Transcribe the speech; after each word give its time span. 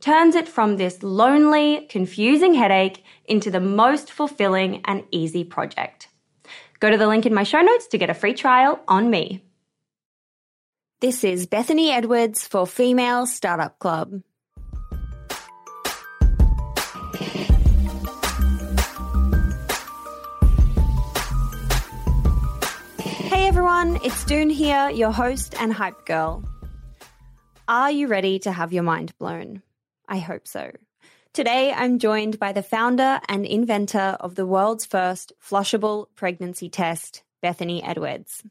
turns 0.00 0.34
it 0.34 0.48
from 0.48 0.76
this 0.76 1.02
lonely, 1.02 1.86
confusing 1.88 2.54
headache 2.54 3.04
into 3.24 3.50
the 3.50 3.60
most 3.60 4.12
fulfilling 4.12 4.82
and 4.84 5.04
easy 5.10 5.44
project. 5.44 6.08
Go 6.80 6.90
to 6.90 6.98
the 6.98 7.06
link 7.06 7.26
in 7.26 7.34
my 7.34 7.42
show 7.42 7.60
notes 7.60 7.86
to 7.88 7.98
get 7.98 8.10
a 8.10 8.14
free 8.14 8.34
trial 8.34 8.80
on 8.86 9.10
me. 9.10 9.42
This 11.00 11.24
is 11.24 11.46
Bethany 11.46 11.90
Edwards 11.90 12.46
for 12.46 12.66
Female 12.66 13.26
Startup 13.26 13.78
Club. 13.78 14.22
Hey 22.98 23.46
everyone, 23.46 23.98
it's 24.02 24.24
Doone 24.24 24.50
here, 24.50 24.88
your 24.90 25.12
host 25.12 25.54
and 25.60 25.72
hype 25.72 26.06
girl. 26.06 26.44
Are 27.68 27.90
you 27.90 28.06
ready 28.06 28.38
to 28.40 28.52
have 28.52 28.72
your 28.72 28.82
mind 28.82 29.12
blown? 29.18 29.62
I 30.08 30.18
hope 30.18 30.46
so. 30.46 30.72
Today, 31.32 31.72
I'm 31.72 31.98
joined 31.98 32.38
by 32.38 32.52
the 32.52 32.62
founder 32.62 33.20
and 33.28 33.44
inventor 33.44 34.16
of 34.20 34.36
the 34.36 34.46
world's 34.46 34.86
first 34.86 35.32
flushable 35.42 36.06
pregnancy 36.14 36.68
test, 36.68 37.22
Bethany 37.42 37.82
Edwards. 37.82 38.42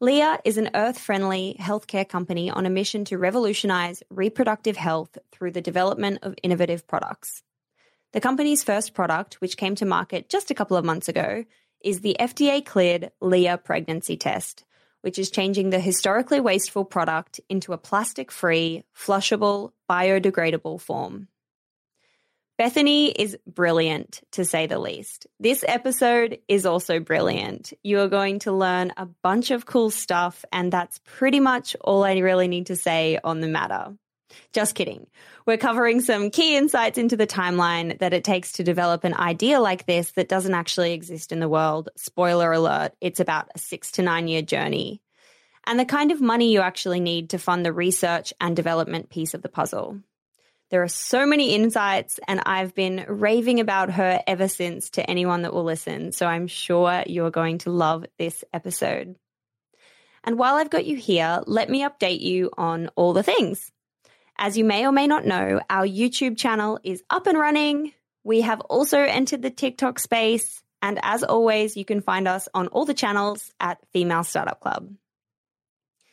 Lia 0.00 0.38
is 0.44 0.58
an 0.58 0.70
earth 0.74 0.98
friendly 0.98 1.56
healthcare 1.58 2.08
company 2.08 2.50
on 2.50 2.66
a 2.66 2.70
mission 2.70 3.04
to 3.06 3.18
revolutionize 3.18 4.02
reproductive 4.10 4.76
health 4.76 5.18
through 5.32 5.50
the 5.50 5.60
development 5.60 6.18
of 6.22 6.36
innovative 6.42 6.86
products. 6.86 7.42
The 8.12 8.20
company's 8.20 8.62
first 8.62 8.94
product, 8.94 9.40
which 9.40 9.56
came 9.56 9.74
to 9.76 9.86
market 9.86 10.28
just 10.28 10.50
a 10.50 10.54
couple 10.54 10.76
of 10.76 10.84
months 10.84 11.08
ago, 11.08 11.44
is 11.82 12.00
the 12.00 12.16
FDA 12.20 12.64
cleared 12.64 13.10
Lia 13.20 13.58
pregnancy 13.58 14.16
test, 14.16 14.64
which 15.02 15.18
is 15.18 15.30
changing 15.30 15.70
the 15.70 15.80
historically 15.80 16.40
wasteful 16.40 16.84
product 16.84 17.40
into 17.48 17.72
a 17.72 17.78
plastic 17.78 18.30
free, 18.30 18.84
flushable, 18.96 19.72
biodegradable 19.88 20.80
form. 20.80 21.28
Bethany 22.58 23.12
is 23.12 23.38
brilliant, 23.46 24.20
to 24.32 24.44
say 24.44 24.66
the 24.66 24.80
least. 24.80 25.28
This 25.38 25.64
episode 25.66 26.40
is 26.48 26.66
also 26.66 26.98
brilliant. 26.98 27.72
You 27.84 28.00
are 28.00 28.08
going 28.08 28.40
to 28.40 28.52
learn 28.52 28.92
a 28.96 29.06
bunch 29.06 29.52
of 29.52 29.64
cool 29.64 29.90
stuff, 29.90 30.44
and 30.50 30.72
that's 30.72 31.00
pretty 31.04 31.38
much 31.38 31.76
all 31.80 32.02
I 32.02 32.16
really 32.18 32.48
need 32.48 32.66
to 32.66 32.76
say 32.76 33.20
on 33.22 33.38
the 33.38 33.46
matter. 33.46 33.94
Just 34.52 34.74
kidding. 34.74 35.06
We're 35.46 35.56
covering 35.56 36.00
some 36.00 36.30
key 36.30 36.56
insights 36.56 36.98
into 36.98 37.16
the 37.16 37.26
timeline 37.26 37.98
that 37.98 38.12
it 38.12 38.24
takes 38.24 38.52
to 38.52 38.64
develop 38.64 39.04
an 39.04 39.14
idea 39.14 39.60
like 39.60 39.86
this 39.86 40.10
that 40.12 40.28
doesn't 40.28 40.54
actually 40.54 40.92
exist 40.92 41.32
in 41.32 41.40
the 41.40 41.48
world. 41.48 41.88
Spoiler 41.96 42.52
alert, 42.52 42.92
it's 43.00 43.20
about 43.20 43.50
a 43.54 43.58
six 43.58 43.92
to 43.92 44.02
nine 44.02 44.28
year 44.28 44.42
journey. 44.42 45.00
And 45.66 45.78
the 45.78 45.84
kind 45.84 46.12
of 46.12 46.20
money 46.20 46.52
you 46.52 46.60
actually 46.60 47.00
need 47.00 47.30
to 47.30 47.38
fund 47.38 47.64
the 47.64 47.72
research 47.72 48.32
and 48.40 48.56
development 48.56 49.10
piece 49.10 49.34
of 49.34 49.42
the 49.42 49.48
puzzle. 49.48 50.00
There 50.70 50.82
are 50.82 50.88
so 50.88 51.26
many 51.26 51.54
insights, 51.54 52.20
and 52.28 52.42
I've 52.44 52.74
been 52.74 53.06
raving 53.08 53.58
about 53.58 53.90
her 53.92 54.22
ever 54.26 54.48
since 54.48 54.90
to 54.90 55.10
anyone 55.10 55.42
that 55.42 55.54
will 55.54 55.64
listen. 55.64 56.12
So 56.12 56.26
I'm 56.26 56.46
sure 56.46 57.04
you're 57.06 57.30
going 57.30 57.58
to 57.58 57.70
love 57.70 58.04
this 58.18 58.44
episode. 58.52 59.16
And 60.24 60.38
while 60.38 60.56
I've 60.56 60.68
got 60.68 60.84
you 60.84 60.96
here, 60.96 61.42
let 61.46 61.70
me 61.70 61.84
update 61.84 62.20
you 62.20 62.50
on 62.58 62.88
all 62.96 63.14
the 63.14 63.22
things. 63.22 63.72
As 64.38 64.56
you 64.56 64.64
may 64.64 64.86
or 64.86 64.92
may 64.92 65.08
not 65.08 65.26
know, 65.26 65.60
our 65.68 65.86
YouTube 65.86 66.38
channel 66.38 66.78
is 66.84 67.02
up 67.10 67.26
and 67.26 67.36
running. 67.36 67.92
We 68.22 68.42
have 68.42 68.60
also 68.60 69.00
entered 69.00 69.42
the 69.42 69.50
TikTok 69.50 69.98
space. 69.98 70.62
And 70.80 71.00
as 71.02 71.24
always, 71.24 71.76
you 71.76 71.84
can 71.84 72.00
find 72.00 72.28
us 72.28 72.48
on 72.54 72.68
all 72.68 72.84
the 72.84 72.94
channels 72.94 73.52
at 73.58 73.78
Female 73.92 74.22
Startup 74.22 74.60
Club. 74.60 74.90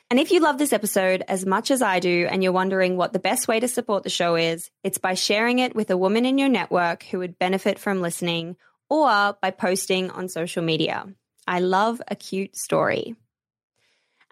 And 0.09 0.19
if 0.19 0.31
you 0.31 0.39
love 0.39 0.57
this 0.57 0.73
episode 0.73 1.23
as 1.27 1.45
much 1.45 1.69
as 1.69 1.83
I 1.83 1.99
do 1.99 2.27
and 2.29 2.43
you're 2.43 2.51
wondering 2.51 2.97
what 2.97 3.13
the 3.13 3.19
best 3.19 3.47
way 3.47 3.59
to 3.59 3.67
support 3.67 4.03
the 4.03 4.09
show 4.09 4.35
is, 4.35 4.71
it's 4.83 4.97
by 4.97 5.13
sharing 5.13 5.59
it 5.59 5.75
with 5.75 5.91
a 5.91 5.97
woman 5.97 6.25
in 6.25 6.39
your 6.39 6.49
network 6.49 7.03
who 7.03 7.19
would 7.19 7.37
benefit 7.37 7.77
from 7.77 8.01
listening 8.01 8.55
or 8.89 9.35
by 9.39 9.51
posting 9.51 10.09
on 10.09 10.29
social 10.29 10.63
media. 10.63 11.07
I 11.47 11.59
love 11.59 12.01
a 12.07 12.15
cute 12.15 12.55
story. 12.55 13.15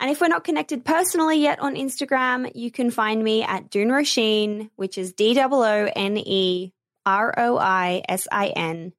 And 0.03 0.12
if 0.12 0.19
we're 0.19 0.28
not 0.28 0.44
connected 0.44 0.84
personally 0.84 1.38
yet 1.38 1.62
on 1.62 1.75
Instagram, 1.75 2.52
you 2.56 2.72
can 2.72 2.91
find 2.91 3.24
me 3.24 3.41
at 3.41 3.69
Doone 3.69 3.88
Roisin, 3.88 4.69
which 4.75 4.97
is 4.97 5.14
D 5.14 5.40
O 5.40 5.47
O 5.50 5.90
N 5.96 6.18
E 6.18 6.74
R 7.06 7.34
O 7.38 7.58
I 7.58 8.03
S 8.09 8.28
I 8.30 8.47
N. 8.47 8.92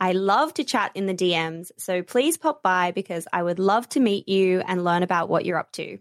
I 0.00 0.10
love 0.10 0.52
to 0.54 0.64
chat 0.64 0.90
in 0.96 1.06
the 1.06 1.14
DMs, 1.14 1.70
so 1.78 2.02
please 2.02 2.38
pop 2.38 2.60
by 2.60 2.90
because 2.90 3.28
I 3.32 3.40
would 3.40 3.60
love 3.60 3.88
to 3.90 4.00
meet 4.00 4.28
you 4.28 4.64
and 4.66 4.82
learn 4.82 5.04
about 5.04 5.28
what 5.28 5.44
you're 5.44 5.60
up 5.60 5.70
to. 5.74 5.98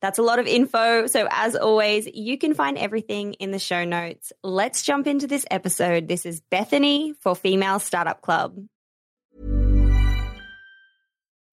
That's 0.00 0.20
a 0.20 0.22
lot 0.22 0.38
of 0.38 0.46
info. 0.46 1.08
So, 1.08 1.26
as 1.28 1.56
always, 1.56 2.06
you 2.06 2.38
can 2.38 2.54
find 2.54 2.78
everything 2.78 3.32
in 3.32 3.50
the 3.50 3.58
show 3.58 3.84
notes. 3.84 4.32
Let's 4.44 4.84
jump 4.84 5.08
into 5.08 5.26
this 5.26 5.44
episode. 5.50 6.06
This 6.06 6.24
is 6.24 6.40
Bethany 6.40 7.14
for 7.18 7.34
Female 7.34 7.80
Startup 7.80 8.22
Club. 8.22 8.60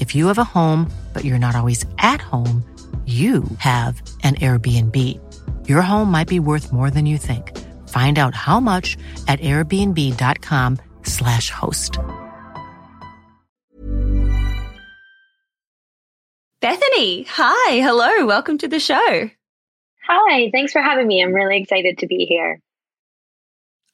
If 0.00 0.14
you 0.14 0.26
have 0.28 0.38
a 0.38 0.44
home, 0.44 0.90
but 1.12 1.24
you're 1.24 1.38
not 1.38 1.54
always 1.54 1.84
at 1.98 2.22
home, 2.22 2.64
you 3.06 3.44
have 3.58 4.02
an 4.22 4.36
Airbnb. 4.36 4.96
Your 5.68 5.82
home 5.82 6.10
might 6.10 6.28
be 6.28 6.40
worth 6.40 6.72
more 6.72 6.90
than 6.90 7.04
you 7.06 7.18
think. 7.18 7.56
Find 7.88 8.18
out 8.18 8.34
how 8.34 8.60
much 8.60 8.96
at 9.26 9.40
airbnb.com/slash 9.40 11.50
host. 11.50 11.98
Bethany, 16.60 17.22
hi, 17.22 17.80
hello, 17.80 18.26
welcome 18.26 18.58
to 18.58 18.68
the 18.68 18.80
show. 18.80 19.30
Hi, 20.06 20.50
thanks 20.52 20.72
for 20.72 20.82
having 20.82 21.06
me. 21.06 21.22
I'm 21.22 21.32
really 21.32 21.58
excited 21.58 21.98
to 21.98 22.06
be 22.06 22.26
here. 22.26 22.60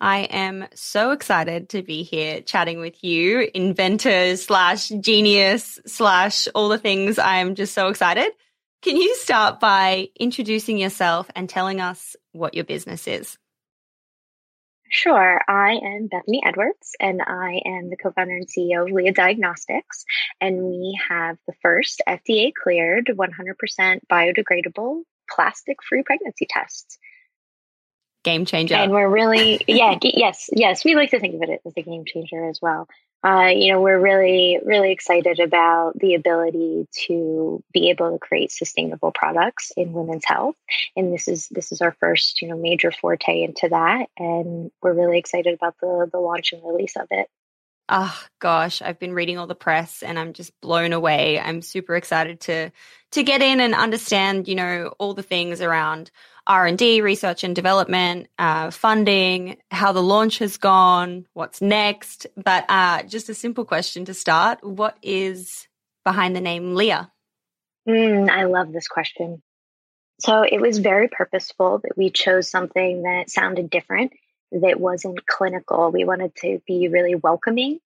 I 0.00 0.20
am 0.20 0.66
so 0.74 1.12
excited 1.12 1.70
to 1.70 1.82
be 1.82 2.02
here 2.02 2.42
chatting 2.42 2.80
with 2.80 3.02
you, 3.02 3.48
inventor 3.54 4.36
slash 4.36 4.88
genius 4.88 5.78
slash 5.86 6.48
all 6.54 6.68
the 6.68 6.78
things. 6.78 7.18
I'm 7.18 7.54
just 7.54 7.72
so 7.72 7.88
excited. 7.88 8.30
Can 8.82 8.96
you 8.96 9.16
start 9.16 9.58
by 9.58 10.08
introducing 10.20 10.76
yourself 10.76 11.30
and 11.34 11.48
telling 11.48 11.80
us 11.80 12.14
what 12.32 12.54
your 12.54 12.64
business 12.64 13.08
is? 13.08 13.38
Sure. 14.88 15.40
I 15.48 15.80
am 15.82 16.06
Bethany 16.06 16.42
Edwards, 16.44 16.92
and 17.00 17.20
I 17.20 17.60
am 17.64 17.90
the 17.90 17.96
co 17.96 18.12
founder 18.12 18.36
and 18.36 18.46
CEO 18.46 18.86
of 18.86 18.92
Lia 18.92 19.12
Diagnostics. 19.12 20.04
And 20.40 20.62
we 20.62 20.98
have 21.08 21.38
the 21.46 21.54
first 21.62 22.02
FDA 22.06 22.52
cleared 22.54 23.06
100% 23.06 24.00
biodegradable 24.10 25.02
plastic 25.28 25.82
free 25.82 26.02
pregnancy 26.04 26.46
tests. 26.48 26.98
Game 28.26 28.44
changer. 28.44 28.74
And 28.74 28.92
we're 28.92 29.08
really, 29.08 29.62
yeah, 29.66 29.98
yes, 30.02 30.50
yes, 30.52 30.84
we 30.84 30.94
like 30.94 31.10
to 31.10 31.20
think 31.20 31.36
of 31.36 31.48
it 31.48 31.62
as 31.64 31.72
a 31.76 31.82
game 31.82 32.04
changer 32.04 32.48
as 32.48 32.58
well 32.60 32.86
uh, 33.26 33.48
you 33.48 33.72
know, 33.72 33.80
we're 33.80 33.98
really, 33.98 34.60
really 34.64 34.92
excited 34.92 35.40
about 35.40 35.98
the 35.98 36.14
ability 36.14 36.86
to 36.92 37.62
be 37.72 37.90
able 37.90 38.12
to 38.12 38.18
create 38.18 38.52
sustainable 38.52 39.10
products 39.10 39.72
in 39.76 39.92
women's 39.92 40.24
health. 40.24 40.54
And 40.94 41.12
this 41.12 41.26
is 41.26 41.48
this 41.50 41.72
is 41.72 41.80
our 41.80 41.92
first, 41.98 42.40
you 42.40 42.48
know, 42.48 42.56
major 42.56 42.92
forte 42.92 43.42
into 43.42 43.68
that. 43.70 44.06
And 44.16 44.70
we're 44.80 44.92
really 44.92 45.18
excited 45.18 45.54
about 45.54 45.74
the 45.80 46.08
the 46.12 46.18
launch 46.18 46.52
and 46.52 46.62
release 46.64 46.94
of 46.96 47.08
it. 47.10 47.28
Oh 47.88 48.20
gosh, 48.40 48.82
I've 48.82 48.98
been 48.98 49.12
reading 49.12 49.38
all 49.38 49.46
the 49.46 49.54
press 49.54 50.02
and 50.02 50.18
I'm 50.18 50.32
just 50.32 50.52
blown 50.60 50.92
away. 50.92 51.38
I'm 51.38 51.62
super 51.62 51.94
excited 51.94 52.40
to 52.42 52.70
to 53.12 53.22
get 53.22 53.42
in 53.42 53.60
and 53.60 53.74
understand, 53.74 54.48
you 54.48 54.56
know, 54.56 54.92
all 54.98 55.14
the 55.14 55.22
things 55.22 55.60
around 55.60 56.10
R&D, 56.46 57.00
research 57.00 57.44
and 57.44 57.54
development, 57.54 58.28
uh, 58.38 58.70
funding, 58.70 59.56
how 59.70 59.92
the 59.92 60.02
launch 60.02 60.38
has 60.38 60.56
gone, 60.56 61.26
what's 61.32 61.60
next. 61.60 62.26
But 62.36 62.64
uh, 62.68 63.04
just 63.04 63.28
a 63.28 63.34
simple 63.34 63.64
question 63.64 64.04
to 64.06 64.14
start. 64.14 64.62
What 64.62 64.96
is 65.02 65.66
behind 66.04 66.36
the 66.36 66.40
name 66.40 66.74
Lia? 66.74 67.10
Mm, 67.88 68.28
I 68.28 68.44
love 68.44 68.72
this 68.72 68.88
question. 68.88 69.42
So 70.20 70.42
it 70.42 70.60
was 70.60 70.78
very 70.78 71.08
purposeful 71.08 71.80
that 71.82 71.96
we 71.96 72.10
chose 72.10 72.48
something 72.48 73.02
that 73.02 73.30
sounded 73.30 73.68
different, 73.70 74.12
that 74.52 74.80
wasn't 74.80 75.26
clinical. 75.26 75.90
We 75.90 76.04
wanted 76.04 76.34
to 76.36 76.60
be 76.66 76.88
really 76.88 77.14
welcoming. 77.14 77.80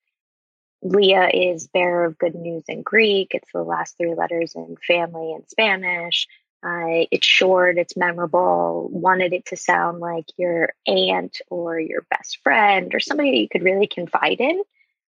Lia 0.83 1.29
is 1.29 1.67
bearer 1.67 2.05
of 2.05 2.17
good 2.17 2.35
news 2.35 2.63
in 2.67 2.81
Greek. 2.81 3.31
It's 3.33 3.51
the 3.53 3.63
last 3.63 3.97
three 3.97 4.15
letters 4.15 4.55
in 4.55 4.75
family 4.87 5.33
in 5.33 5.47
Spanish. 5.47 6.27
Uh, 6.63 7.05
it's 7.11 7.25
short, 7.25 7.79
it's 7.79 7.97
memorable, 7.97 8.87
wanted 8.91 9.33
it 9.33 9.45
to 9.47 9.57
sound 9.57 9.99
like 9.99 10.25
your 10.37 10.73
aunt 10.85 11.41
or 11.49 11.79
your 11.79 12.05
best 12.11 12.37
friend 12.43 12.93
or 12.93 12.99
somebody 12.99 13.31
that 13.31 13.37
you 13.37 13.49
could 13.49 13.63
really 13.63 13.87
confide 13.87 14.39
in. 14.39 14.61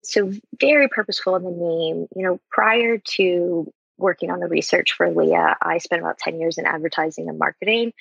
So, 0.05 0.33
very 0.61 0.89
purposeful 0.89 1.37
in 1.37 1.45
the 1.45 1.51
name. 1.51 2.07
You 2.15 2.23
know, 2.23 2.41
prior 2.51 2.99
to 3.17 3.73
working 3.97 4.31
on 4.31 4.41
the 4.41 4.47
research 4.47 4.93
for 4.93 5.11
Lia, 5.11 5.57
I 5.61 5.79
spent 5.79 6.03
about 6.03 6.19
10 6.19 6.39
years 6.39 6.59
in 6.59 6.67
advertising 6.67 7.29
and 7.29 7.39
marketing. 7.39 7.93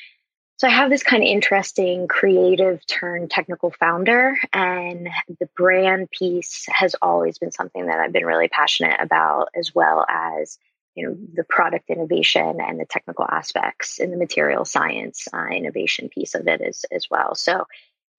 So 0.58 0.68
I 0.68 0.72
have 0.72 0.90
this 0.90 1.04
kind 1.04 1.22
of 1.22 1.28
interesting 1.28 2.08
creative 2.08 2.86
turn 2.88 3.30
technical 3.30 3.72
founder, 3.72 4.38
and 4.52 5.10
the 5.40 5.48
brand 5.56 6.10
piece 6.12 6.66
has 6.68 6.96
always 7.02 7.38
been 7.38 7.52
something 7.52 7.86
that 7.86 8.00
I've 8.00 8.14
been 8.14 8.26
really 8.26 8.48
passionate 8.48 9.00
about, 9.00 9.50
as 9.56 9.74
well 9.74 10.06
as 10.10 10.58
you 10.96 11.08
know 11.08 11.18
the 11.36 11.44
product 11.44 11.90
innovation 11.90 12.60
and 12.60 12.80
the 12.80 12.86
technical 12.86 13.26
aspects 13.30 14.00
and 14.00 14.12
the 14.12 14.18
material 14.18 14.66
science 14.66 15.28
uh, 15.32 15.46
innovation 15.46 16.10
piece 16.10 16.34
of 16.34 16.48
it 16.48 16.62
as 16.62 16.86
as 16.92 17.08
well. 17.10 17.36
So 17.36 17.66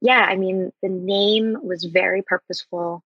yeah 0.00 0.24
i 0.28 0.36
mean 0.36 0.72
the 0.82 0.88
name 0.88 1.56
was 1.62 1.84
very 1.84 2.22
purposeful 2.22 3.02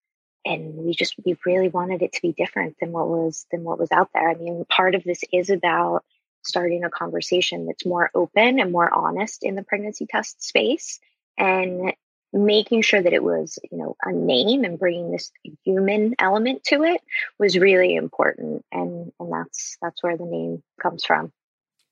and 0.46 0.76
we 0.76 0.94
just 0.94 1.16
we 1.26 1.38
really 1.46 1.70
wanted 1.70 2.02
it 2.02 2.14
to 2.14 2.22
be 2.22 2.32
different 2.32 2.76
than 2.80 2.92
what 2.92 3.08
was 3.08 3.46
than 3.52 3.64
what 3.64 3.80
was 3.80 3.92
out 3.92 4.10
there. 4.14 4.30
I 4.30 4.36
mean 4.36 4.66
part 4.70 4.96
of 4.96 5.04
this 5.04 5.22
is 5.34 5.50
about 5.50 6.04
starting 6.44 6.84
a 6.84 6.90
conversation 6.90 7.66
that's 7.66 7.86
more 7.86 8.10
open 8.14 8.60
and 8.60 8.72
more 8.72 8.92
honest 8.94 9.44
in 9.44 9.56
the 9.56 9.64
pregnancy 9.64 10.06
test 10.06 10.44
space 10.44 11.00
and 11.38 11.94
making 12.32 12.82
sure 12.82 13.02
that 13.02 13.14
it 13.14 13.24
was 13.24 13.58
you 13.72 13.78
know 13.78 13.96
a 14.04 14.12
name 14.12 14.64
and 14.64 14.78
bringing 14.78 15.12
this 15.12 15.32
human 15.64 16.14
element 16.20 16.64
to 16.64 16.84
it 16.84 17.02
was 17.38 17.58
really 17.58 17.96
important. 17.96 18.64
And 18.72 19.12
and 19.20 19.34
that's 19.34 19.78
that's 19.82 20.04
where 20.04 20.18
the 20.18 20.26
name 20.26 20.64
comes 20.82 21.06
from. 21.06 21.32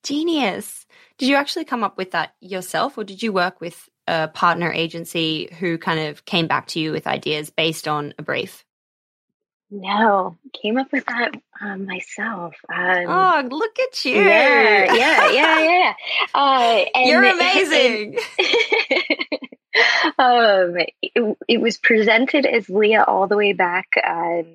Genius. 0.04 0.86
Did 1.18 1.30
you 1.30 1.36
actually 1.36 1.66
come 1.66 1.84
up 1.84 1.98
with 1.98 2.12
that 2.12 2.34
yourself 2.40 2.98
or 2.98 3.04
did 3.04 3.22
you 3.24 3.34
work 3.34 3.60
with 3.60 3.90
a 4.06 4.28
partner 4.28 4.72
agency 4.72 5.50
who 5.60 5.78
kind 5.78 6.00
of 6.00 6.24
came 6.26 6.48
back 6.48 6.68
to 6.68 6.80
you 6.80 6.92
with 6.92 7.08
ideas 7.08 7.50
based 7.50 7.88
on 7.88 8.14
a 8.18 8.22
brief 8.22 8.64
no, 9.70 10.38
came 10.54 10.78
up 10.78 10.92
with 10.92 11.06
that 11.08 11.32
um, 11.60 11.86
myself. 11.86 12.56
Um, 12.74 13.06
oh, 13.08 13.48
look 13.52 13.78
at 13.80 14.06
you! 14.06 14.22
Yeah, 14.22 14.94
yeah, 14.94 15.32
yeah, 15.32 15.60
yeah. 15.60 15.94
Uh, 16.34 16.86
and, 16.96 17.10
You're 17.10 17.24
amazing. 17.34 18.18
And, 18.38 20.20
um, 20.20 20.86
it, 21.02 21.38
it, 21.48 21.62
was 21.62 21.78
presented 21.78 22.46
as 22.46 22.70
Lia 22.70 23.04
all 23.04 23.28
the 23.28 23.38
way 23.38 23.54
back 23.54 23.88
um, 24.06 24.46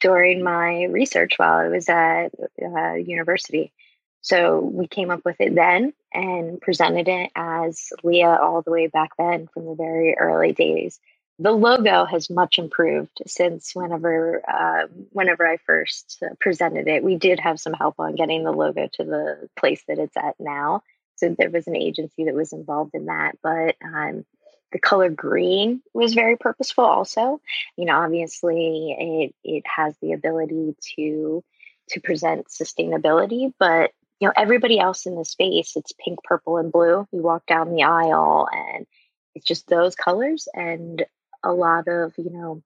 during 0.00 0.42
my 0.44 0.84
research 0.84 1.34
while 1.38 1.58
I 1.58 1.68
was 1.68 1.88
at 1.88 2.28
uh, 2.62 2.94
university. 2.94 3.72
So 4.20 4.58
we 4.60 4.86
came 4.88 5.10
up 5.10 5.24
with 5.24 5.40
it 5.40 5.54
then 5.54 5.92
and 6.12 6.60
presented 6.60 7.08
it 7.08 7.30
as 7.34 7.92
Lia 8.02 8.28
all 8.28 8.62
the 8.62 8.72
way 8.72 8.88
back 8.88 9.10
then 9.18 9.48
from 9.52 9.66
the 9.66 9.74
very 9.74 10.16
early 10.18 10.52
days. 10.52 10.98
The 11.38 11.52
logo 11.52 12.06
has 12.06 12.30
much 12.30 12.58
improved 12.58 13.22
since 13.26 13.74
whenever 13.74 14.42
uh, 14.48 14.86
whenever 15.10 15.46
I 15.46 15.58
first 15.58 16.22
presented 16.40 16.88
it. 16.88 17.04
We 17.04 17.16
did 17.16 17.40
have 17.40 17.60
some 17.60 17.74
help 17.74 17.96
on 17.98 18.14
getting 18.14 18.42
the 18.42 18.52
logo 18.52 18.88
to 18.94 19.04
the 19.04 19.48
place 19.56 19.82
that 19.86 19.98
it's 19.98 20.16
at 20.16 20.36
now. 20.38 20.82
So 21.16 21.34
there 21.38 21.50
was 21.50 21.66
an 21.66 21.76
agency 21.76 22.24
that 22.24 22.34
was 22.34 22.52
involved 22.52 22.94
in 22.94 23.06
that, 23.06 23.36
but 23.42 23.76
um, 23.84 24.24
the 24.72 24.78
color 24.78 25.10
green 25.10 25.82
was 25.94 26.14
very 26.14 26.36
purposeful 26.36 26.84
also. 26.84 27.40
You 27.76 27.84
know, 27.84 27.96
obviously 27.96 28.96
it 28.98 29.34
it 29.44 29.64
has 29.66 29.94
the 30.00 30.12
ability 30.12 30.74
to 30.96 31.44
to 31.90 32.00
present 32.00 32.48
sustainability, 32.48 33.52
but 33.58 33.92
you 34.20 34.28
know, 34.28 34.32
everybody 34.36 34.78
else 34.78 35.04
in 35.04 35.16
the 35.16 35.24
space, 35.24 35.76
it's 35.76 35.92
pink, 36.02 36.18
purple, 36.24 36.56
and 36.56 36.72
blue. 36.72 37.06
You 37.12 37.20
walk 37.22 37.44
down 37.46 37.74
the 37.74 37.82
aisle 37.82 38.48
and 38.50 38.86
it's 39.34 39.46
just 39.46 39.68
those 39.68 39.94
colors 39.94 40.48
and 40.54 41.04
a 41.46 41.52
lot 41.52 41.88
of, 41.88 42.12
you 42.18 42.30
know, 42.30 42.62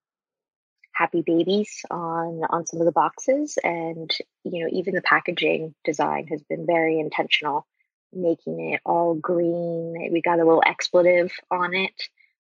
happy 0.92 1.22
babies 1.22 1.82
on 1.90 2.42
on 2.50 2.66
some 2.66 2.80
of 2.80 2.84
the 2.84 2.92
boxes 2.92 3.58
and 3.64 4.10
you 4.44 4.62
know 4.62 4.68
even 4.70 4.94
the 4.94 5.00
packaging 5.00 5.74
design 5.82 6.26
has 6.26 6.42
been 6.42 6.66
very 6.66 7.00
intentional 7.00 7.66
making 8.12 8.72
it 8.72 8.80
all 8.84 9.14
green 9.14 10.10
we 10.12 10.20
got 10.20 10.40
a 10.40 10.44
little 10.44 10.62
expletive 10.66 11.32
on 11.50 11.72
it 11.74 12.08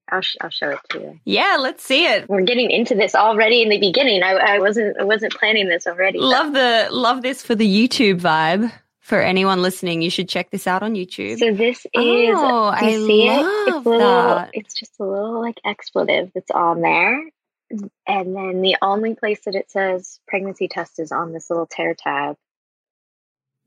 I'll, 0.09 0.21
sh- 0.21 0.37
I'll 0.40 0.50
show 0.50 0.71
it 0.71 0.78
to 0.90 1.00
you. 1.00 1.21
Yeah, 1.25 1.56
let's 1.59 1.83
see 1.83 2.06
it. 2.06 2.28
We're 2.28 2.42
getting 2.42 2.71
into 2.71 2.95
this 2.95 3.16
already 3.16 3.62
in 3.62 3.71
the 3.71 3.78
beginning. 3.80 4.23
I, 4.23 4.35
I 4.35 4.59
wasn't 4.61 4.97
I 5.00 5.02
wasn't 5.02 5.35
planning 5.35 5.68
this 5.68 5.87
already. 5.88 6.21
Love 6.21 6.52
the 6.52 6.88
love 6.92 7.23
this 7.23 7.42
for 7.42 7.56
the 7.56 7.66
YouTube 7.66 8.21
vibe. 8.21 8.73
For 9.07 9.21
anyone 9.21 9.63
listening, 9.63 10.03
you 10.03 10.11
should 10.11 10.29
check 10.29 10.51
this 10.51 10.67
out 10.67 10.83
on 10.83 10.95
YouTube. 10.95 11.39
So 11.39 11.53
this 11.53 11.79
is 11.79 11.91
oh, 11.95 12.65
I 12.65 12.91
see 12.91 13.29
love 13.29 13.47
it? 13.47 13.69
It's, 13.69 13.87
little, 13.87 14.01
that. 14.01 14.51
it's 14.53 14.75
just 14.75 14.99
a 14.99 15.05
little 15.05 15.41
like 15.41 15.61
expletive 15.65 16.33
that's 16.35 16.51
on 16.51 16.81
there. 16.81 17.23
And 17.71 18.35
then 18.35 18.63
the 18.63 18.79
only 18.83 19.15
place 19.15 19.39
that 19.45 19.55
it 19.55 19.71
says 19.71 20.19
pregnancy 20.27 20.67
test 20.67 20.99
is 20.99 21.13
on 21.13 21.33
this 21.33 21.49
little 21.51 21.69
tear 21.69 21.95
tab. 21.95 22.35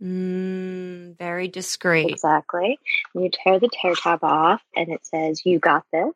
Mm, 0.03 1.17
very 1.17 1.48
discreet. 1.48 2.10
Exactly. 2.10 2.77
You 3.15 3.29
tear 3.31 3.62
the 3.62 3.69
tear 3.72 3.96
tab 3.96 4.25
off 4.25 4.62
and 4.75 4.89
it 4.89 5.05
says, 5.05 5.46
You 5.46 5.60
got 5.60 5.86
this. 5.93 6.12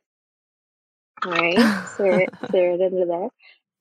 All 1.26 1.32
right. 1.32 1.88
so 1.96 2.04
it, 2.04 2.30
it 2.54 2.82
under 2.82 3.06
there. 3.06 3.30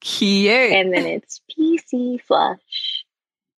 Cute. 0.00 0.52
And 0.52 0.94
then 0.94 1.06
it's 1.06 1.40
PC 1.50 2.22
flush 2.22 2.60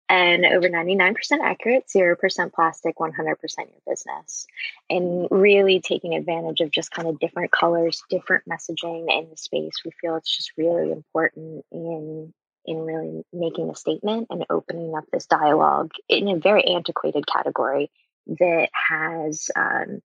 and 0.08 0.44
over 0.44 0.68
99% 0.68 1.16
accurate, 1.42 1.84
0% 1.94 2.52
plastic, 2.52 2.96
100% 2.96 3.14
your 3.16 3.66
business. 3.86 4.46
And 4.90 5.28
really 5.30 5.80
taking 5.80 6.14
advantage 6.14 6.60
of 6.60 6.70
just 6.70 6.90
kind 6.90 7.08
of 7.08 7.18
different 7.18 7.52
colors, 7.52 8.02
different 8.10 8.44
messaging 8.48 9.06
in 9.08 9.30
the 9.30 9.36
space. 9.36 9.82
We 9.84 9.92
feel 10.00 10.16
it's 10.16 10.36
just 10.36 10.52
really 10.56 10.92
important 10.92 11.64
in 11.72 12.32
in 12.66 12.78
really 12.78 13.22
making 13.30 13.68
a 13.68 13.74
statement 13.74 14.28
and 14.30 14.46
opening 14.48 14.94
up 14.96 15.04
this 15.12 15.26
dialogue 15.26 15.90
in 16.08 16.28
a 16.28 16.38
very 16.38 16.64
antiquated 16.64 17.26
category 17.26 17.90
that 18.26 18.70
has 18.72 19.50
um, 19.54 20.00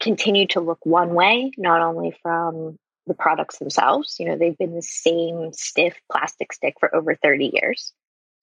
continued 0.00 0.50
to 0.50 0.60
look 0.60 0.78
one 0.84 1.14
way, 1.14 1.50
not 1.58 1.82
only 1.82 2.16
from 2.22 2.78
the 3.06 3.14
products 3.14 3.58
themselves, 3.58 4.16
you 4.18 4.26
know, 4.26 4.36
they've 4.36 4.56
been 4.56 4.74
the 4.74 4.82
same 4.82 5.52
stiff 5.52 5.94
plastic 6.10 6.52
stick 6.52 6.74
for 6.80 6.94
over 6.94 7.14
30 7.14 7.50
years. 7.54 7.92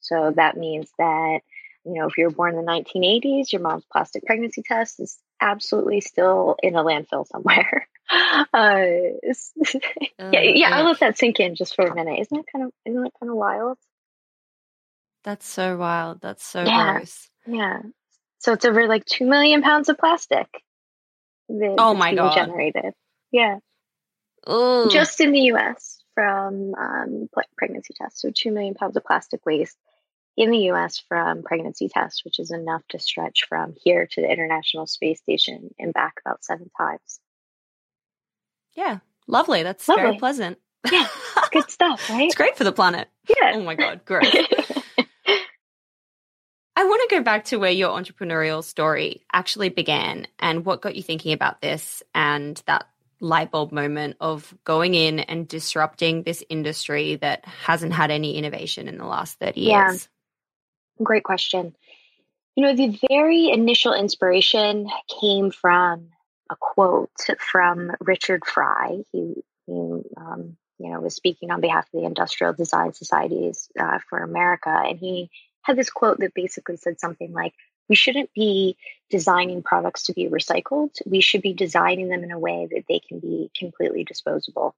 So 0.08 0.34
that 0.36 0.58
means 0.58 0.90
that, 0.98 1.40
you 1.86 1.94
know, 1.94 2.08
if 2.08 2.18
you're 2.18 2.30
born 2.30 2.56
in 2.56 2.66
the 2.66 2.72
1980s, 2.72 3.52
your 3.52 3.62
mom's 3.62 3.86
plastic 3.92 4.26
pregnancy 4.26 4.64
test 4.64 5.00
is 5.00 5.18
absolutely 5.42 6.02
still 6.02 6.56
in 6.64 6.76
a 6.76 6.84
landfill 6.84 7.28
somewhere. 7.28 7.88
Uh, 8.10 8.46
yeah, 10.18 10.40
yeah, 10.40 10.70
I'll 10.72 10.86
let 10.86 11.02
that 11.02 11.18
sink 11.18 11.42
in 11.42 11.56
just 11.56 11.76
for 11.76 11.86
a 11.86 11.94
minute. 11.94 12.20
Isn't 12.22 12.38
that 12.38 12.46
kind 12.50 12.64
of 12.64 12.72
isn't 12.86 13.04
that 13.04 13.12
kind 13.20 13.30
of 13.30 13.36
wild? 13.36 13.78
That's 15.26 15.46
so 15.46 15.76
wild. 15.76 16.22
That's 16.22 16.46
so 16.46 16.64
yeah. 16.64 16.94
gross. 16.94 17.30
Yeah. 17.46 17.82
So 18.40 18.54
it's 18.54 18.64
over 18.64 18.88
like 18.88 19.04
two 19.04 19.26
million 19.26 19.62
pounds 19.62 19.90
of 19.90 19.98
plastic. 19.98 20.48
That 21.50 21.76
oh 21.78 21.94
my 21.96 22.16
god! 22.16 22.34
Generated. 22.34 22.94
Yeah. 23.34 23.58
Ooh. 24.50 24.88
Just 24.90 25.20
in 25.20 25.34
the 25.34 25.42
U.S. 25.52 26.02
from 26.16 26.76
um, 26.76 27.30
pregnancy 27.58 27.94
tests, 27.94 28.22
so 28.22 28.32
two 28.34 28.54
million 28.54 28.74
pounds 28.74 28.96
of 28.96 29.04
plastic 29.04 29.46
waste 29.46 29.76
in 30.38 30.52
the 30.52 30.70
US 30.72 31.00
from 31.10 31.42
pregnancy 31.42 31.90
tests, 31.90 32.24
which 32.24 32.40
is 32.40 32.52
enough 32.52 32.84
to 32.90 33.00
stretch 33.00 33.46
from 33.50 33.74
here 33.84 34.06
to 34.06 34.22
the 34.22 34.32
International 34.32 34.86
Space 34.86 35.20
Station 35.20 35.74
and 35.80 35.92
back 35.92 36.22
about 36.24 36.46
seven 36.46 36.70
times. 36.78 37.20
Yeah, 38.76 39.00
lovely. 39.28 39.64
That's 39.64 39.88
lovely. 39.88 40.04
very 40.04 40.18
pleasant. 40.18 40.60
Yeah, 40.90 41.08
good 41.52 41.70
stuff, 41.72 42.08
right? 42.12 42.28
it's 42.28 42.36
great 42.36 42.56
for 42.56 42.64
the 42.64 42.72
planet. 42.72 43.10
Yeah. 43.28 43.54
Oh 43.56 43.64
my 43.64 43.74
God, 43.74 44.06
great. 44.06 44.32
I 46.76 46.84
want 46.84 47.10
to 47.10 47.16
go 47.16 47.24
back 47.24 47.46
to 47.46 47.58
where 47.58 47.72
your 47.72 48.00
entrepreneurial 48.00 48.64
story 48.64 49.24
actually 49.34 49.70
began 49.70 50.28
and 50.38 50.64
what 50.64 50.84
got 50.84 50.96
you 50.96 51.02
thinking 51.02 51.34
about 51.34 51.60
this 51.60 52.04
and 52.14 52.62
that 52.68 52.88
light 53.20 53.50
bulb 53.50 53.72
moment 53.72 54.18
of 54.22 54.54
going 54.64 54.94
in 54.94 55.20
and 55.20 55.48
disrupting 55.48 56.22
this 56.22 56.44
industry 56.50 57.16
that 57.16 57.44
hasn't 57.46 57.94
had 57.94 58.12
any 58.12 58.38
innovation 58.38 58.88
in 58.88 59.00
the 59.00 59.06
last 59.08 59.40
30 59.40 59.62
years. 59.62 60.08
Great 61.02 61.24
question. 61.24 61.76
You 62.56 62.64
know, 62.64 62.76
the 62.76 63.00
very 63.08 63.50
initial 63.50 63.94
inspiration 63.94 64.90
came 65.22 65.52
from 65.52 66.10
a 66.50 66.56
quote 66.56 67.12
from 67.40 67.92
Richard 68.00 68.46
Fry. 68.46 69.04
He, 69.12 69.44
he 69.68 69.74
um, 70.18 70.58
you 70.80 70.92
know, 70.92 71.00
was 71.00 71.16
speaking 71.16 71.52
on 71.52 71.62
behalf 71.62 71.86
of 71.86 72.00
the 72.00 72.06
Industrial 72.06 72.54
Design 72.54 72.94
Societies 72.94 73.70
uh, 73.80 74.00
for 74.10 74.20
America, 74.20 74.70
and 74.70 74.98
he 74.98 75.30
had 75.64 75.76
this 75.76 75.90
quote 75.90 76.20
that 76.20 76.34
basically 76.34 76.78
said 76.78 77.00
something 77.00 77.34
like, 77.34 77.54
"We 77.90 77.96
shouldn't 77.96 78.34
be 78.34 78.78
designing 79.10 79.64
products 79.64 80.04
to 80.04 80.14
be 80.14 80.28
recycled. 80.28 80.92
We 81.06 81.22
should 81.22 81.42
be 81.42 81.54
designing 81.54 82.10
them 82.10 82.24
in 82.24 82.32
a 82.32 82.40
way 82.40 82.68
that 82.72 82.86
they 82.88 83.00
can 83.00 83.20
be 83.20 83.52
completely 83.58 84.04
disposable." 84.04 84.76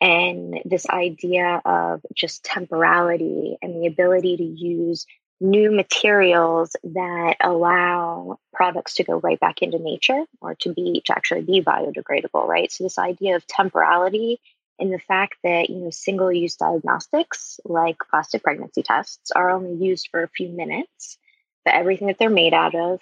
And 0.00 0.60
this 0.64 0.88
idea 0.88 1.62
of 1.64 2.04
just 2.12 2.44
temporality 2.44 3.56
and 3.62 3.80
the 3.80 3.86
ability 3.86 4.36
to 4.38 4.44
use 4.44 5.06
new 5.42 5.70
materials 5.70 6.76
that 6.84 7.36
allow 7.40 8.38
products 8.52 8.94
to 8.94 9.04
go 9.04 9.18
right 9.18 9.40
back 9.40 9.60
into 9.60 9.78
nature 9.78 10.24
or 10.40 10.54
to 10.54 10.72
be 10.72 11.02
to 11.04 11.12
actually 11.12 11.42
be 11.42 11.60
biodegradable 11.62 12.46
right? 12.46 12.70
So 12.70 12.84
this 12.84 12.98
idea 12.98 13.36
of 13.36 13.46
temporality 13.46 14.40
and 14.78 14.92
the 14.92 14.98
fact 14.98 15.36
that 15.44 15.68
you 15.68 15.76
know 15.76 15.90
single 15.90 16.32
use 16.32 16.56
diagnostics 16.56 17.60
like 17.64 17.96
plastic 18.10 18.42
pregnancy 18.42 18.82
tests 18.82 19.30
are 19.32 19.50
only 19.50 19.84
used 19.84 20.08
for 20.10 20.22
a 20.22 20.28
few 20.28 20.48
minutes 20.48 21.18
but 21.64 21.74
everything 21.74 22.06
that 22.06 22.18
they're 22.18 22.30
made 22.30 22.54
out 22.54 22.74
of 22.74 23.00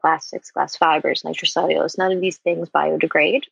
plastics 0.00 0.50
glass 0.50 0.76
fibers 0.76 1.22
nitrocellulose 1.22 1.98
none 1.98 2.12
of 2.12 2.20
these 2.20 2.38
things 2.38 2.68
biodegrade. 2.68 3.42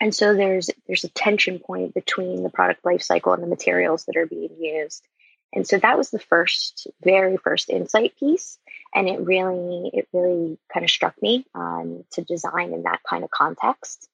And 0.00 0.14
so 0.14 0.34
there's 0.34 0.70
there's 0.86 1.04
a 1.04 1.10
tension 1.10 1.58
point 1.58 1.94
between 1.94 2.42
the 2.42 2.50
product 2.50 2.84
life 2.84 3.02
cycle 3.02 3.32
and 3.34 3.42
the 3.42 3.46
materials 3.46 4.04
that 4.06 4.16
are 4.16 4.26
being 4.26 4.56
used 4.58 5.06
and 5.52 5.66
so 5.66 5.78
that 5.78 5.98
was 5.98 6.10
the 6.10 6.18
first, 6.18 6.86
very 7.02 7.36
first 7.36 7.70
insight 7.70 8.16
piece. 8.18 8.58
And 8.94 9.08
it 9.08 9.20
really, 9.20 9.90
it 9.92 10.08
really 10.12 10.58
kind 10.72 10.84
of 10.84 10.90
struck 10.90 11.20
me 11.20 11.44
um, 11.54 12.04
to 12.12 12.22
design 12.22 12.72
in 12.72 12.84
that 12.84 13.00
kind 13.08 13.24
of 13.24 13.30
context. 13.30 14.08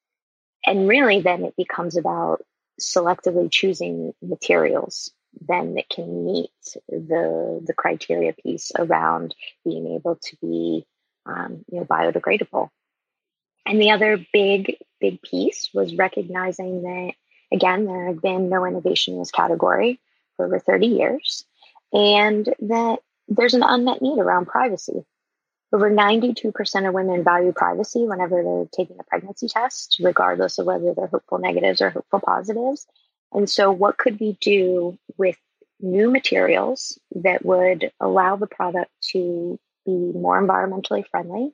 And 0.64 0.88
really, 0.88 1.20
then 1.20 1.44
it 1.44 1.54
becomes 1.56 1.96
about 1.96 2.42
selectively 2.80 3.50
choosing 3.50 4.14
materials 4.22 5.12
then 5.48 5.74
that 5.74 5.88
can 5.88 6.24
meet 6.24 6.50
the 6.88 7.62
the 7.64 7.74
criteria 7.74 8.32
piece 8.32 8.72
around 8.78 9.34
being 9.64 9.94
able 9.94 10.16
to 10.16 10.36
be 10.40 10.86
um, 11.26 11.64
you 11.70 11.78
know 11.78 11.84
biodegradable. 11.84 12.70
And 13.66 13.80
the 13.80 13.90
other 13.90 14.24
big 14.32 14.76
big 15.00 15.20
piece 15.22 15.70
was 15.74 15.94
recognizing 15.94 16.82
that 16.82 17.12
again 17.52 17.84
there 17.84 18.06
had 18.06 18.22
been 18.22 18.48
no 18.48 18.64
innovation 18.64 19.14
in 19.14 19.20
this 19.20 19.30
category 19.30 20.00
for 20.36 20.46
over 20.46 20.58
30 20.58 20.86
years, 20.86 21.44
and 21.92 22.46
that 22.60 22.98
there's 23.28 23.54
an 23.54 23.62
unmet 23.62 24.02
need 24.02 24.18
around 24.18 24.46
privacy. 24.46 25.04
Over 25.72 25.90
92% 25.90 26.88
of 26.88 26.94
women 26.94 27.24
value 27.24 27.52
privacy 27.52 28.04
whenever 28.06 28.42
they're 28.42 28.68
taking 28.72 28.98
a 29.00 29.04
pregnancy 29.04 29.48
test, 29.48 29.98
regardless 30.00 30.58
of 30.58 30.66
whether 30.66 30.94
they're 30.94 31.08
hopeful 31.08 31.38
negatives 31.38 31.80
or 31.80 31.90
hopeful 31.90 32.20
positives. 32.20 32.86
And 33.32 33.50
so, 33.50 33.72
what 33.72 33.98
could 33.98 34.20
we 34.20 34.38
do 34.40 34.96
with 35.16 35.36
new 35.80 36.10
materials 36.10 36.98
that 37.14 37.44
would 37.44 37.90
allow 38.00 38.36
the 38.36 38.46
product 38.46 38.90
to 39.12 39.58
be 39.84 39.92
more 39.92 40.40
environmentally 40.40 41.06
friendly, 41.06 41.52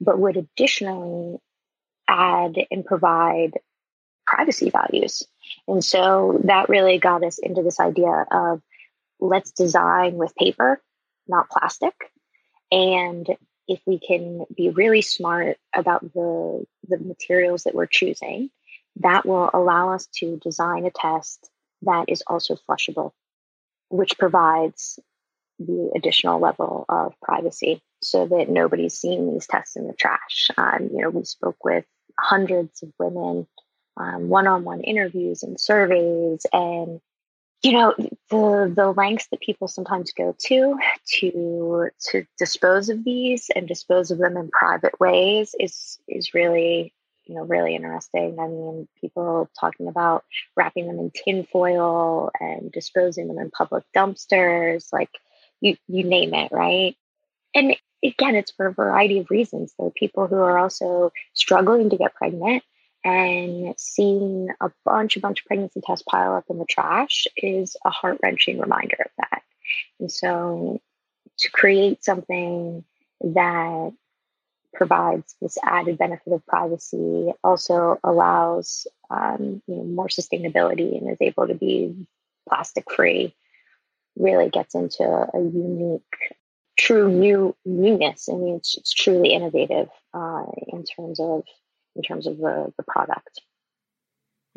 but 0.00 0.18
would 0.18 0.36
additionally 0.36 1.38
add 2.08 2.56
and 2.70 2.84
provide 2.84 3.52
privacy 4.26 4.70
values. 4.70 5.22
And 5.66 5.84
so 5.84 6.40
that 6.44 6.68
really 6.68 6.98
got 6.98 7.24
us 7.24 7.38
into 7.38 7.62
this 7.62 7.80
idea 7.80 8.26
of 8.30 8.62
let's 9.20 9.52
design 9.52 10.14
with 10.14 10.34
paper, 10.34 10.80
not 11.26 11.48
plastic. 11.48 11.94
And 12.70 13.26
if 13.66 13.80
we 13.86 13.98
can 13.98 14.44
be 14.54 14.70
really 14.70 15.02
smart 15.02 15.56
about 15.74 16.02
the, 16.12 16.66
the 16.88 16.98
materials 16.98 17.64
that 17.64 17.74
we're 17.74 17.86
choosing, 17.86 18.50
that 18.96 19.26
will 19.26 19.50
allow 19.52 19.94
us 19.94 20.06
to 20.18 20.38
design 20.38 20.84
a 20.84 20.90
test 20.90 21.48
that 21.82 22.06
is 22.08 22.22
also 22.26 22.56
flushable, 22.68 23.12
which 23.88 24.18
provides 24.18 24.98
the 25.58 25.92
additional 25.94 26.40
level 26.40 26.84
of 26.88 27.14
privacy 27.20 27.82
so 28.02 28.26
that 28.26 28.48
nobody's 28.48 28.98
seeing 28.98 29.32
these 29.32 29.46
tests 29.46 29.76
in 29.76 29.86
the 29.86 29.94
trash. 29.94 30.48
Um, 30.56 30.90
you 30.92 31.02
know, 31.02 31.10
we 31.10 31.24
spoke 31.24 31.64
with 31.64 31.84
hundreds 32.18 32.82
of 32.82 32.92
women, 32.98 33.46
um, 33.96 34.28
one-on-one 34.28 34.80
interviews 34.80 35.42
and 35.42 35.60
surveys, 35.60 36.46
and 36.52 37.00
you 37.62 37.72
know 37.72 37.94
the 38.30 38.72
the 38.74 38.92
lengths 38.96 39.28
that 39.28 39.40
people 39.40 39.68
sometimes 39.68 40.12
go 40.12 40.34
to 40.38 40.78
to 41.06 41.90
to 42.10 42.26
dispose 42.38 42.88
of 42.88 43.04
these 43.04 43.50
and 43.54 43.66
dispose 43.68 44.10
of 44.10 44.18
them 44.18 44.36
in 44.36 44.50
private 44.50 44.98
ways 45.00 45.54
is 45.58 45.98
is 46.08 46.34
really 46.34 46.92
you 47.24 47.34
know 47.34 47.44
really 47.44 47.74
interesting. 47.74 48.36
I 48.38 48.48
mean, 48.48 48.88
people 49.00 49.48
talking 49.58 49.88
about 49.88 50.24
wrapping 50.56 50.86
them 50.86 50.98
in 50.98 51.10
tinfoil 51.10 52.30
and 52.40 52.70
disposing 52.72 53.28
them 53.28 53.38
in 53.38 53.50
public 53.50 53.84
dumpsters, 53.96 54.92
like 54.92 55.10
you 55.60 55.76
you 55.88 56.04
name 56.04 56.34
it, 56.34 56.50
right? 56.52 56.96
And 57.54 57.76
again, 58.02 58.34
it's 58.34 58.50
for 58.50 58.66
a 58.66 58.72
variety 58.72 59.20
of 59.20 59.30
reasons. 59.30 59.72
There 59.78 59.86
are 59.86 59.92
people 59.92 60.26
who 60.26 60.36
are 60.36 60.58
also 60.58 61.12
struggling 61.32 61.90
to 61.90 61.96
get 61.96 62.14
pregnant 62.14 62.64
and 63.04 63.74
seeing 63.78 64.48
a 64.60 64.70
bunch, 64.84 65.16
a 65.16 65.20
bunch 65.20 65.40
of 65.40 65.46
pregnancy 65.46 65.80
tests 65.84 66.04
pile 66.08 66.34
up 66.34 66.44
in 66.48 66.58
the 66.58 66.64
trash 66.64 67.26
is 67.36 67.76
a 67.84 67.90
heart 67.90 68.18
wrenching 68.22 68.58
reminder 68.58 68.96
of 69.04 69.10
that. 69.18 69.42
And 70.00 70.10
so 70.10 70.80
to 71.38 71.50
create 71.50 72.02
something 72.02 72.84
that 73.20 73.92
provides 74.72 75.36
this 75.40 75.58
added 75.62 75.98
benefit 75.98 76.32
of 76.32 76.46
privacy 76.46 77.32
also 77.44 77.98
allows 78.02 78.86
um, 79.10 79.62
you 79.66 79.76
know, 79.76 79.84
more 79.84 80.08
sustainability 80.08 80.98
and 80.98 81.10
is 81.10 81.18
able 81.20 81.46
to 81.46 81.54
be 81.54 81.94
plastic 82.48 82.90
free 82.90 83.34
really 84.16 84.48
gets 84.48 84.74
into 84.74 85.04
a 85.04 85.38
unique 85.38 86.02
true 86.76 87.10
new 87.10 87.54
newness. 87.64 88.28
I 88.28 88.34
mean, 88.34 88.56
it's, 88.56 88.76
it's 88.76 88.92
truly 88.92 89.32
innovative 89.32 89.88
uh, 90.12 90.44
in 90.68 90.84
terms 90.84 91.20
of 91.20 91.44
in 91.96 92.02
terms 92.02 92.26
of 92.26 92.38
the 92.38 92.72
the 92.76 92.82
product. 92.82 93.40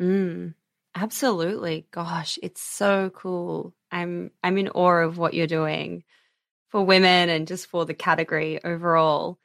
Mm, 0.00 0.54
absolutely. 0.94 1.86
Gosh, 1.90 2.38
it's 2.42 2.62
so 2.62 3.10
cool. 3.10 3.74
I'm 3.90 4.30
I'm 4.42 4.58
in 4.58 4.68
awe 4.68 5.02
of 5.02 5.18
what 5.18 5.34
you're 5.34 5.46
doing 5.46 6.04
for 6.68 6.84
women 6.84 7.28
and 7.28 7.46
just 7.46 7.66
for 7.66 7.84
the 7.84 7.94
category 7.94 8.62
overall. 8.62 9.38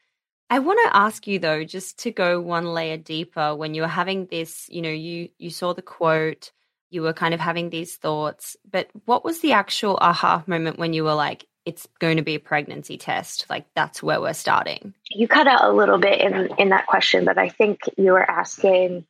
I 0.50 0.60
want 0.60 0.80
to 0.84 0.98
ask 0.98 1.26
you 1.26 1.40
though, 1.40 1.64
just 1.64 2.00
to 2.00 2.12
go 2.12 2.40
one 2.40 2.66
layer 2.66 2.98
deeper, 2.98 3.56
when 3.56 3.74
you 3.74 3.82
were 3.82 3.88
having 3.88 4.28
this, 4.28 4.68
you 4.70 4.82
know, 4.82 4.90
you 4.90 5.30
you 5.38 5.50
saw 5.50 5.74
the 5.74 5.82
quote, 5.82 6.52
you 6.90 7.02
were 7.02 7.14
kind 7.14 7.34
of 7.34 7.40
having 7.40 7.70
these 7.70 7.96
thoughts, 7.96 8.56
but 8.70 8.90
what 9.06 9.24
was 9.26 9.40
the 9.40 9.54
actual 9.54 9.98
aha 10.00 10.44
moment 10.48 10.78
when 10.78 10.94
you 10.94 11.04
were 11.04 11.16
like, 11.16 11.48
it's 11.66 11.88
going 12.00 12.18
to 12.18 12.24
be 12.24 12.36
a 12.36 12.40
pregnancy 12.40 12.98
test. 12.98 13.46
Like 13.50 13.66
that's 13.76 14.04
where 14.04 14.20
we're 14.20 14.34
starting. 14.34 14.94
You 15.10 15.28
cut 15.28 15.48
out 15.48 15.64
a 15.64 15.74
little 15.74 15.98
bit 15.98 16.20
in 16.22 16.50
in 16.58 16.70
that 16.70 16.88
question, 16.88 17.26
but 17.26 17.38
I 17.38 17.50
think 17.50 17.82
you 17.98 18.12
were 18.12 18.30
asking 18.30 19.06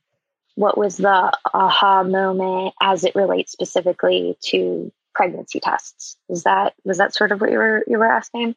what 0.55 0.77
was 0.77 0.97
the 0.97 1.37
aha 1.53 2.03
moment 2.03 2.73
as 2.81 3.03
it 3.03 3.15
relates 3.15 3.51
specifically 3.51 4.37
to 4.41 4.91
pregnancy 5.15 5.59
tests. 5.59 6.17
Is 6.29 6.43
that 6.43 6.73
was 6.83 6.97
that 6.99 7.13
sort 7.13 7.31
of 7.31 7.41
what 7.41 7.51
you 7.51 7.57
were 7.57 7.83
you 7.87 7.97
were 7.97 8.11
asking? 8.11 8.55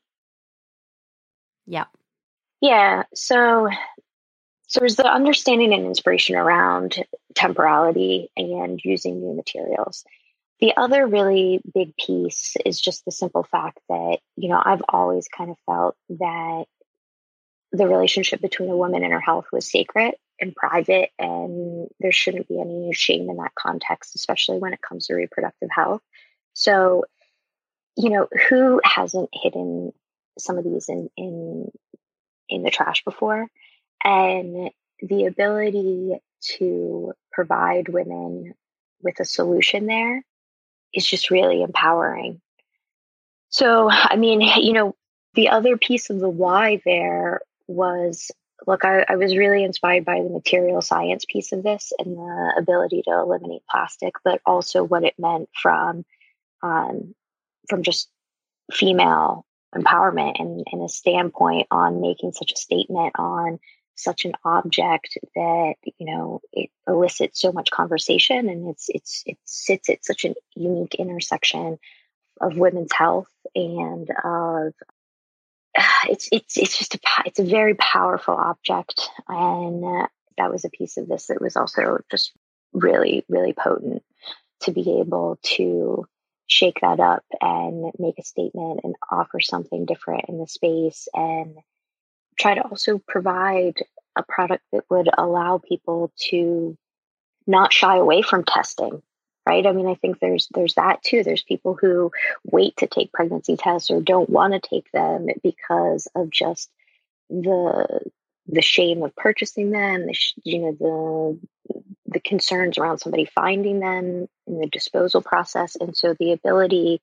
Yeah. 1.66 1.86
Yeah. 2.60 3.04
So 3.14 3.68
so 4.68 4.80
there's 4.80 4.96
the 4.96 5.10
understanding 5.10 5.72
and 5.72 5.86
inspiration 5.86 6.36
around 6.36 6.96
temporality 7.34 8.30
and 8.36 8.80
using 8.84 9.20
new 9.20 9.34
materials. 9.34 10.04
The 10.60 10.74
other 10.76 11.06
really 11.06 11.60
big 11.74 11.94
piece 11.96 12.56
is 12.64 12.80
just 12.80 13.04
the 13.04 13.12
simple 13.12 13.42
fact 13.42 13.78
that, 13.88 14.18
you 14.36 14.48
know, 14.48 14.60
I've 14.62 14.82
always 14.88 15.28
kind 15.28 15.50
of 15.50 15.56
felt 15.66 15.96
that 16.08 16.64
the 17.72 17.86
relationship 17.86 18.40
between 18.40 18.70
a 18.70 18.76
woman 18.76 19.04
and 19.04 19.12
her 19.12 19.20
health 19.20 19.46
was 19.52 19.70
sacred 19.70 20.14
and 20.40 20.54
private, 20.54 21.10
and 21.18 21.88
there 22.00 22.12
shouldn't 22.12 22.48
be 22.48 22.60
any 22.60 22.92
shame 22.94 23.28
in 23.28 23.36
that 23.36 23.54
context, 23.54 24.14
especially 24.14 24.58
when 24.58 24.72
it 24.72 24.80
comes 24.80 25.06
to 25.06 25.14
reproductive 25.14 25.68
health. 25.70 26.02
So, 26.54 27.04
you 27.96 28.10
know, 28.10 28.28
who 28.48 28.80
hasn't 28.82 29.28
hidden 29.32 29.92
some 30.38 30.56
of 30.56 30.64
these 30.64 30.88
in 30.88 31.10
in 31.16 31.70
in 32.48 32.62
the 32.62 32.70
trash 32.70 33.04
before? 33.04 33.46
And 34.02 34.70
the 35.00 35.26
ability 35.26 36.18
to 36.58 37.12
provide 37.32 37.88
women 37.88 38.54
with 39.02 39.20
a 39.20 39.24
solution 39.24 39.86
there 39.86 40.24
is 40.94 41.06
just 41.06 41.30
really 41.30 41.62
empowering. 41.62 42.40
So, 43.48 43.88
I 43.90 44.16
mean, 44.16 44.40
you 44.56 44.72
know, 44.72 44.94
the 45.34 45.50
other 45.50 45.76
piece 45.76 46.10
of 46.10 46.18
the 46.18 46.28
why 46.28 46.80
there 46.84 47.40
was 47.66 48.30
look, 48.66 48.84
I, 48.84 49.04
I, 49.08 49.16
was 49.16 49.36
really 49.36 49.62
inspired 49.64 50.04
by 50.04 50.22
the 50.22 50.30
material 50.30 50.80
science 50.80 51.24
piece 51.28 51.52
of 51.52 51.62
this 51.62 51.92
and 51.98 52.16
the 52.16 52.54
ability 52.58 53.02
to 53.02 53.10
eliminate 53.12 53.62
plastic, 53.70 54.14
but 54.24 54.40
also 54.46 54.82
what 54.82 55.04
it 55.04 55.14
meant 55.18 55.48
from 55.60 56.04
um, 56.62 57.14
from 57.68 57.82
just 57.82 58.08
female 58.72 59.44
empowerment 59.74 60.40
and, 60.40 60.64
and 60.72 60.82
a 60.82 60.88
standpoint 60.88 61.66
on 61.70 62.00
making 62.00 62.32
such 62.32 62.52
a 62.52 62.56
statement 62.56 63.14
on 63.18 63.58
such 63.96 64.24
an 64.24 64.32
object 64.44 65.18
that 65.34 65.74
you 65.98 66.06
know 66.06 66.40
it 66.52 66.70
elicits 66.86 67.40
so 67.40 67.52
much 67.52 67.70
conversation 67.70 68.48
and 68.48 68.68
it's 68.68 68.86
it's 68.88 69.22
it 69.26 69.38
sits 69.44 69.88
at 69.88 70.04
such 70.04 70.24
a 70.24 70.34
unique 70.54 70.94
intersection 70.96 71.78
of 72.40 72.56
women's 72.56 72.92
health 72.92 73.30
and 73.54 74.10
of 74.22 74.72
it's 76.08 76.28
it's 76.32 76.56
it's 76.56 76.78
just 76.78 76.94
a 76.94 76.98
it's 77.24 77.38
a 77.38 77.44
very 77.44 77.74
powerful 77.74 78.34
object. 78.34 79.08
And 79.28 79.84
uh, 79.84 80.06
that 80.38 80.50
was 80.50 80.64
a 80.64 80.70
piece 80.70 80.96
of 80.96 81.08
this 81.08 81.26
that 81.26 81.40
was 81.40 81.56
also 81.56 81.98
just 82.10 82.32
really 82.72 83.24
really 83.28 83.52
potent 83.52 84.02
to 84.60 84.72
be 84.72 85.00
able 85.00 85.38
to 85.42 86.06
shake 86.46 86.80
that 86.80 87.00
up 87.00 87.24
and 87.40 87.92
make 87.98 88.18
a 88.18 88.24
statement 88.24 88.80
and 88.84 88.94
offer 89.10 89.40
something 89.40 89.84
different 89.84 90.26
in 90.28 90.38
the 90.38 90.46
space 90.46 91.08
and 91.12 91.56
try 92.38 92.54
to 92.54 92.62
also 92.62 92.98
provide 92.98 93.74
a 94.16 94.22
product 94.22 94.64
that 94.72 94.84
would 94.90 95.08
allow 95.16 95.58
people 95.58 96.12
to 96.16 96.76
not 97.46 97.72
shy 97.72 97.96
away 97.96 98.22
from 98.22 98.44
testing 98.44 99.02
right? 99.46 99.64
I 99.64 99.72
mean 99.72 99.86
i 99.86 99.94
think 99.94 100.18
there's 100.18 100.48
there's 100.52 100.74
that 100.74 101.02
too. 101.02 101.22
There's 101.22 101.42
people 101.42 101.78
who 101.80 102.10
wait 102.44 102.76
to 102.78 102.86
take 102.86 103.12
pregnancy 103.12 103.56
tests 103.56 103.90
or 103.90 104.00
don't 104.00 104.28
want 104.28 104.52
to 104.52 104.68
take 104.68 104.90
them 104.90 105.28
because 105.42 106.08
of 106.14 106.30
just 106.30 106.68
the 107.30 108.00
the 108.48 108.62
shame 108.62 109.02
of 109.02 109.14
purchasing 109.16 109.70
them 109.70 110.06
the 110.06 110.16
you 110.44 110.58
know 110.58 110.72
the 111.68 111.82
the 112.06 112.20
concerns 112.20 112.78
around 112.78 112.98
somebody 112.98 113.24
finding 113.24 113.80
them 113.80 114.28
in 114.46 114.60
the 114.60 114.68
disposal 114.68 115.22
process. 115.22 115.76
And 115.76 115.96
so 115.96 116.14
the 116.18 116.32
ability 116.32 117.00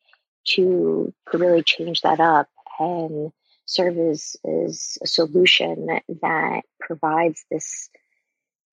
to 0.50 1.14
to 1.32 1.38
really 1.38 1.64
change 1.64 2.02
that 2.02 2.20
up 2.20 2.50
and 2.80 3.32
serve 3.66 3.98
as, 3.98 4.36
as 4.46 4.98
a 5.02 5.08
solution 5.08 5.88
that 6.22 6.64
provides 6.80 7.46
this 7.50 7.90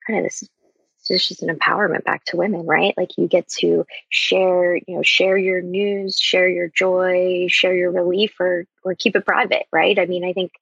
kind 0.06 0.18
of 0.18 0.24
this 0.24 0.48
it's 1.08 1.28
just 1.28 1.42
an 1.42 1.56
empowerment 1.56 2.04
back 2.04 2.24
to 2.26 2.36
women 2.36 2.66
right? 2.66 2.94
Like 2.96 3.16
you 3.16 3.26
get 3.26 3.48
to 3.60 3.86
share 4.10 4.76
you 4.76 4.96
know 4.96 5.02
share 5.02 5.36
your 5.36 5.62
news 5.62 6.18
share 6.18 6.48
your 6.48 6.68
joy 6.68 7.46
share 7.48 7.74
your 7.74 7.90
relief 7.90 8.38
or 8.38 8.66
or 8.84 8.94
keep 8.94 9.16
it 9.16 9.24
private 9.24 9.66
right? 9.72 9.98
I 9.98 10.06
mean 10.06 10.24
i 10.24 10.32
think 10.32 10.52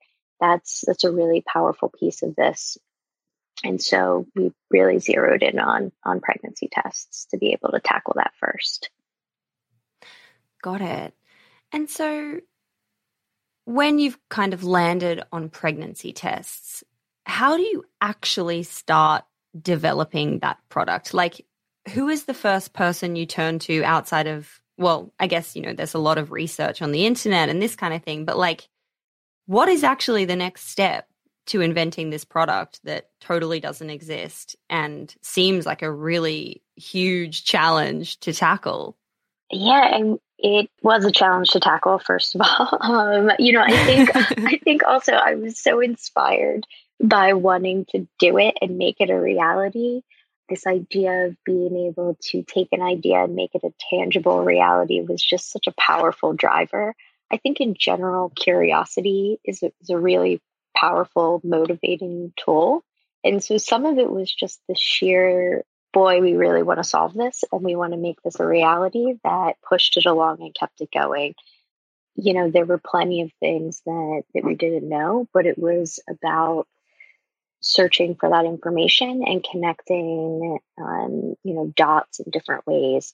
that's 0.41 0.85
that's 0.87 1.05
a 1.05 1.13
really 1.13 1.43
powerful 1.43 1.89
piece 1.89 2.23
of 2.23 2.37
this. 2.37 2.79
And 3.65 3.83
so 3.83 4.27
we 4.37 4.53
really 4.71 5.01
zeroed 5.01 5.43
in 5.43 5.59
on 5.59 5.93
on 6.05 6.21
pregnancy 6.21 6.69
tests 6.71 7.27
to 7.31 7.39
be 7.39 7.53
able 7.53 7.71
to 7.73 7.81
tackle 7.81 8.15
that 8.17 8.33
first. 8.39 8.91
Got 10.63 10.81
it. 10.81 11.15
And 11.73 11.91
so 11.91 12.41
when 13.69 13.99
you've 13.99 14.19
kind 14.31 14.55
of 14.55 14.65
landed 14.65 15.23
on 15.31 15.51
pregnancy 15.51 16.11
tests, 16.11 16.83
how 17.27 17.55
do 17.55 17.63
you 17.63 17.85
actually 18.01 18.63
start 18.63 19.25
developing 19.61 20.39
that 20.39 20.57
product? 20.71 21.13
Like, 21.13 21.45
who 21.93 22.09
is 22.09 22.25
the 22.25 22.33
first 22.33 22.73
person 22.73 23.15
you 23.15 23.27
turn 23.27 23.59
to 23.61 23.85
outside 23.85 24.27
of, 24.27 24.49
well, 24.79 25.13
I 25.21 25.27
guess, 25.27 25.55
you 25.55 25.61
know, 25.61 25.75
there's 25.75 25.93
a 25.93 25.99
lot 25.99 26.17
of 26.17 26.33
research 26.33 26.81
on 26.81 26.93
the 26.93 27.05
internet 27.05 27.51
and 27.51 27.61
this 27.61 27.77
kind 27.77 27.93
of 27.93 28.03
thing, 28.03 28.25
but 28.25 28.39
like, 28.39 28.71
what 29.45 29.69
is 29.69 29.85
actually 29.85 30.25
the 30.25 30.35
next 30.35 30.71
step 30.71 31.07
to 31.49 31.61
inventing 31.61 32.09
this 32.09 32.25
product 32.25 32.81
that 32.85 33.11
totally 33.21 33.61
doesn't 33.61 33.91
exist 33.91 34.57
and 34.71 35.15
seems 35.21 35.67
like 35.67 35.83
a 35.83 35.93
really 35.93 36.63
huge 36.77 37.45
challenge 37.45 38.19
to 38.21 38.33
tackle. 38.33 38.98
Yeah, 39.51 39.95
and 39.95 40.19
it 40.39 40.71
was 40.83 41.05
a 41.05 41.11
challenge 41.11 41.51
to 41.51 41.61
tackle. 41.61 41.99
First 41.99 42.35
of 42.35 42.43
all, 42.43 42.79
um, 42.81 43.31
you 43.39 43.53
know, 43.53 43.63
I 43.63 43.77
think 43.85 44.11
I 44.17 44.59
think 44.59 44.83
also 44.85 45.13
I 45.13 45.35
was 45.35 45.59
so 45.59 45.81
inspired 45.81 46.65
by 47.03 47.35
wanting 47.35 47.87
to 47.91 48.09
do 48.19 48.39
it 48.39 48.57
and 48.61 48.79
make 48.79 48.97
it 49.01 49.11
a 49.11 49.21
reality. 49.21 50.03
This 50.49 50.67
idea 50.67 51.27
of 51.27 51.37
being 51.45 51.89
able 51.89 52.17
to 52.31 52.43
take 52.43 52.69
an 52.73 52.83
idea 52.83 53.23
and 53.23 53.35
make 53.35 53.55
it 53.55 53.65
a 53.65 53.73
tangible 53.91 54.43
reality 54.43 55.03
was 55.03 55.23
just 55.23 55.51
such 55.51 55.67
a 55.67 55.75
powerful 55.79 56.33
driver. 56.33 56.95
I 57.31 57.37
think 57.37 57.61
in 57.61 57.75
general, 57.79 58.31
curiosity 58.31 59.39
is 59.45 59.63
a, 59.63 59.71
is 59.83 59.91
a 59.91 59.99
really 59.99 60.41
powerful, 60.75 61.41
motivating 61.45 62.33
tool. 62.43 62.83
And 63.23 63.45
so 63.45 63.59
some 63.59 63.85
of 63.85 63.99
it 63.99 64.11
was 64.11 64.33
just 64.33 64.61
the 64.69 64.75
sheer 64.75 65.65
boy, 65.99 66.21
we 66.21 66.35
really 66.35 66.63
want 66.63 66.79
to 66.79 66.85
solve 66.85 67.13
this 67.13 67.43
and 67.51 67.63
we 67.63 67.75
want 67.75 67.93
to 67.93 67.99
make 67.99 68.23
this 68.23 68.39
a 68.39 68.47
reality 68.47 69.15
that 69.25 69.57
pushed 69.69 69.97
it 69.97 70.07
along 70.07 70.37
and 70.41 70.55
kept 70.55 70.81
it 70.81 70.91
going. 70.93 71.35
You 72.15 72.35
know, 72.35 72.51
there 72.51 72.67
were 72.67 72.79
plenty 72.79 73.23
of 73.23 73.33
things 73.41 73.83
that, 73.85 74.23
that 74.33 74.45
we 74.45 74.55
didn't 74.55 74.89
know, 74.89 75.27
but 75.35 75.45
it 75.45 75.59
was 75.59 75.99
about 76.09 76.69
searching 77.61 78.15
for 78.15 78.31
that 78.31 78.45
information 78.45 79.25
and 79.27 79.43
connecting, 79.43 80.61
um, 80.81 81.35
you 81.43 81.55
know, 81.55 81.73
dots 81.77 82.21
in 82.21 82.31
different 82.31 82.65
ways. 82.65 83.13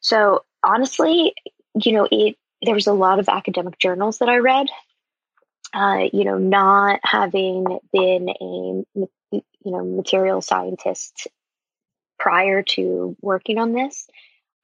So 0.00 0.44
honestly, 0.64 1.34
you 1.74 1.92
know, 1.92 2.08
it 2.10 2.36
there 2.62 2.74
was 2.74 2.86
a 2.86 2.94
lot 2.94 3.18
of 3.18 3.28
academic 3.28 3.78
journals 3.78 4.18
that 4.18 4.30
I 4.30 4.38
read. 4.38 4.68
Uh, 5.74 6.08
you 6.10 6.24
know, 6.24 6.38
not 6.38 7.00
having 7.02 7.66
been 7.92 8.30
a 8.30 9.06
you 9.30 9.42
know 9.66 9.84
material 9.84 10.40
scientist 10.40 11.28
prior 12.26 12.60
to 12.60 13.16
working 13.20 13.56
on 13.58 13.72
this, 13.72 14.08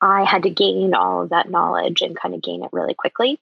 I 0.01 0.25
had 0.25 0.42
to 0.42 0.51
gain 0.51 0.94
all 0.94 1.22
of 1.22 1.29
that 1.29 1.48
knowledge 1.48 2.03
and 2.03 2.18
kind 2.18 2.35
of 2.35 2.42
gain 2.42 2.64
it 2.64 2.70
really 2.72 2.94
quickly. 2.94 3.38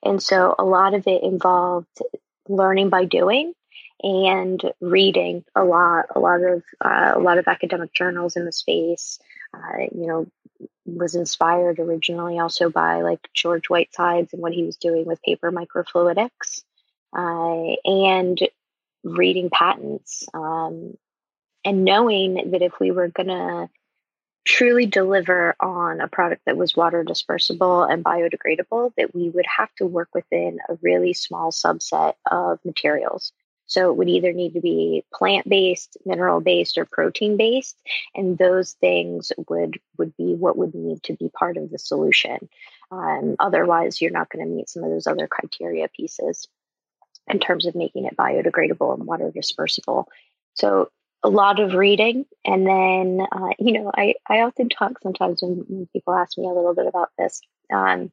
And 0.00 0.22
so 0.22 0.54
a 0.56 0.64
lot 0.64 0.94
of 0.94 1.08
it 1.08 1.24
involved 1.24 2.02
learning 2.48 2.88
by 2.88 3.04
doing 3.04 3.52
and 4.00 4.62
reading 4.80 5.44
a 5.56 5.64
lot, 5.64 6.04
a 6.14 6.20
lot 6.20 6.40
of 6.40 6.62
uh, 6.80 7.14
a 7.16 7.18
lot 7.18 7.38
of 7.38 7.48
academic 7.48 7.92
journals 7.92 8.36
in 8.36 8.44
the 8.44 8.52
space. 8.52 9.18
Uh, 9.52 9.86
you 9.92 10.06
know, 10.06 10.26
was 10.84 11.16
inspired 11.16 11.80
originally 11.80 12.38
also 12.38 12.70
by 12.70 13.02
like 13.02 13.26
George 13.34 13.66
Whitesides 13.66 14.34
and 14.34 14.42
what 14.42 14.52
he 14.52 14.62
was 14.62 14.76
doing 14.76 15.04
with 15.04 15.20
paper 15.22 15.50
microfluidics, 15.50 16.62
uh, 17.12 17.74
and 17.84 18.38
reading 19.02 19.50
patents. 19.50 20.28
Um, 20.32 20.96
and 21.66 21.84
knowing 21.84 22.52
that 22.52 22.62
if 22.62 22.72
we 22.80 22.92
were 22.92 23.08
going 23.08 23.26
to 23.26 23.68
truly 24.44 24.86
deliver 24.86 25.56
on 25.58 26.00
a 26.00 26.06
product 26.06 26.42
that 26.46 26.56
was 26.56 26.76
water 26.76 27.04
dispersible 27.04 27.92
and 27.92 28.04
biodegradable, 28.04 28.92
that 28.96 29.12
we 29.12 29.28
would 29.28 29.44
have 29.44 29.74
to 29.74 29.84
work 29.84 30.08
within 30.14 30.60
a 30.68 30.78
really 30.80 31.12
small 31.12 31.50
subset 31.50 32.14
of 32.30 32.60
materials. 32.64 33.32
So 33.66 33.90
it 33.90 33.96
would 33.96 34.08
either 34.08 34.32
need 34.32 34.54
to 34.54 34.60
be 34.60 35.04
plant 35.12 35.48
based, 35.48 35.96
mineral 36.06 36.40
based, 36.40 36.78
or 36.78 36.84
protein 36.84 37.36
based, 37.36 37.76
and 38.14 38.38
those 38.38 38.74
things 38.74 39.32
would 39.48 39.80
would 39.98 40.16
be 40.16 40.36
what 40.36 40.56
would 40.56 40.72
need 40.72 41.02
to 41.02 41.14
be 41.14 41.28
part 41.28 41.56
of 41.56 41.68
the 41.70 41.78
solution. 41.80 42.48
Um, 42.92 43.34
otherwise, 43.40 44.00
you're 44.00 44.12
not 44.12 44.30
going 44.30 44.46
to 44.46 44.54
meet 44.54 44.68
some 44.68 44.84
of 44.84 44.90
those 44.90 45.08
other 45.08 45.26
criteria 45.26 45.88
pieces 45.88 46.46
in 47.26 47.40
terms 47.40 47.66
of 47.66 47.74
making 47.74 48.04
it 48.04 48.16
biodegradable 48.16 48.94
and 48.94 49.04
water 49.04 49.32
dispersible. 49.34 50.04
So 50.54 50.90
a 51.26 51.28
lot 51.28 51.58
of 51.58 51.74
reading. 51.74 52.24
And 52.44 52.66
then 52.66 53.26
uh, 53.30 53.50
you 53.58 53.72
know 53.72 53.90
I, 53.94 54.14
I 54.28 54.40
often 54.40 54.68
talk 54.68 55.00
sometimes 55.02 55.42
when, 55.42 55.64
when, 55.68 55.86
people 55.92 56.14
ask 56.14 56.38
me 56.38 56.44
a 56.44 56.52
little 56.52 56.74
bit 56.74 56.86
about 56.86 57.10
this. 57.18 57.40
Um, 57.72 58.12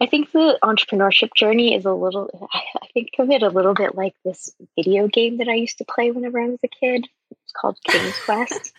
i 0.00 0.06
think 0.06 0.32
the 0.32 0.58
entrepreneurship 0.64 1.30
journey 1.36 1.76
is 1.76 1.84
a 1.84 1.92
little 1.92 2.28
i 2.52 2.86
think 2.92 3.10
of 3.20 3.30
it 3.30 3.44
a 3.44 3.50
little 3.50 3.72
bit 3.72 3.94
like 3.94 4.14
this 4.24 4.50
video 4.74 5.06
game 5.06 5.38
that 5.38 5.46
i 5.46 5.54
used 5.54 5.78
to 5.78 5.84
play 5.84 6.10
whenever 6.10 6.40
i 6.40 6.48
was 6.48 6.58
a 6.64 6.68
kid. 6.68 7.06
It's 7.30 7.52
called 7.52 7.78
king's 7.84 8.18
quest. 8.24 8.72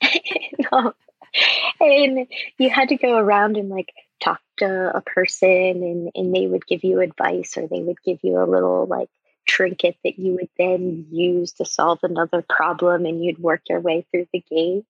And 1.80 2.26
you 2.58 2.70
had 2.70 2.90
to 2.90 2.96
go 2.96 3.16
around 3.16 3.56
and 3.56 3.68
like 3.68 3.92
talk 4.22 4.40
to 4.58 4.92
a 4.94 5.00
person 5.00 5.48
and, 5.48 6.10
and 6.14 6.34
they 6.34 6.46
would 6.46 6.66
give 6.66 6.84
you 6.84 7.00
advice 7.00 7.56
or 7.56 7.66
they 7.66 7.80
would 7.80 7.96
give 8.04 8.18
you 8.22 8.38
a 8.38 8.44
little 8.44 8.86
like 8.86 9.08
trinket 9.52 9.96
that 10.04 10.18
you 10.18 10.32
would 10.34 10.48
then 10.58 11.06
use 11.10 11.52
to 11.52 11.64
solve 11.64 11.98
another 12.02 12.44
problem 12.48 13.04
and 13.04 13.22
you'd 13.22 13.38
work 13.38 13.60
your 13.68 13.80
way 13.80 14.06
through 14.10 14.26
the 14.32 14.42
game. 14.50 14.84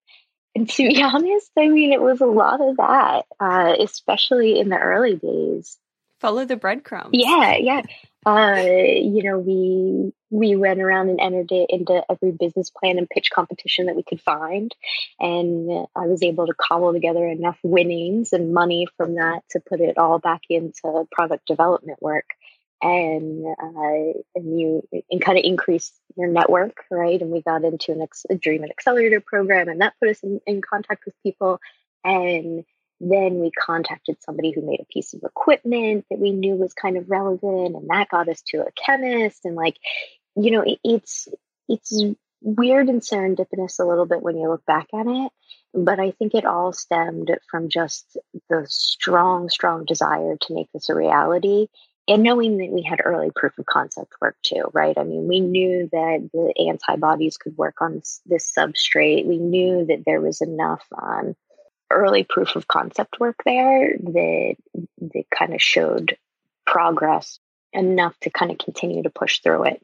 And 0.55 0.69
to 0.69 0.89
be 0.89 1.03
honest, 1.03 1.51
I 1.59 1.69
mean, 1.69 1.93
it 1.93 2.01
was 2.01 2.21
a 2.21 2.27
lot 2.27 2.61
of 2.61 2.77
that, 2.77 3.25
uh, 3.41 3.75
especially 3.81 4.59
in 4.61 4.69
the 4.69 4.79
early 4.79 5.17
days. 5.17 5.79
Follow 6.21 6.45
the 6.45 6.57
breadcrumbs. 6.57 7.11
Yeah, 7.13 7.57
yeah. 7.57 7.83
Uh, 8.25 8.63
you 8.65 9.25
know, 9.25 9.41
we 9.41 10.13
we 10.31 10.55
went 10.55 10.81
around 10.81 11.09
and 11.09 11.21
entered 11.21 11.51
it 11.51 11.67
into 11.69 12.01
every 12.09 12.31
business 12.31 12.71
plan 12.71 12.97
and 12.97 13.11
pitch 13.11 13.31
competition 13.35 13.87
that 13.87 13.97
we 13.97 14.05
could 14.05 14.21
find, 14.21 14.73
and 15.19 15.89
I 15.97 16.07
was 16.07 16.23
able 16.23 16.47
to 16.47 16.55
cobble 16.55 16.93
together 16.93 17.27
enough 17.27 17.59
winnings 17.65 18.33
and 18.33 18.55
money 18.55 18.87
from 18.97 19.17
that 19.17 19.41
to 19.51 19.61
put 19.69 19.81
it 19.81 19.99
all 19.99 20.21
back 20.21 20.43
into 20.49 21.09
product 21.11 21.49
development 21.49 22.01
work 22.01 22.27
and 22.83 23.47
uh, 23.47 24.21
and 24.35 24.61
you 24.61 24.89
and 25.11 25.23
kind 25.23 25.39
of 25.39 25.45
increase 25.45 25.93
your 26.17 26.29
network, 26.29 26.85
right? 26.91 27.21
And 27.21 27.31
we 27.31 27.41
got 27.41 27.65
into 27.65 27.93
an 27.93 28.03
ex- 28.03 28.27
a 28.29 28.35
Dreamit 28.35 28.71
Accelerator 28.71 29.21
program, 29.21 29.69
and 29.69 29.81
that 29.81 29.95
put 30.01 30.11
us 30.11 30.23
in, 30.23 30.41
in 30.47 30.61
contact 30.61 31.05
with 31.07 31.15
people. 31.23 31.61
And 32.05 32.65
then 33.01 33.39
we 33.39 33.51
contacted 33.53 34.17
somebody 34.21 34.53
who 34.53 34.67
made 34.67 34.81
a 34.81 34.93
piece 34.93 35.15
of 35.15 35.23
equipment 35.23 36.07
that 36.11 36.19
we 36.19 36.33
knew 36.33 36.57
was 36.57 36.75
kind 36.75 36.97
of 36.97 37.09
relevant, 37.09 37.77
and 37.77 37.89
that 37.89 38.09
got 38.09 38.29
us 38.29 38.43
to 38.49 38.59
a 38.59 38.73
chemist. 38.73 39.45
And 39.45 39.55
like, 39.55 39.77
you 40.35 40.51
know, 40.51 40.63
it, 40.63 40.81
it's 40.83 41.29
it's 41.69 42.03
weird 42.41 42.89
and 42.89 43.01
serendipitous 43.01 43.79
a 43.79 43.85
little 43.85 44.07
bit 44.07 44.23
when 44.23 44.37
you 44.37 44.49
look 44.49 44.67
back 44.67 44.89
at 44.93 45.07
it. 45.07 45.33
But 45.73 46.01
I 46.01 46.11
think 46.11 46.35
it 46.35 46.45
all 46.45 46.73
stemmed 46.73 47.31
from 47.49 47.69
just 47.69 48.19
the 48.51 48.67
strong, 48.69 49.49
strong 49.49 49.85
desire 49.85 50.37
to 50.37 50.55
make 50.55 50.67
this 50.75 50.91
a 50.91 50.95
reality 50.95 51.69
and 52.13 52.23
knowing 52.23 52.59
that 52.59 52.69
we 52.69 52.83
had 52.83 53.01
early 53.03 53.31
proof 53.35 53.57
of 53.57 53.65
concept 53.65 54.13
work 54.21 54.37
too, 54.43 54.65
right? 54.75 54.99
I 54.99 55.03
mean, 55.03 55.27
we 55.29 55.41
knew 55.41 55.89
that 55.93 56.29
the 56.35 56.69
antibodies 56.69 57.39
could 57.39 57.57
work 57.57 57.81
on 57.81 58.03
this, 58.27 58.53
substrate. 58.53 59.25
We 59.25 59.39
knew 59.39 59.87
that 59.87 60.03
there 60.05 60.21
was 60.21 60.43
enough 60.43 60.85
um, 60.95 61.35
early 61.91 62.25
proof 62.25 62.55
of 62.55 62.69
concept 62.69 63.19
work 63.19 63.37
there 63.47 63.97
that 63.97 64.57
that 65.01 65.25
kind 65.35 65.55
of 65.55 65.63
showed 65.63 66.19
progress 66.67 67.39
enough 67.73 68.19
to 68.21 68.31
kind 68.31 68.51
of 68.51 68.59
continue 68.59 69.05
to 69.05 69.11
push 69.11 69.41
through 69.41 69.65
it. 69.65 69.83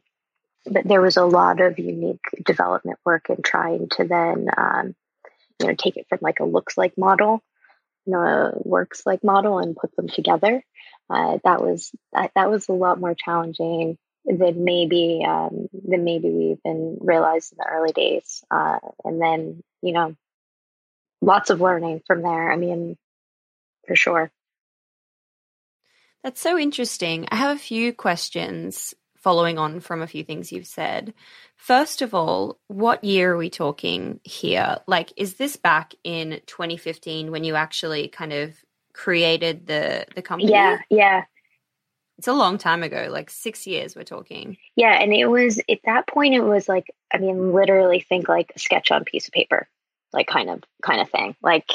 But 0.71 0.87
there 0.87 1.01
was 1.01 1.17
a 1.17 1.25
lot 1.25 1.62
of 1.62 1.79
unique 1.79 2.21
development 2.45 2.99
work 3.07 3.31
in 3.31 3.41
trying 3.41 3.88
to 3.93 4.05
then, 4.05 4.49
um, 4.55 4.95
you 5.59 5.69
know, 5.69 5.75
take 5.75 5.97
it 5.97 6.05
from 6.11 6.19
like 6.21 6.41
a 6.41 6.45
looks 6.45 6.77
like 6.77 6.99
model, 6.99 7.43
you 8.05 8.12
know, 8.12 8.21
a 8.21 8.53
works 8.69 9.07
like 9.07 9.25
model 9.25 9.61
and 9.61 9.75
put 9.75 9.97
them 9.97 10.09
together 10.09 10.62
uh, 11.11 11.38
that 11.44 11.62
was 11.62 11.92
that, 12.12 12.33
that 12.35 12.51
was 12.51 12.68
a 12.68 12.73
lot 12.73 13.01
more 13.01 13.14
challenging 13.14 13.97
than 14.25 14.64
maybe 14.64 15.25
um, 15.27 15.68
than 15.73 16.05
maybe 16.05 16.31
we 16.31 16.59
even 16.62 16.99
realized 17.01 17.53
in 17.53 17.59
the 17.59 17.66
early 17.71 17.92
days. 17.92 18.44
Uh, 18.51 18.79
and 19.05 19.21
then 19.21 19.62
you 19.83 19.92
know, 19.92 20.14
lots 21.21 21.51
of 21.51 21.61
learning 21.61 22.03
from 22.07 22.23
there. 22.23 22.53
I 22.53 22.57
mean, 22.57 22.97
for 23.87 23.97
sure. 23.97 24.31
That's 26.23 26.40
so 26.40 26.59
interesting. 26.59 27.29
I 27.31 27.37
have 27.37 27.57
a 27.57 27.61
few 27.61 27.92
questions 27.92 28.94
following 29.16 29.59
on 29.59 29.81
from 29.81 30.03
a 30.03 30.07
few 30.07 30.25
things 30.25 30.53
you've 30.53 30.66
said. 30.66 31.14
First 31.57 32.03
of 32.03 32.14
all, 32.14 32.59
what 32.68 33.03
year 33.05 33.35
are 33.35 33.37
we 33.37 33.51
talking 33.51 34.21
here? 34.25 34.79
Like, 34.87 35.12
is 35.16 35.35
this 35.35 35.57
back 35.57 35.94
in 36.05 36.40
2015 36.47 37.31
when 37.31 37.44
you 37.44 37.55
actually 37.55 38.09
kind 38.09 38.33
of 38.33 38.55
created 38.99 39.67
the 39.67 40.05
the 40.15 40.23
company? 40.23 40.51
Yeah, 40.51 40.79
yeah. 40.91 41.25
It's 42.19 42.27
a 42.27 42.33
long 42.33 42.59
time 42.59 42.83
ago, 42.83 43.07
like 43.11 43.31
six 43.31 43.65
years 43.65 43.95
we're 43.95 44.03
talking. 44.03 44.57
Yeah, 44.75 45.01
and 45.01 45.13
it 45.15 45.27
was 45.27 45.59
at 45.71 45.79
that 45.85 46.09
point 46.09 46.35
it 46.35 46.43
was 46.43 46.69
like 46.69 46.93
I 47.13 47.19
mean, 47.19 47.53
literally 47.53 48.01
think 48.01 48.29
like 48.29 48.53
a 48.57 48.59
sketch 48.59 48.91
on 48.91 49.03
a 49.03 49.05
piece 49.05 49.29
of 49.29 49.33
paper. 49.33 49.69
Like 50.13 50.27
kind 50.27 50.51
of 50.51 50.65
kind 50.83 51.01
of 51.01 51.09
thing. 51.11 51.37
Like 51.43 51.71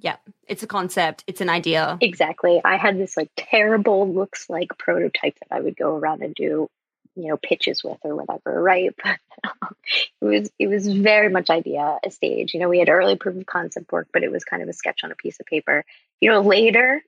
yeah, 0.00 0.16
it's 0.48 0.64
a 0.64 0.66
concept, 0.66 1.22
it's 1.26 1.40
an 1.40 1.48
idea. 1.48 1.96
Exactly. 2.00 2.60
I 2.64 2.76
had 2.76 2.98
this 2.98 3.16
like 3.16 3.30
terrible 3.36 4.12
looks 4.12 4.50
like 4.50 4.76
prototype 4.78 5.38
that 5.38 5.54
I 5.54 5.60
would 5.60 5.76
go 5.76 5.94
around 5.96 6.22
and 6.22 6.34
do 6.34 6.68
you 7.14 7.28
know 7.28 7.36
pitches 7.36 7.82
with 7.84 7.98
or 8.04 8.16
whatever 8.16 8.62
right? 8.62 8.94
But 9.04 9.18
um, 9.44 9.74
it 10.20 10.24
was 10.24 10.50
it 10.58 10.68
was 10.68 10.86
very 10.86 11.28
much 11.28 11.50
idea 11.50 11.98
a 12.04 12.10
stage. 12.10 12.54
You 12.54 12.60
know 12.60 12.68
we 12.68 12.78
had 12.78 12.88
early 12.88 13.16
proof 13.16 13.36
of 13.36 13.46
concept 13.46 13.90
work 13.90 14.08
but 14.12 14.22
it 14.22 14.30
was 14.30 14.44
kind 14.44 14.62
of 14.62 14.68
a 14.68 14.72
sketch 14.72 15.00
on 15.04 15.12
a 15.12 15.16
piece 15.16 15.40
of 15.40 15.46
paper. 15.46 15.84
You 16.20 16.30
know 16.30 16.40
later 16.40 17.02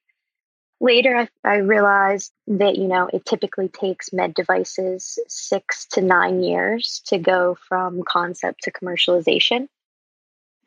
later 0.80 1.16
I, 1.16 1.28
I 1.48 1.56
realized 1.58 2.32
that 2.48 2.76
you 2.76 2.88
know 2.88 3.08
it 3.12 3.24
typically 3.24 3.68
takes 3.68 4.12
med 4.12 4.34
devices 4.34 5.18
six 5.28 5.86
to 5.92 6.00
nine 6.00 6.42
years 6.42 7.02
to 7.06 7.18
go 7.18 7.56
from 7.68 8.02
concept 8.02 8.64
to 8.64 8.72
commercialization. 8.72 9.68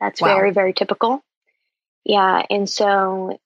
That's 0.00 0.22
wow. 0.22 0.28
very 0.28 0.52
very 0.52 0.72
typical. 0.72 1.22
Yeah 2.04 2.42
and 2.48 2.68
so 2.68 3.38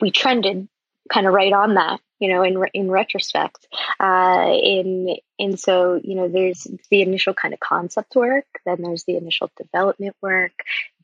we 0.00 0.10
trended 0.10 0.68
kind 1.12 1.26
of 1.26 1.34
right 1.34 1.52
on 1.52 1.74
that 1.74 2.00
you 2.18 2.28
know 2.28 2.42
in 2.42 2.62
in 2.72 2.90
retrospect 2.90 3.66
uh 4.00 4.50
in 4.50 5.16
and 5.38 5.58
so 5.58 6.00
you 6.02 6.14
know 6.14 6.28
there's 6.28 6.66
the 6.90 7.02
initial 7.02 7.34
kind 7.34 7.52
of 7.52 7.60
concept 7.60 8.14
work 8.16 8.46
then 8.64 8.80
there's 8.80 9.04
the 9.04 9.16
initial 9.16 9.50
development 9.56 10.16
work 10.22 10.52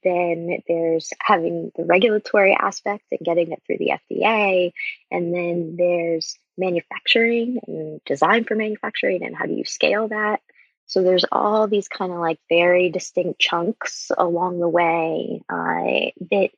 then 0.02 0.62
there's 0.66 1.12
having 1.20 1.72
the 1.76 1.84
regulatory 1.84 2.56
aspect 2.58 3.04
and 3.10 3.20
getting 3.20 3.52
it 3.52 3.62
through 3.66 3.78
the 3.78 3.92
FDA. 4.10 4.72
And 5.10 5.34
then 5.34 5.76
there's 5.76 6.38
manufacturing 6.56 7.58
and 7.66 8.00
design 8.04 8.44
for 8.44 8.54
manufacturing 8.54 9.24
and 9.24 9.36
how 9.36 9.46
do 9.46 9.54
you 9.54 9.64
scale 9.64 10.08
that. 10.08 10.40
So 10.86 11.02
there's 11.02 11.24
all 11.30 11.68
these 11.68 11.88
kind 11.88 12.12
of 12.12 12.18
like 12.18 12.40
very 12.48 12.90
distinct 12.90 13.38
chunks 13.38 14.10
along 14.16 14.58
the 14.58 14.68
way 14.68 15.42
uh, 15.48 16.10
that 16.30 16.50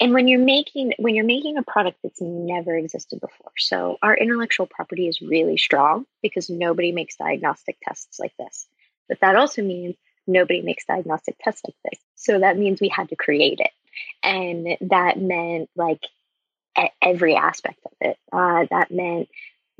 and 0.00 0.12
when 0.14 0.26
you're 0.26 0.40
making 0.40 0.94
when 0.98 1.14
you're 1.14 1.24
making 1.24 1.56
a 1.56 1.62
product 1.62 1.98
that's 2.02 2.20
never 2.20 2.76
existed 2.76 3.20
before 3.20 3.52
so 3.56 3.98
our 4.02 4.16
intellectual 4.16 4.66
property 4.66 5.06
is 5.06 5.20
really 5.20 5.56
strong 5.56 6.06
because 6.22 6.50
nobody 6.50 6.92
makes 6.92 7.16
diagnostic 7.16 7.76
tests 7.82 8.18
like 8.18 8.32
this 8.38 8.66
but 9.08 9.18
that 9.20 9.36
also 9.36 9.62
means 9.62 9.96
nobody 10.26 10.62
makes 10.62 10.84
diagnostic 10.84 11.36
tests 11.40 11.62
like 11.64 11.74
this. 11.84 12.00
So 12.14 12.38
that 12.38 12.56
means 12.56 12.80
we 12.80 12.88
had 12.88 13.08
to 13.10 13.16
create 13.16 13.60
it. 13.60 13.72
And 14.22 14.76
that 14.90 15.20
meant 15.20 15.68
like 15.76 16.00
every 17.02 17.34
aspect 17.34 17.80
of 17.84 17.92
it. 18.00 18.16
Uh, 18.32 18.66
that 18.70 18.90
meant 18.90 19.28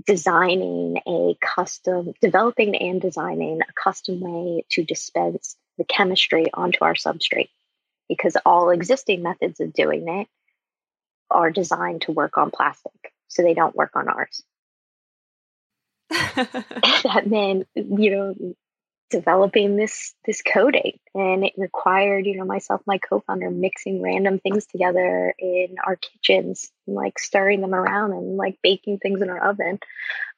designing 0.05 0.99
a 1.07 1.37
custom, 1.41 2.13
developing 2.21 2.75
and 2.75 3.01
designing 3.01 3.61
a 3.63 3.73
custom 3.73 4.21
way 4.21 4.65
to 4.71 4.83
dispense 4.83 5.57
the 5.79 5.85
chemistry 5.85 6.47
onto 6.53 6.85
our 6.85 6.95
substrate 6.95 7.51
because 8.11 8.37
all 8.45 8.71
existing 8.71 9.23
methods 9.23 9.61
of 9.61 9.73
doing 9.73 10.09
it 10.09 10.27
are 11.31 11.51
designed 11.51 12.03
to 12.03 12.13
work 12.13 12.37
on 12.37 12.51
plastic, 12.51 13.13
so 13.29 13.43
they 13.43 13.55
don't 13.55 13.77
work 13.77 13.93
on 13.95 14.09
ours. 14.09 14.43
that 16.11 17.23
meant, 17.27 17.69
you 17.77 18.11
know, 18.11 18.55
developing 19.11 19.77
this 19.77 20.15
this 20.25 20.41
coding 20.41 20.99
and 21.15 21.45
it 21.45 21.53
required 21.57 22.27
you 22.27 22.37
know 22.37 22.45
myself 22.45 22.81
my 22.87 22.97
co-founder 22.99 23.51
mixing 23.51 24.01
random 24.01 24.39
things 24.39 24.67
together 24.67 25.35
in 25.37 25.75
our 25.85 25.97
kitchens 25.97 26.71
and 26.87 26.95
like 26.95 27.19
stirring 27.19 27.61
them 27.61 27.75
around 27.75 28.13
and 28.13 28.37
like 28.37 28.57
baking 28.63 28.99
things 28.99 29.21
in 29.21 29.29
our 29.29 29.51
oven. 29.51 29.81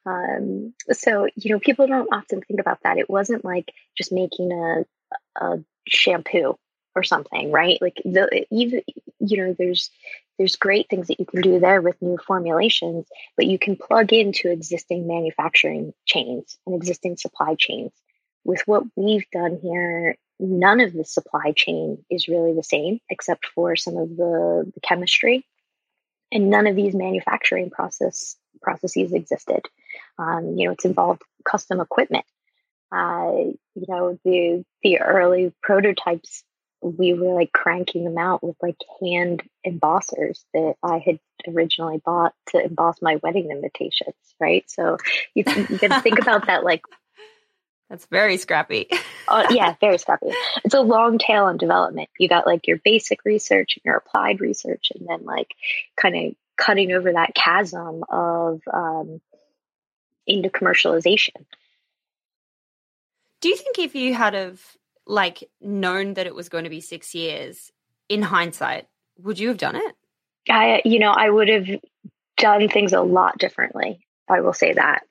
Um, 0.05 0.73
so 0.91 1.27
you 1.35 1.53
know 1.53 1.59
people 1.59 1.87
don't 1.87 2.09
often 2.11 2.41
think 2.41 2.59
about 2.59 2.79
that. 2.83 2.97
It 2.97 3.09
wasn't 3.09 3.45
like 3.45 3.71
just 3.95 4.11
making 4.11 4.51
a, 4.51 4.85
a 5.39 5.63
shampoo 5.87 6.57
or 6.95 7.03
something 7.03 7.51
right 7.51 7.81
like 7.81 8.01
the 8.05 8.45
even 8.51 8.81
you 9.19 9.37
know 9.37 9.55
there's 9.57 9.89
there's 10.37 10.55
great 10.55 10.89
things 10.89 11.07
that 11.07 11.19
you 11.19 11.25
can 11.25 11.41
do 11.41 11.59
there 11.59 11.81
with 11.81 12.01
new 12.01 12.17
formulations 12.17 13.07
but 13.37 13.45
you 13.45 13.57
can 13.57 13.75
plug 13.75 14.13
into 14.13 14.51
existing 14.51 15.07
manufacturing 15.07 15.93
chains 16.05 16.57
and 16.65 16.75
existing 16.75 17.17
supply 17.17 17.55
chains 17.55 17.91
with 18.43 18.61
what 18.65 18.83
we've 18.95 19.29
done 19.31 19.59
here, 19.61 20.17
none 20.39 20.81
of 20.81 20.93
the 20.93 21.05
supply 21.05 21.53
chain 21.55 22.03
is 22.09 22.27
really 22.27 22.53
the 22.53 22.63
same 22.63 22.99
except 23.09 23.45
for 23.47 23.75
some 23.75 23.97
of 23.97 24.09
the, 24.09 24.71
the 24.73 24.81
chemistry. 24.81 25.45
And 26.31 26.49
none 26.49 26.67
of 26.67 26.75
these 26.75 26.95
manufacturing 26.95 27.69
process 27.69 28.35
processes 28.61 29.13
existed. 29.13 29.61
Um, 30.17 30.55
you 30.57 30.65
know, 30.65 30.73
it's 30.73 30.85
involved 30.85 31.21
custom 31.45 31.79
equipment. 31.79 32.25
Uh, 32.91 33.51
you 33.75 33.85
know, 33.87 34.17
the 34.23 34.65
the 34.81 34.99
early 34.99 35.53
prototypes, 35.61 36.43
we 36.83 37.13
were 37.13 37.33
like 37.33 37.51
cranking 37.51 38.03
them 38.03 38.17
out 38.17 38.43
with 38.43 38.55
like 38.61 38.77
hand 39.01 39.41
embossers 39.65 40.43
that 40.53 40.75
I 40.83 40.99
had 40.99 41.19
originally 41.47 42.01
bought 42.03 42.33
to 42.49 42.63
emboss 42.63 43.01
my 43.01 43.17
wedding 43.17 43.51
invitations. 43.51 44.15
Right, 44.39 44.69
so 44.69 44.97
you, 45.33 45.43
you 45.47 45.79
can 45.79 46.01
think 46.01 46.19
about 46.19 46.47
that 46.47 46.63
like 46.63 46.81
that's 47.89 48.05
very 48.07 48.37
scrappy. 48.37 48.87
uh, 49.27 49.47
yeah, 49.51 49.75
very 49.79 49.97
scrappy. 49.97 50.31
It's 50.65 50.73
a 50.73 50.81
long 50.81 51.17
tail 51.17 51.45
on 51.45 51.57
development. 51.57 52.09
You 52.19 52.27
got 52.27 52.45
like 52.45 52.67
your 52.67 52.77
basic 52.83 53.23
research 53.25 53.77
and 53.77 53.85
your 53.85 53.95
applied 53.95 54.41
research, 54.41 54.91
and 54.93 55.07
then 55.07 55.23
like 55.23 55.53
kind 55.95 56.15
of 56.15 56.35
cutting 56.57 56.91
over 56.91 57.13
that 57.13 57.33
chasm 57.33 58.03
of 58.09 58.61
um, 58.71 59.21
into 60.27 60.49
commercialization. 60.49 61.45
Do 63.41 63.49
you 63.49 63.57
think 63.57 63.79
if 63.79 63.95
you 63.95 64.13
had 64.13 64.33
have 64.33 64.61
like 65.05 65.49
known 65.61 66.13
that 66.15 66.27
it 66.27 66.35
was 66.35 66.49
going 66.49 66.63
to 66.63 66.69
be 66.69 66.81
six 66.81 67.13
years 67.13 67.71
in 68.09 68.21
hindsight, 68.21 68.87
would 69.17 69.39
you 69.39 69.49
have 69.49 69.57
done 69.57 69.75
it? 69.75 69.95
I, 70.49 70.81
you 70.85 70.99
know, 70.99 71.11
I 71.11 71.29
would 71.29 71.49
have 71.49 71.67
done 72.37 72.69
things 72.69 72.93
a 72.93 73.01
lot 73.01 73.37
differently. 73.37 74.05
I 74.29 74.41
will 74.41 74.53
say 74.53 74.73
that. 74.73 75.03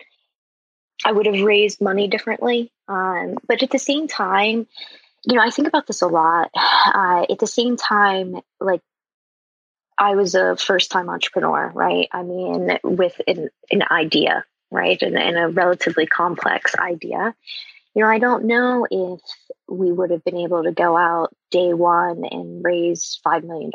I 1.05 1.13
would 1.13 1.27
have 1.27 1.41
raised 1.43 1.81
money 1.81 2.09
differently. 2.09 2.71
Um, 2.89 3.39
but 3.47 3.63
at 3.63 3.71
the 3.71 3.79
same 3.79 4.09
time, 4.09 4.67
you 5.25 5.37
know, 5.37 5.43
I 5.43 5.51
think 5.51 5.69
about 5.69 5.87
this 5.87 6.03
a 6.03 6.07
lot. 6.07 6.51
Uh, 6.55 7.27
at 7.31 7.39
the 7.39 7.47
same 7.47 7.77
time, 7.77 8.41
like 8.61 8.83
I 9.99 10.15
was 10.15 10.35
a 10.35 10.57
first 10.57 10.91
time 10.91 11.09
entrepreneur, 11.09 11.71
right? 11.75 12.09
I 12.13 12.23
mean, 12.23 12.79
with 12.83 13.21
an, 13.27 13.51
an 13.71 13.83
idea, 13.91 14.45
right? 14.71 15.01
And, 15.01 15.17
and 15.17 15.39
a 15.39 15.49
relatively 15.49 16.07
complex 16.07 16.75
idea. 16.77 17.35
You 17.95 18.03
know, 18.03 18.09
I 18.09 18.19
don't 18.19 18.45
know 18.45 18.87
if 18.91 19.21
we 19.73 19.91
would 19.91 20.11
have 20.11 20.25
been 20.25 20.37
able 20.37 20.65
to 20.65 20.73
go 20.73 20.97
out 20.97 21.35
day 21.51 21.73
one 21.73 22.25
and 22.31 22.65
raise 22.65 23.21
$5 23.27 23.45
million, 23.45 23.71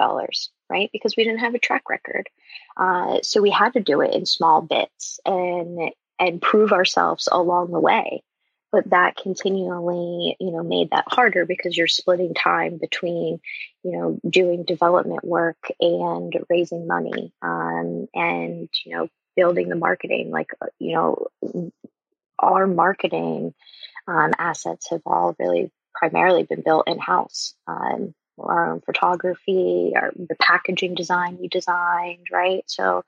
right? 0.70 0.90
Because 0.94 1.16
we 1.18 1.24
didn't 1.24 1.40
have 1.40 1.56
a 1.56 1.60
track 1.60 1.90
record. 1.90 2.30
Uh, 2.76 3.20
so 3.24 3.42
we 3.42 3.50
had 3.50 3.74
to 3.74 3.80
do 3.80 4.02
it 4.02 4.14
in 4.14 4.26
small 4.26 4.62
bits. 4.62 5.20
And 5.26 5.92
and 6.20 6.42
prove 6.42 6.72
ourselves 6.72 7.30
along 7.32 7.72
the 7.72 7.80
way 7.80 8.24
but 8.72 8.90
that 8.90 9.16
continually 9.16 10.36
you 10.40 10.52
know 10.52 10.64
made 10.64 10.90
that 10.92 11.06
harder 11.08 11.46
because 11.46 11.78
you're 11.78 11.88
splitting 11.88 12.34
time 12.34 12.78
between 12.78 13.40
you 13.84 13.92
know 13.92 14.20
doing 14.30 14.64
development 14.64 15.24
work 15.24 15.58
and 15.80 16.34
raising 16.50 16.88
money 16.88 17.32
um, 17.42 18.08
and 18.14 18.70
you 18.86 18.96
know 18.96 19.08
building 19.36 19.70
the 19.70 19.76
marketing 19.76 20.32
like 20.32 20.50
uh, 20.62 20.68
you 20.80 20.94
know 20.94 21.28
our 22.40 22.68
marketing 22.68 23.54
um, 24.08 24.32
assets 24.38 24.90
have 24.90 25.02
all 25.06 25.36
really 25.40 25.72
primarily 25.98 26.44
been 26.44 26.62
built 26.62 26.88
in 26.88 27.00
house 27.00 27.54
um, 27.68 28.14
our 28.40 28.72
own 28.72 28.82
photography 28.82 29.94
our 29.96 30.12
the 30.16 30.36
packaging 30.40 30.94
design 30.96 31.38
we 31.40 31.48
designed 31.48 32.28
right 32.32 32.64
so 32.68 33.04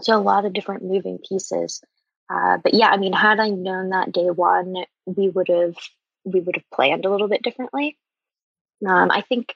so 0.00 0.16
a 0.16 0.20
lot 0.20 0.44
of 0.44 0.52
different 0.52 0.84
moving 0.84 1.18
pieces. 1.18 1.82
Uh, 2.30 2.58
but 2.62 2.74
yeah, 2.74 2.88
I 2.88 2.96
mean, 2.98 3.12
had 3.12 3.40
I 3.40 3.48
known 3.48 3.90
that 3.90 4.12
day 4.12 4.30
one, 4.30 4.74
we 5.06 5.28
would 5.28 5.48
have 5.48 5.76
we 6.24 6.40
would 6.40 6.56
have 6.56 6.70
planned 6.72 7.04
a 7.04 7.10
little 7.10 7.28
bit 7.28 7.42
differently. 7.42 7.96
Um, 8.86 9.10
I 9.10 9.22
think 9.22 9.54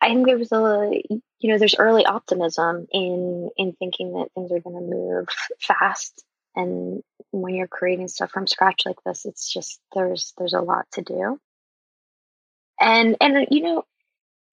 I 0.00 0.08
think 0.08 0.26
there 0.26 0.38
was 0.38 0.52
a 0.52 1.02
you 1.40 1.52
know 1.52 1.58
there's 1.58 1.74
early 1.78 2.06
optimism 2.06 2.86
in 2.92 3.50
in 3.56 3.72
thinking 3.72 4.12
that 4.14 4.28
things 4.34 4.52
are 4.52 4.60
going 4.60 4.76
to 4.76 4.96
move 4.96 5.28
fast, 5.60 6.24
and 6.54 7.02
when 7.32 7.54
you're 7.54 7.66
creating 7.66 8.08
stuff 8.08 8.30
from 8.30 8.46
scratch 8.46 8.82
like 8.86 9.02
this, 9.04 9.26
it's 9.26 9.52
just 9.52 9.80
there's 9.94 10.32
there's 10.38 10.54
a 10.54 10.60
lot 10.60 10.86
to 10.92 11.02
do. 11.02 11.40
And 12.80 13.16
and 13.20 13.46
you 13.50 13.62
know 13.62 13.84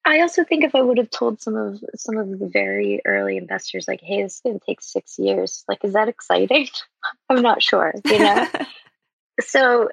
I 0.05 0.19
also 0.21 0.43
think 0.43 0.63
if 0.63 0.75
I 0.75 0.81
would 0.81 0.97
have 0.97 1.09
told 1.09 1.41
some 1.41 1.55
of 1.55 1.83
some 1.95 2.17
of 2.17 2.39
the 2.39 2.47
very 2.47 3.01
early 3.05 3.37
investors, 3.37 3.87
like, 3.87 4.01
"Hey, 4.01 4.21
this 4.21 4.35
is 4.35 4.41
going 4.41 4.59
to 4.59 4.65
take 4.65 4.81
six 4.81 5.17
years," 5.17 5.63
like, 5.67 5.83
is 5.83 5.93
that 5.93 6.09
exciting? 6.09 6.67
I'm 7.29 7.41
not 7.41 7.63
sure. 7.63 7.93
You 8.05 8.19
know. 8.19 8.47
so, 9.41 9.89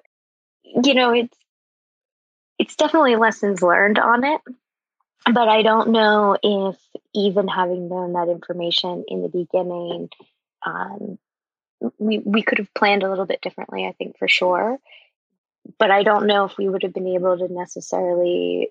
you 0.64 0.94
know, 0.94 1.12
it's 1.12 1.36
it's 2.58 2.76
definitely 2.76 3.16
lessons 3.16 3.62
learned 3.62 3.98
on 3.98 4.24
it, 4.24 4.40
but 5.26 5.48
I 5.48 5.62
don't 5.62 5.90
know 5.90 6.36
if 6.42 6.76
even 7.14 7.46
having 7.46 7.88
known 7.88 8.12
that 8.14 8.28
information 8.28 9.04
in 9.06 9.22
the 9.22 9.28
beginning, 9.28 10.10
um, 10.66 11.18
we 11.98 12.18
we 12.18 12.42
could 12.42 12.58
have 12.58 12.74
planned 12.74 13.04
a 13.04 13.08
little 13.08 13.26
bit 13.26 13.40
differently. 13.42 13.86
I 13.86 13.92
think 13.92 14.18
for 14.18 14.26
sure, 14.26 14.78
but 15.78 15.90
I 15.90 16.02
don't 16.02 16.26
know 16.26 16.44
if 16.44 16.56
we 16.56 16.68
would 16.68 16.82
have 16.82 16.94
been 16.94 17.06
able 17.06 17.38
to 17.38 17.52
necessarily 17.52 18.70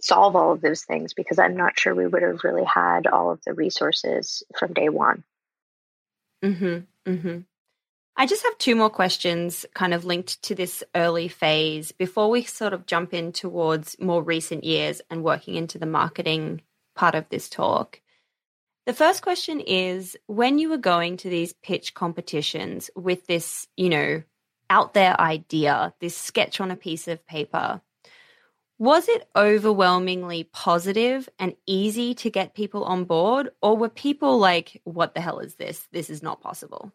solve 0.00 0.34
all 0.34 0.52
of 0.52 0.60
those 0.60 0.82
things 0.84 1.14
because 1.14 1.38
I'm 1.38 1.56
not 1.56 1.78
sure 1.78 1.94
we 1.94 2.06
would 2.06 2.22
have 2.22 2.44
really 2.44 2.64
had 2.64 3.06
all 3.06 3.30
of 3.30 3.40
the 3.44 3.52
resources 3.52 4.42
from 4.58 4.72
day 4.72 4.88
one. 4.88 5.24
Mhm. 6.42 6.86
Mhm. 7.06 7.44
I 8.16 8.26
just 8.26 8.42
have 8.42 8.58
two 8.58 8.74
more 8.76 8.90
questions 8.90 9.64
kind 9.74 9.94
of 9.94 10.04
linked 10.04 10.42
to 10.42 10.54
this 10.54 10.82
early 10.94 11.28
phase 11.28 11.92
before 11.92 12.28
we 12.28 12.42
sort 12.42 12.72
of 12.72 12.86
jump 12.86 13.14
in 13.14 13.32
towards 13.32 13.98
more 13.98 14.22
recent 14.22 14.64
years 14.64 15.00
and 15.10 15.24
working 15.24 15.54
into 15.54 15.78
the 15.78 15.86
marketing 15.86 16.62
part 16.94 17.14
of 17.14 17.28
this 17.28 17.48
talk. 17.48 18.00
The 18.86 18.92
first 18.92 19.22
question 19.22 19.60
is 19.60 20.16
when 20.26 20.58
you 20.58 20.68
were 20.68 20.76
going 20.78 21.16
to 21.18 21.30
these 21.30 21.52
pitch 21.52 21.94
competitions 21.94 22.90
with 22.96 23.26
this, 23.26 23.68
you 23.76 23.88
know, 23.88 24.22
out 24.70 24.94
there 24.94 25.20
idea, 25.20 25.92
this 26.00 26.16
sketch 26.16 26.60
on 26.60 26.70
a 26.70 26.76
piece 26.76 27.08
of 27.08 27.26
paper, 27.26 27.82
was 28.78 29.08
it 29.10 29.28
overwhelmingly 29.36 30.44
positive 30.44 31.28
and 31.38 31.54
easy 31.66 32.14
to 32.14 32.30
get 32.30 32.54
people 32.54 32.84
on 32.84 33.04
board? 33.04 33.50
Or 33.60 33.76
were 33.76 33.90
people 33.90 34.38
like, 34.38 34.80
what 34.84 35.14
the 35.14 35.20
hell 35.20 35.40
is 35.40 35.56
this? 35.56 35.86
This 35.92 36.08
is 36.08 36.22
not 36.22 36.40
possible. 36.40 36.90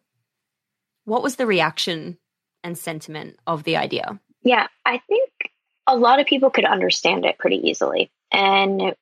What 1.04 1.22
was 1.22 1.36
the 1.36 1.46
reaction 1.46 2.18
and 2.64 2.76
sentiment 2.76 3.38
of 3.46 3.62
the 3.62 3.76
idea? 3.76 4.18
Yeah, 4.42 4.66
I 4.84 5.00
think 5.08 5.30
a 5.86 5.96
lot 5.96 6.18
of 6.18 6.26
people 6.26 6.50
could 6.50 6.64
understand 6.64 7.24
it 7.24 7.38
pretty 7.38 7.68
easily. 7.68 8.10
And 8.32 8.96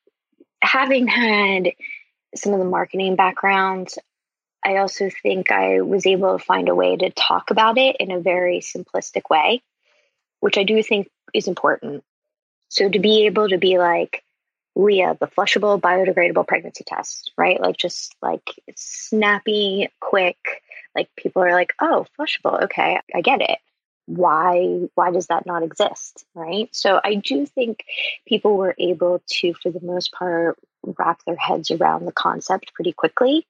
having 0.63 1.07
had 1.07 1.71
some 2.35 2.53
of 2.53 2.59
the 2.59 2.67
marketing 2.67 3.17
backgrounds, 3.17 3.99
I 4.65 4.79
also 4.79 5.11
think 5.23 5.53
I 5.53 5.83
was 5.83 6.07
able 6.07 6.39
to 6.39 6.45
find 6.45 6.69
a 6.69 6.75
way 6.75 6.97
to 6.97 7.11
talk 7.11 7.51
about 7.51 7.79
it 7.79 7.97
in 8.01 8.11
a 8.11 8.21
very 8.21 8.61
simplistic 8.61 9.29
way, 9.29 9.63
which 10.41 10.57
I 10.57 10.65
do 10.65 10.83
think 10.83 11.09
is 11.35 11.49
important. 11.49 12.03
So 12.69 12.89
to 12.89 12.99
be 12.99 13.27
able 13.27 13.49
to 13.49 13.59
be 13.59 13.79
like, 13.79 14.25
Lia, 14.77 15.17
the 15.21 15.27
flushable 15.27 15.81
biodegradable 15.81 16.49
pregnancy 16.49 16.85
test, 16.85 17.33
right? 17.37 17.61
Like 17.61 17.77
just 17.77 18.17
like 18.21 18.51
snappy, 18.75 19.89
quick, 20.01 20.39
like 20.97 21.09
people 21.17 21.43
are 21.43 21.53
like, 21.53 21.75
oh, 21.81 22.07
flushable. 22.19 22.65
Okay, 22.65 22.99
I 23.15 23.21
get 23.21 23.41
it. 23.41 23.59
Why 24.07 24.89
why 24.95 25.13
does 25.13 25.29
that 25.29 25.47
not 25.47 25.63
exist? 25.63 26.25
Right. 26.35 26.69
So 26.73 27.01
I 27.03 27.15
do 27.15 27.47
think 27.47 27.85
people 28.27 28.57
were 28.57 28.75
able 28.79 29.23
to, 29.27 29.55
for 29.55 29.71
the 29.71 29.81
most 29.81 30.13
part, 30.13 30.59
wrap 30.83 31.21
their 31.25 31.37
heads 31.37 31.71
around 31.71 32.05
the 32.05 32.13
concept 32.13 32.75
pretty 32.75 32.93
quickly. 32.93 33.47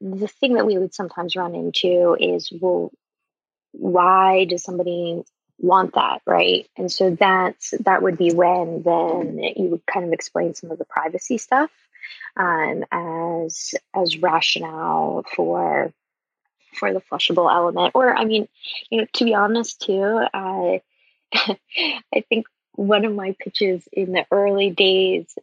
The 0.00 0.28
thing 0.28 0.54
that 0.54 0.66
we 0.66 0.78
would 0.78 0.94
sometimes 0.94 1.36
run 1.36 1.54
into 1.54 2.16
is, 2.18 2.52
well, 2.52 2.92
why 3.72 4.44
does 4.44 4.62
somebody 4.62 5.22
want 5.58 5.94
that 5.94 6.22
right? 6.26 6.68
And 6.76 6.90
so 6.90 7.16
that's 7.18 7.74
that 7.80 8.02
would 8.02 8.16
be 8.16 8.32
when 8.32 8.82
then 8.82 9.38
you 9.56 9.70
would 9.70 9.86
kind 9.86 10.06
of 10.06 10.12
explain 10.12 10.54
some 10.54 10.70
of 10.70 10.78
the 10.78 10.84
privacy 10.84 11.38
stuff 11.38 11.70
um, 12.36 12.84
as 12.92 13.74
as 13.94 14.18
rationale 14.18 15.24
for 15.34 15.92
for 16.74 16.92
the 16.92 17.00
flushable 17.00 17.52
element. 17.52 17.92
Or 17.94 18.14
i 18.14 18.24
mean 18.24 18.48
you 18.90 18.98
know 18.98 19.06
to 19.14 19.24
be 19.24 19.34
honest 19.34 19.82
too 19.82 20.20
i 20.32 20.80
i 21.34 22.24
think 22.28 22.46
one 22.72 23.04
of 23.04 23.14
my 23.14 23.34
pitches 23.38 23.88
in 23.92 24.12
the 24.12 24.24
early 24.30 24.70
days 24.70 25.36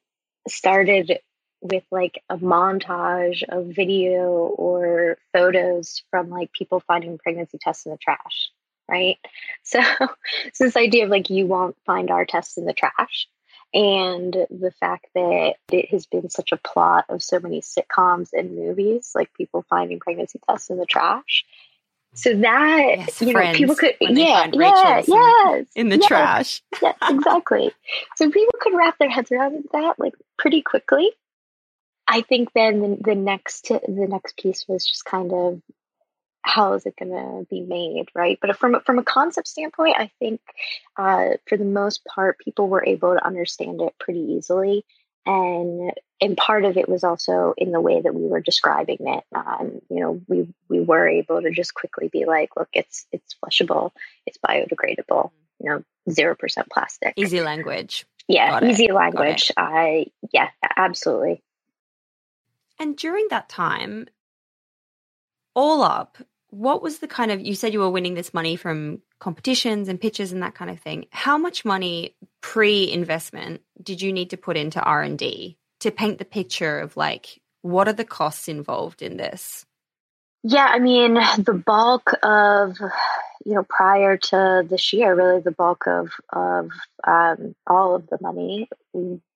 started 0.47 1.19
with 1.65 1.83
like 1.91 2.21
a 2.29 2.37
montage 2.37 3.43
of 3.49 3.67
video 3.67 4.29
or 4.29 5.17
photos 5.33 6.03
from 6.11 6.29
like 6.29 6.51
people 6.51 6.79
finding 6.79 7.17
pregnancy 7.17 7.57
tests 7.57 7.85
in 7.85 7.91
the 7.91 7.97
trash 7.97 8.51
right? 8.89 9.17
So, 9.63 9.81
this 10.59 10.77
idea 10.77 11.05
of 11.05 11.09
like 11.09 11.31
you 11.31 11.47
won't 11.47 11.75
find 11.85 12.11
our 12.11 12.23
tests 12.23 12.57
in 12.57 12.65
the 12.65 12.73
trash, 12.73 13.27
and 13.73 14.31
the 14.31 14.71
fact 14.79 15.07
that 15.15 15.55
it 15.71 15.89
has 15.89 16.05
been 16.05 16.29
such 16.29 16.51
a 16.51 16.57
plot 16.57 17.05
of 17.09 17.23
so 17.23 17.39
many 17.39 17.61
sitcoms 17.61 18.29
and 18.31 18.55
movies, 18.55 19.11
like 19.15 19.33
people 19.33 19.65
finding 19.69 19.99
pregnancy 19.99 20.39
tests 20.47 20.69
in 20.69 20.77
the 20.77 20.85
trash. 20.85 21.45
So 22.13 22.33
that 22.35 22.83
yes, 22.97 23.21
you 23.21 23.33
know, 23.33 23.53
people 23.53 23.75
could 23.75 23.95
yeah, 23.99 24.49
yeah, 24.53 25.01
yes, 25.05 25.67
in 25.75 25.89
the 25.89 25.97
yes, 25.97 26.07
trash. 26.07 26.61
yes, 26.81 26.95
exactly. 27.09 27.71
So 28.15 28.29
people 28.29 28.57
could 28.61 28.75
wrap 28.75 28.97
their 28.99 29.09
heads 29.09 29.31
around 29.31 29.65
that 29.73 29.99
like 29.99 30.13
pretty 30.37 30.61
quickly. 30.61 31.11
I 32.07 32.21
think 32.21 32.49
then 32.53 32.81
the, 32.81 32.97
the 33.01 33.15
next 33.15 33.67
the 33.69 34.07
next 34.09 34.37
piece 34.37 34.65
was 34.67 34.85
just 34.85 35.05
kind 35.05 35.31
of 35.31 35.61
how 36.41 36.73
is 36.73 36.85
it 36.85 36.95
going 36.97 37.11
to 37.11 37.45
be 37.49 37.61
made 37.61 38.05
right? 38.13 38.37
But 38.41 38.57
from 38.57 38.79
from 38.85 38.99
a 38.99 39.03
concept 39.03 39.47
standpoint 39.47 39.95
i 39.97 40.11
think 40.19 40.41
uh, 40.97 41.29
for 41.47 41.57
the 41.57 41.65
most 41.65 42.05
part 42.05 42.39
people 42.39 42.67
were 42.67 42.85
able 42.85 43.13
to 43.13 43.25
understand 43.25 43.81
it 43.81 43.93
pretty 43.99 44.19
easily. 44.37 44.85
And 45.25 45.91
and 46.21 46.37
part 46.37 46.65
of 46.65 46.77
it 46.77 46.87
was 46.87 47.03
also 47.03 47.55
in 47.57 47.71
the 47.71 47.81
way 47.81 47.99
that 47.99 48.13
we 48.13 48.27
were 48.27 48.41
describing 48.41 48.97
it. 48.99 49.23
Um, 49.35 49.81
you 49.89 49.99
know 50.01 50.21
we 50.27 50.47
we 50.69 50.81
were 50.81 51.07
able 51.07 51.41
to 51.41 51.49
just 51.49 51.73
quickly 51.73 52.09
be 52.09 52.25
like 52.25 52.49
look 52.55 52.69
it's 52.73 53.07
it's 53.11 53.35
flushable 53.43 53.91
it's 54.27 54.37
biodegradable 54.37 55.31
you 55.59 55.69
know 55.69 55.83
zero 56.09 56.35
percent 56.35 56.69
plastic. 56.71 57.13
Easy 57.15 57.41
language. 57.41 58.05
Yeah 58.27 58.63
easy 58.63 58.91
language. 58.91 59.51
I 59.57 60.07
yeah 60.31 60.49
absolutely 60.77 61.41
and 62.79 62.97
during 62.97 63.27
that 63.29 63.49
time 63.49 64.07
all 65.55 65.81
up 65.83 66.17
what 66.55 66.81
was 66.81 66.99
the 66.99 67.07
kind 67.07 67.31
of 67.31 67.41
you 67.41 67.53
said 67.53 67.73
you 67.73 67.79
were 67.79 67.89
winning 67.89 68.13
this 68.13 68.33
money 68.33 68.55
from 68.55 69.01
competitions 69.19 69.89
and 69.89 69.99
pitches 69.99 70.31
and 70.31 70.41
that 70.41 70.55
kind 70.55 70.71
of 70.71 70.79
thing. 70.79 71.05
How 71.09 71.37
much 71.37 71.65
money 71.65 72.15
pre-investment 72.41 73.61
did 73.81 74.01
you 74.01 74.13
need 74.13 74.29
to 74.29 74.37
put 74.37 74.55
into 74.55 74.81
r&d 74.81 75.57
to 75.81 75.91
paint 75.91 76.17
the 76.17 76.25
picture 76.25 76.79
of 76.79 76.95
like 76.95 77.41
what 77.61 77.87
are 77.87 77.93
the 77.93 78.05
costs 78.05 78.47
involved 78.47 79.01
in 79.01 79.17
this? 79.17 79.65
Yeah 80.43 80.67
i 80.69 80.79
mean 80.79 81.15
the 81.15 81.61
bulk 81.65 82.13
of 82.23 82.77
you 83.45 83.55
know 83.55 83.65
prior 83.67 84.17
to 84.17 84.65
this 84.69 84.93
year 84.93 85.13
really 85.13 85.41
the 85.41 85.51
bulk 85.51 85.87
of 85.87 86.11
of 86.31 86.69
um, 87.05 87.55
all 87.67 87.95
of 87.95 88.07
the 88.07 88.17
money 88.21 88.69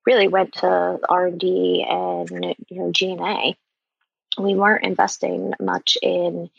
really 0.09 0.27
went 0.27 0.53
to 0.53 0.99
r&d 1.07 1.85
and 1.87 2.55
you 2.69 2.79
know 2.79 2.91
g&a 2.91 3.55
we 4.39 4.55
weren't 4.55 4.85
investing 4.85 5.53
much 5.59 5.97
in 6.01 6.49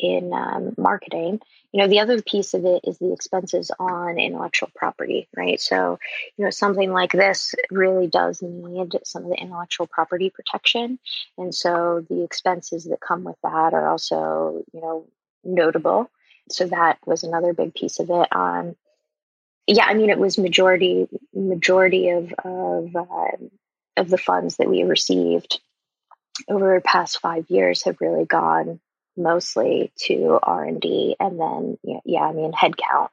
in 0.00 0.32
um, 0.32 0.74
marketing. 0.78 1.40
You 1.72 1.82
know, 1.82 1.88
the 1.88 2.00
other 2.00 2.20
piece 2.22 2.54
of 2.54 2.64
it 2.64 2.80
is 2.84 2.98
the 2.98 3.12
expenses 3.12 3.70
on 3.78 4.18
intellectual 4.18 4.70
property, 4.74 5.28
right? 5.36 5.60
So, 5.60 5.98
you 6.36 6.44
know, 6.44 6.50
something 6.50 6.90
like 6.90 7.12
this 7.12 7.54
really 7.70 8.08
does 8.08 8.42
need 8.42 8.98
some 9.04 9.24
of 9.24 9.28
the 9.28 9.36
intellectual 9.36 9.86
property 9.86 10.30
protection. 10.30 10.98
And 11.38 11.54
so 11.54 12.04
the 12.08 12.24
expenses 12.24 12.84
that 12.84 13.00
come 13.00 13.24
with 13.24 13.36
that 13.42 13.74
are 13.74 13.88
also, 13.88 14.64
you 14.72 14.80
know, 14.80 15.06
notable. 15.44 16.10
So 16.50 16.66
that 16.66 16.98
was 17.06 17.22
another 17.22 17.52
big 17.52 17.74
piece 17.74 18.00
of 18.00 18.10
it. 18.10 18.28
Um, 18.34 18.74
yeah, 19.66 19.84
I 19.84 19.94
mean, 19.94 20.10
it 20.10 20.18
was 20.18 20.38
majority 20.38 21.08
majority 21.34 22.10
of 22.10 22.32
of 22.44 22.96
uh, 22.96 23.36
of 23.96 24.08
the 24.08 24.18
funds 24.18 24.56
that 24.56 24.68
we 24.68 24.82
received 24.84 25.60
over 26.48 26.74
the 26.74 26.80
past 26.80 27.20
five 27.20 27.46
years 27.50 27.84
have 27.84 28.00
really 28.00 28.24
gone 28.24 28.80
mostly 29.16 29.92
to 29.96 30.38
R&D 30.42 31.16
and 31.20 31.38
then 31.38 31.78
yeah, 32.04 32.22
I 32.22 32.32
mean 32.32 32.52
headcount 32.52 33.10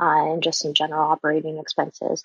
uh, 0.00 0.32
and 0.32 0.42
just 0.42 0.60
some 0.60 0.74
general 0.74 1.10
operating 1.10 1.58
expenses. 1.58 2.22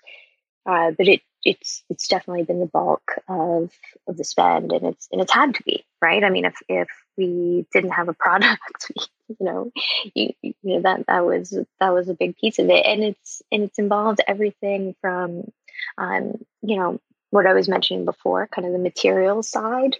Uh, 0.65 0.91
but 0.97 1.07
it 1.07 1.21
it's 1.43 1.83
it's 1.89 2.07
definitely 2.07 2.43
been 2.43 2.59
the 2.59 2.65
bulk 2.65 3.21
of 3.29 3.71
of 4.07 4.17
the 4.17 4.23
spend 4.23 4.71
and 4.71 4.85
it's 4.87 5.07
and 5.11 5.21
it's 5.21 5.33
had 5.33 5.53
to 5.53 5.63
be 5.63 5.85
right 6.01 6.23
i 6.23 6.29
mean 6.29 6.43
if 6.43 6.55
if 6.67 6.87
we 7.17 7.65
didn't 7.71 7.91
have 7.91 8.09
a 8.09 8.13
product 8.13 8.91
you 9.27 9.37
know 9.39 9.71
you, 10.13 10.33
you 10.41 10.53
know 10.63 10.81
that 10.81 11.05
that 11.07 11.25
was 11.25 11.57
that 11.79 11.93
was 11.93 12.09
a 12.09 12.13
big 12.13 12.37
piece 12.37 12.59
of 12.59 12.69
it 12.69 12.85
and 12.85 13.03
it's 13.03 13.41
and 13.51 13.63
it's 13.63 13.79
involved 13.79 14.21
everything 14.27 14.95
from 15.01 15.51
um 15.97 16.33
you 16.61 16.77
know 16.77 16.99
what 17.31 17.45
i 17.45 17.53
was 17.53 17.67
mentioning 17.67 18.05
before 18.05 18.47
kind 18.47 18.67
of 18.67 18.73
the 18.73 18.79
material 18.79 19.41
side 19.41 19.97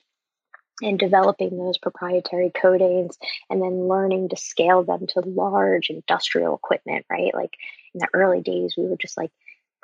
and 0.82 1.00
developing 1.00 1.58
those 1.58 1.78
proprietary 1.78 2.52
coatings 2.54 3.18
and 3.50 3.62
then 3.62 3.88
learning 3.88 4.30
to 4.30 4.36
scale 4.36 4.84
them 4.84 5.08
to 5.08 5.22
large 5.22 5.90
industrial 5.90 6.56
equipment, 6.56 7.06
right? 7.10 7.34
Like 7.34 7.54
in 7.94 8.00
the 8.00 8.10
early 8.14 8.42
days, 8.42 8.76
we 8.78 8.86
were 8.86 8.98
just 8.98 9.18
like 9.18 9.32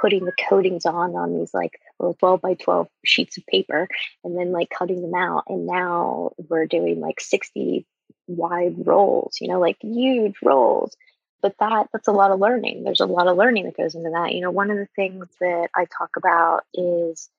putting 0.02 0.26
the 0.26 0.34
coatings 0.50 0.86
on 0.86 1.16
on 1.16 1.38
these 1.38 1.54
like 1.54 1.80
little 2.00 2.16
12 2.16 2.42
by 2.42 2.56
12 2.56 2.88
sheets 3.06 3.38
of 3.38 3.46
paper 3.46 3.88
and 4.24 4.38
then 4.38 4.52
like 4.52 4.70
cutting 4.70 5.02
them 5.02 5.14
out. 5.14 5.44
And 5.48 5.68
now 5.68 6.32
we're 6.50 6.66
doing 6.66 7.00
like 7.00 7.22
60 7.22 7.86
wide 8.28 8.76
rolls, 8.86 9.38
you 9.40 9.48
know, 9.48 9.60
like 9.60 9.78
huge 9.82 10.36
rolls. 10.44 10.96
But 11.42 11.56
that 11.60 11.88
that's 11.94 12.08
a 12.08 12.14
lot 12.14 12.32
of 12.32 12.40
learning. 12.40 12.84
There's 12.84 13.00
a 13.00 13.06
lot 13.06 13.28
of 13.28 13.38
learning 13.38 13.66
that 13.66 13.78
goes 13.78 13.96
into 13.96 14.12
that. 14.12 14.34
You 14.34 14.42
know, 14.42 14.52
one 14.52 14.72
of 14.72 14.78
the 14.78 14.88
things 14.96 15.28
that 15.40 15.70
I 15.76 15.86
talk 15.86 16.18
about 16.18 16.62
is 16.74 17.30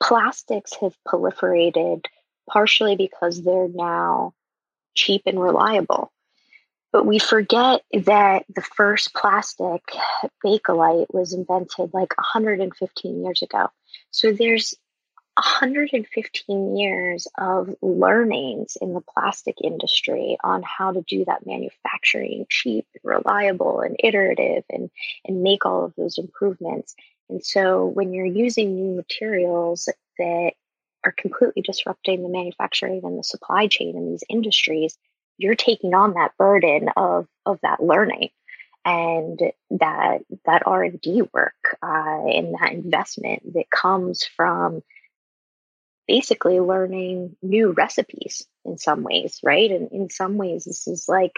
plastics 0.00 0.74
have 0.80 0.96
proliferated 1.06 2.04
partially 2.48 2.96
because 2.96 3.42
they're 3.42 3.68
now 3.68 4.34
cheap 4.94 5.22
and 5.26 5.40
reliable. 5.40 6.12
But 6.92 7.06
we 7.06 7.18
forget 7.18 7.82
that 7.92 8.44
the 8.54 8.62
first 8.62 9.14
plastic 9.14 9.82
Bakelite 10.44 11.12
was 11.12 11.32
invented 11.32 11.90
like 11.92 12.16
115 12.16 13.24
years 13.24 13.42
ago. 13.42 13.68
So 14.10 14.32
there's 14.32 14.74
115 15.36 16.76
years 16.78 17.28
of 17.36 17.74
learnings 17.82 18.78
in 18.80 18.94
the 18.94 19.02
plastic 19.02 19.56
industry 19.62 20.38
on 20.42 20.62
how 20.62 20.92
to 20.92 21.02
do 21.02 21.26
that 21.26 21.44
manufacturing 21.44 22.46
cheap 22.48 22.86
and 22.94 23.02
reliable 23.04 23.80
and 23.80 23.96
iterative 24.02 24.64
and, 24.70 24.90
and 25.26 25.42
make 25.42 25.66
all 25.66 25.84
of 25.84 25.94
those 25.96 26.16
improvements. 26.16 26.96
And 27.28 27.44
so 27.44 27.84
when 27.84 28.14
you're 28.14 28.24
using 28.24 28.76
new 28.76 28.96
materials 28.96 29.90
that 30.18 30.52
are 31.04 31.12
completely 31.12 31.60
disrupting 31.60 32.22
the 32.22 32.30
manufacturing 32.30 33.02
and 33.04 33.18
the 33.18 33.22
supply 33.22 33.66
chain 33.66 33.94
in 33.94 34.10
these 34.10 34.24
industries, 34.30 34.96
you're 35.38 35.54
taking 35.54 35.94
on 35.94 36.14
that 36.14 36.36
burden 36.38 36.88
of 36.96 37.26
of 37.44 37.58
that 37.62 37.82
learning 37.82 38.30
and 38.84 39.40
that 39.70 40.18
that 40.44 40.62
r&d 40.66 41.22
work 41.32 41.76
uh, 41.82 42.26
and 42.26 42.54
that 42.54 42.72
investment 42.72 43.54
that 43.54 43.70
comes 43.70 44.24
from 44.24 44.82
basically 46.06 46.60
learning 46.60 47.36
new 47.42 47.72
recipes 47.72 48.46
in 48.64 48.78
some 48.78 49.02
ways 49.02 49.40
right? 49.42 49.70
And 49.70 49.90
in 49.90 50.10
some 50.10 50.36
ways 50.36 50.64
this 50.64 50.86
is 50.86 51.08
like 51.08 51.32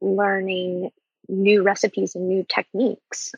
learning 0.00 0.90
new 1.28 1.62
recipes 1.62 2.14
and 2.14 2.28
new 2.28 2.44
techniques. 2.46 3.34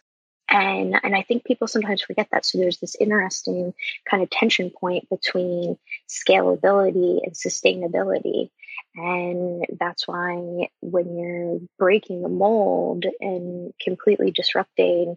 And 0.49 0.94
and 1.03 1.14
i 1.14 1.22
think 1.22 1.44
people 1.44 1.66
sometimes 1.66 2.03
forget 2.03 2.28
that. 2.32 2.44
So 2.44 2.59
there's 2.59 2.78
this 2.78 2.97
interesting 2.99 3.74
kind 4.09 4.22
of 4.22 4.30
tension 4.30 4.70
point 4.70 5.09
between 5.09 5.76
scalability 6.09 7.20
and 7.24 7.32
sustainability 7.32 8.51
and 8.95 9.64
that's 9.79 10.07
why 10.09 10.68
when 10.81 11.16
you're 11.16 11.61
breaking 11.79 12.22
the 12.22 12.29
mold 12.29 13.05
and 13.20 13.72
completely 13.83 14.31
disrupting 14.31 15.16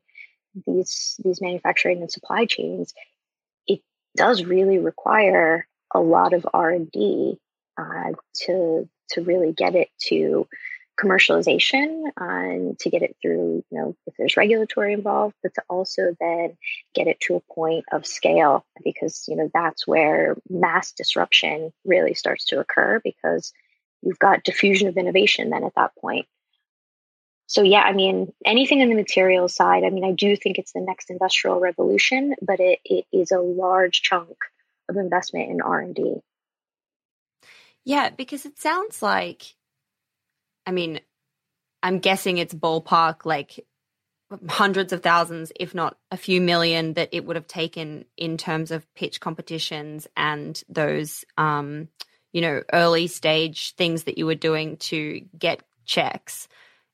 these 0.65 1.19
these 1.23 1.41
manufacturing 1.41 2.01
and 2.01 2.11
supply 2.11 2.45
chains, 2.45 2.93
it 3.67 3.81
does 4.15 4.43
really 4.43 4.79
require 4.79 5.67
a 5.93 5.99
lot 5.99 6.33
of 6.33 6.47
R 6.53 6.69
and 6.71 6.91
D 6.91 7.37
uh, 7.77 8.11
to 8.45 8.89
to 9.11 9.21
really 9.21 9.53
get 9.53 9.75
it 9.75 9.89
to 10.07 10.47
commercialization 10.99 12.03
to 12.77 12.89
get 12.89 13.01
it 13.01 13.15
through, 13.21 13.63
you 13.71 13.77
know, 13.77 13.95
if 14.05 14.13
there's 14.17 14.37
regulatory 14.37 14.93
involved, 14.93 15.35
but 15.41 15.53
to 15.53 15.63
also 15.69 16.15
then 16.19 16.57
get 16.93 17.07
it 17.07 17.19
to 17.21 17.35
a 17.35 17.53
point 17.53 17.85
of 17.91 18.05
scale 18.05 18.65
because, 18.83 19.25
you 19.27 19.35
know, 19.35 19.49
that's 19.53 19.87
where 19.87 20.35
mass 20.49 20.91
disruption 20.91 21.71
really 21.85 22.13
starts 22.13 22.45
to 22.45 22.59
occur 22.59 22.99
because 23.03 23.53
you've 24.01 24.19
got 24.19 24.43
diffusion 24.43 24.87
of 24.87 24.97
innovation 24.97 25.49
then 25.49 25.63
at 25.63 25.75
that 25.75 25.91
point. 25.99 26.25
So 27.47 27.63
yeah, 27.63 27.81
I 27.81 27.93
mean, 27.93 28.31
anything 28.45 28.81
in 28.81 28.89
the 28.89 28.95
materials 28.95 29.55
side, 29.55 29.83
I 29.83 29.89
mean, 29.89 30.05
I 30.05 30.11
do 30.11 30.35
think 30.35 30.59
it's 30.59 30.73
the 30.73 30.81
next 30.81 31.09
industrial 31.09 31.59
revolution, 31.59 32.35
but 32.41 32.59
it, 32.59 32.79
it 32.85 33.05
is 33.11 33.31
a 33.31 33.39
large 33.39 34.03
chunk 34.03 34.37
of 34.87 34.97
investment 34.97 35.49
in 35.49 35.61
R&D. 35.61 36.17
Yeah, 37.85 38.11
because 38.11 38.45
it 38.45 38.59
sounds 38.59 39.01
like 39.01 39.55
I 40.69 40.71
mean, 40.71 40.99
I'm 41.81 41.97
guessing 41.97 42.37
it's 42.37 42.53
ballpark 42.53 43.25
like 43.25 43.65
hundreds 44.47 44.93
of 44.93 45.01
thousands, 45.01 45.51
if 45.59 45.73
not 45.73 45.97
a 46.11 46.17
few 46.17 46.41
million, 46.41 46.93
that 46.93 47.09
it 47.11 47.25
would 47.25 47.35
have 47.37 47.47
taken 47.47 48.05
in 48.17 48.37
terms 48.37 48.69
of 48.69 48.85
pitch 48.93 49.19
competitions 49.19 50.05
and 50.15 50.61
those, 50.69 51.25
um, 51.39 51.87
you 52.33 52.41
know, 52.41 52.61
early 52.71 53.07
stage 53.07 53.73
things 53.77 54.03
that 54.03 54.19
you 54.19 54.27
were 54.27 54.35
doing 54.35 54.77
to 54.77 55.21
get 55.39 55.63
checks 55.85 56.47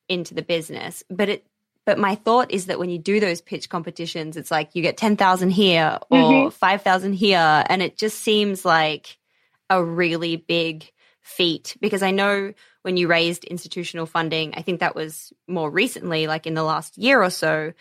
into 0.08 0.34
the 0.34 0.42
business. 0.42 1.04
But 1.10 1.28
it, 1.28 1.48
but 1.86 2.00
my 2.00 2.16
thought 2.16 2.52
is 2.52 2.68
that 2.68 2.80
when 2.80 2.90
you 2.90 2.98
do 2.98 3.20
those 3.20 3.42
pitch 3.42 3.68
competitions, 3.68 4.38
it's 4.38 4.52
like 4.52 4.74
you 4.74 4.82
get 4.82 4.96
10,000 4.96 5.50
here 5.50 6.00
or 6.10 6.18
mm-hmm. 6.18 6.50
5,000 6.50 7.12
here. 7.12 7.66
And 7.68 7.82
it 7.82 7.98
just 7.98 8.20
seems 8.20 8.64
like 8.64 9.18
a 9.70 9.84
really 9.84 10.38
big 10.38 10.90
feat 11.20 11.76
because 11.82 12.02
I 12.02 12.12
know 12.12 12.54
when 12.86 12.98
you 12.98 13.08
raised 13.08 13.46
institutional 13.46 14.06
funding, 14.06 14.54
I 14.56 14.62
think 14.62 14.80
that 14.80 14.96
was 14.96 15.34
more 15.48 15.72
recently, 15.72 16.28
like 16.28 16.46
in 16.46 16.54
the 16.54 16.62
last 16.62 17.00
year 17.00 17.22
or 17.22 17.32
so. 17.32 17.74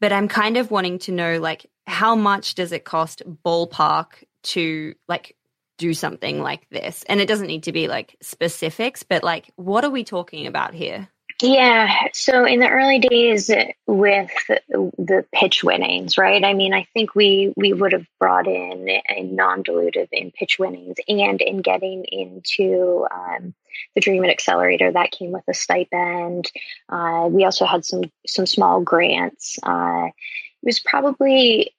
But 0.00 0.10
I'm 0.10 0.26
kind 0.26 0.56
of 0.56 0.70
wanting 0.70 1.00
to 1.00 1.12
know, 1.12 1.38
like, 1.38 1.66
how 1.86 2.14
much 2.14 2.54
does 2.54 2.72
it 2.72 2.82
cost 2.86 3.22
ballpark 3.44 4.24
to 4.44 4.94
like 5.06 5.36
do 5.76 5.92
something 5.92 6.40
like 6.40 6.66
this? 6.70 7.04
And 7.10 7.20
it 7.20 7.28
doesn't 7.28 7.46
need 7.46 7.64
to 7.64 7.72
be 7.72 7.88
like 7.88 8.16
specifics, 8.22 9.02
but 9.02 9.22
like, 9.22 9.52
what 9.56 9.84
are 9.84 9.90
we 9.90 10.02
talking 10.02 10.46
about 10.46 10.72
here? 10.72 11.08
Yeah. 11.40 12.08
So 12.14 12.44
in 12.44 12.58
the 12.58 12.68
early 12.68 12.98
days 12.98 13.48
with 13.86 14.30
the 14.68 15.24
pitch 15.32 15.62
winnings, 15.62 16.18
right? 16.18 16.42
I 16.42 16.52
mean, 16.52 16.74
I 16.74 16.88
think 16.94 17.14
we 17.14 17.52
we 17.56 17.72
would 17.72 17.92
have 17.92 18.06
brought 18.18 18.48
in 18.48 18.88
a 19.08 19.22
non-dilutive 19.22 20.08
in 20.10 20.32
pitch 20.32 20.58
winnings 20.58 20.96
and 21.06 21.40
in 21.40 21.58
getting 21.58 22.04
into 22.06 23.06
um, 23.08 23.54
the 23.94 24.00
Dreamit 24.00 24.30
Accelerator 24.30 24.90
that 24.90 25.12
came 25.12 25.30
with 25.30 25.44
a 25.48 25.54
stipend. 25.54 26.50
Uh, 26.88 27.28
we 27.30 27.44
also 27.44 27.66
had 27.66 27.84
some 27.84 28.02
some 28.26 28.46
small 28.46 28.80
grants. 28.80 29.58
Uh, 29.62 30.06
it 30.06 30.66
was 30.66 30.80
probably 30.80 31.72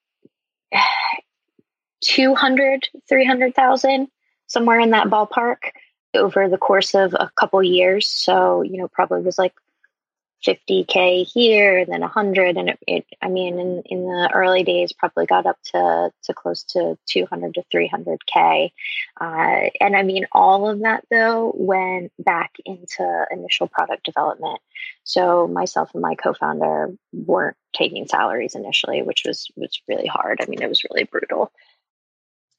200, 2.01 2.88
300,000, 3.10 4.07
somewhere 4.47 4.80
in 4.80 4.91
that 4.91 5.07
ballpark 5.07 5.57
over 6.16 6.49
the 6.49 6.57
course 6.57 6.95
of 6.95 7.14
a 7.14 7.32
couple 7.36 7.62
years. 7.64 8.07
So, 8.07 8.62
you 8.62 8.78
know, 8.78 8.88
probably 8.88 9.22
was 9.22 9.38
like 9.38 9.53
50k 10.45 11.28
here 11.28 11.80
and 11.80 11.91
then 11.91 12.01
100 12.01 12.57
and 12.57 12.70
it, 12.70 12.80
it, 12.88 13.05
i 13.22 13.28
mean 13.28 13.60
in, 13.60 13.84
in 13.86 14.03
the 14.05 14.32
early 14.34 14.64
days 14.64 14.93
probably 14.93 15.26
got 15.26 15.45
up 15.45 15.57
to 15.64 16.12
to 16.24 16.34
close 16.34 16.64
to 16.64 16.97
200 17.07 17.55
to 17.55 17.64
300k 17.74 18.72
uh, 19.20 19.70
and 19.82 19.97
i 19.97 20.03
mean 20.03 20.26
all 20.32 20.70
of 20.70 20.80
that 20.80 21.03
though 21.12 21.51
went 21.55 22.12
back 22.20 22.53
into 22.66 23.26
initial 23.32 23.68
product 23.68 24.05
development. 24.05 24.60
So 25.03 25.47
myself 25.47 25.89
and 25.93 26.01
my 26.01 26.16
co-founder 26.16 26.93
weren't 27.12 27.57
taking 27.74 28.07
salaries 28.07 28.55
initially 28.55 29.01
which 29.01 29.24
was 29.26 29.51
was 29.55 29.82
really 29.88 30.07
hard. 30.07 30.39
I 30.41 30.45
mean 30.45 30.62
it 30.62 30.70
was 30.70 30.84
really 30.89 31.03
brutal 31.03 31.51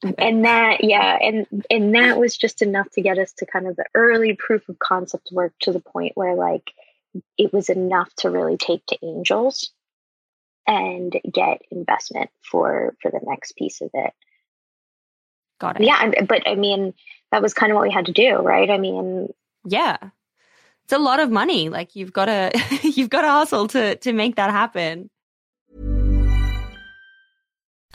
and 0.03 0.45
that 0.45 0.83
yeah 0.83 1.19
and 1.21 1.47
and 1.69 1.95
that 1.95 2.19
was 2.19 2.37
just 2.37 2.63
enough 2.63 2.89
to 2.91 3.03
get 3.03 3.19
us 3.19 3.33
to 3.33 3.47
kind 3.47 3.67
of 3.67 3.77
the 3.77 3.85
early 3.95 4.35
proof 4.35 4.69
of 4.69 4.79
concept 4.79 5.29
work 5.33 5.53
to 5.61 5.73
the 5.73 5.81
point 5.81 6.13
where 6.15 6.35
like 6.35 6.73
it 7.37 7.53
was 7.53 7.69
enough 7.69 8.13
to 8.15 8.31
really 8.31 8.57
take 8.57 8.85
to 8.87 8.99
angels 9.03 9.73
and 10.67 11.19
get 11.31 11.63
investment 11.71 12.31
for 12.43 12.95
for 13.03 13.11
the 13.11 13.21
next 13.23 13.57
piece 13.57 13.81
of 13.81 13.91
it. 13.93 14.13
Got 15.59 15.81
it. 15.81 15.87
Yeah 15.87 16.11
but 16.27 16.47
i 16.47 16.55
mean 16.55 16.95
that 17.33 17.43
was 17.43 17.55
kind 17.55 17.71
of 17.71 17.77
what 17.77 17.87
we 17.87 17.93
had 17.93 18.07
to 18.07 18.13
do 18.13 18.37
right? 18.37 18.71
I 18.71 18.79
mean 18.79 19.29
yeah. 19.67 19.99
It's 20.85 20.95
a 20.95 20.99
lot 20.99 21.21
of 21.21 21.31
money. 21.31 21.69
Like 21.69 21.95
you've 21.95 22.13
got 22.13 22.25
to 22.25 22.51
you've 22.83 23.11
got 23.11 23.23
to 23.23 23.29
hustle 23.29 23.69
to 23.69 23.97
to 23.97 24.13
make 24.13 24.37
that 24.37 24.51
happen 24.51 25.11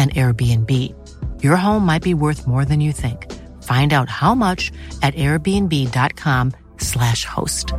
an 0.00 0.10
Airbnb. 0.10 0.94
Your 1.42 1.56
home 1.56 1.84
might 1.84 2.02
be 2.02 2.14
worth 2.14 2.46
more 2.46 2.64
than 2.64 2.80
you 2.80 2.92
think. 2.92 3.30
Find 3.62 3.92
out 3.92 4.08
how 4.08 4.34
much 4.34 4.72
at 5.02 5.14
airbnb.com/slash 5.14 7.26
host. 7.26 7.74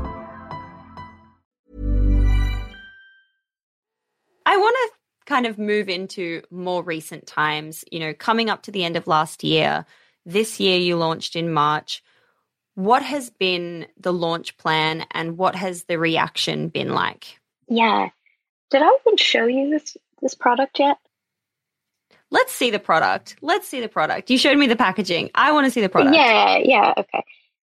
I 4.45 4.57
want 4.57 4.75
to 4.75 4.91
kind 5.25 5.47
of 5.47 5.57
move 5.57 5.89
into 5.89 6.43
more 6.51 6.83
recent 6.83 7.25
times, 7.25 7.83
you 7.91 7.99
know, 7.99 8.13
coming 8.13 8.49
up 8.49 8.63
to 8.63 8.71
the 8.71 8.83
end 8.83 8.97
of 8.97 9.07
last 9.07 9.43
year. 9.43 9.85
This 10.25 10.59
year 10.59 10.77
you 10.77 10.97
launched 10.97 11.35
in 11.35 11.51
March. 11.51 12.03
What 12.75 13.01
has 13.01 13.29
been 13.29 13.87
the 13.97 14.13
launch 14.13 14.57
plan 14.57 15.05
and 15.11 15.37
what 15.37 15.55
has 15.55 15.85
the 15.85 15.97
reaction 15.97 16.69
been 16.69 16.93
like? 16.93 17.39
Yeah. 17.67 18.09
Did 18.69 18.81
I 18.81 18.97
even 19.01 19.17
show 19.17 19.45
you 19.45 19.69
this 19.69 19.97
this 20.21 20.35
product 20.35 20.79
yet? 20.79 20.97
Let's 22.31 22.53
see 22.53 22.69
the 22.71 22.79
product. 22.79 23.35
Let's 23.41 23.67
see 23.67 23.81
the 23.81 23.89
product. 23.89 24.29
You 24.29 24.37
showed 24.37 24.57
me 24.57 24.67
the 24.67 24.75
packaging. 24.75 25.29
I 25.35 25.51
want 25.51 25.65
to 25.65 25.71
see 25.71 25.81
the 25.81 25.89
product. 25.89 26.15
Yeah, 26.15 26.57
yeah, 26.57 26.93
okay. 26.97 27.23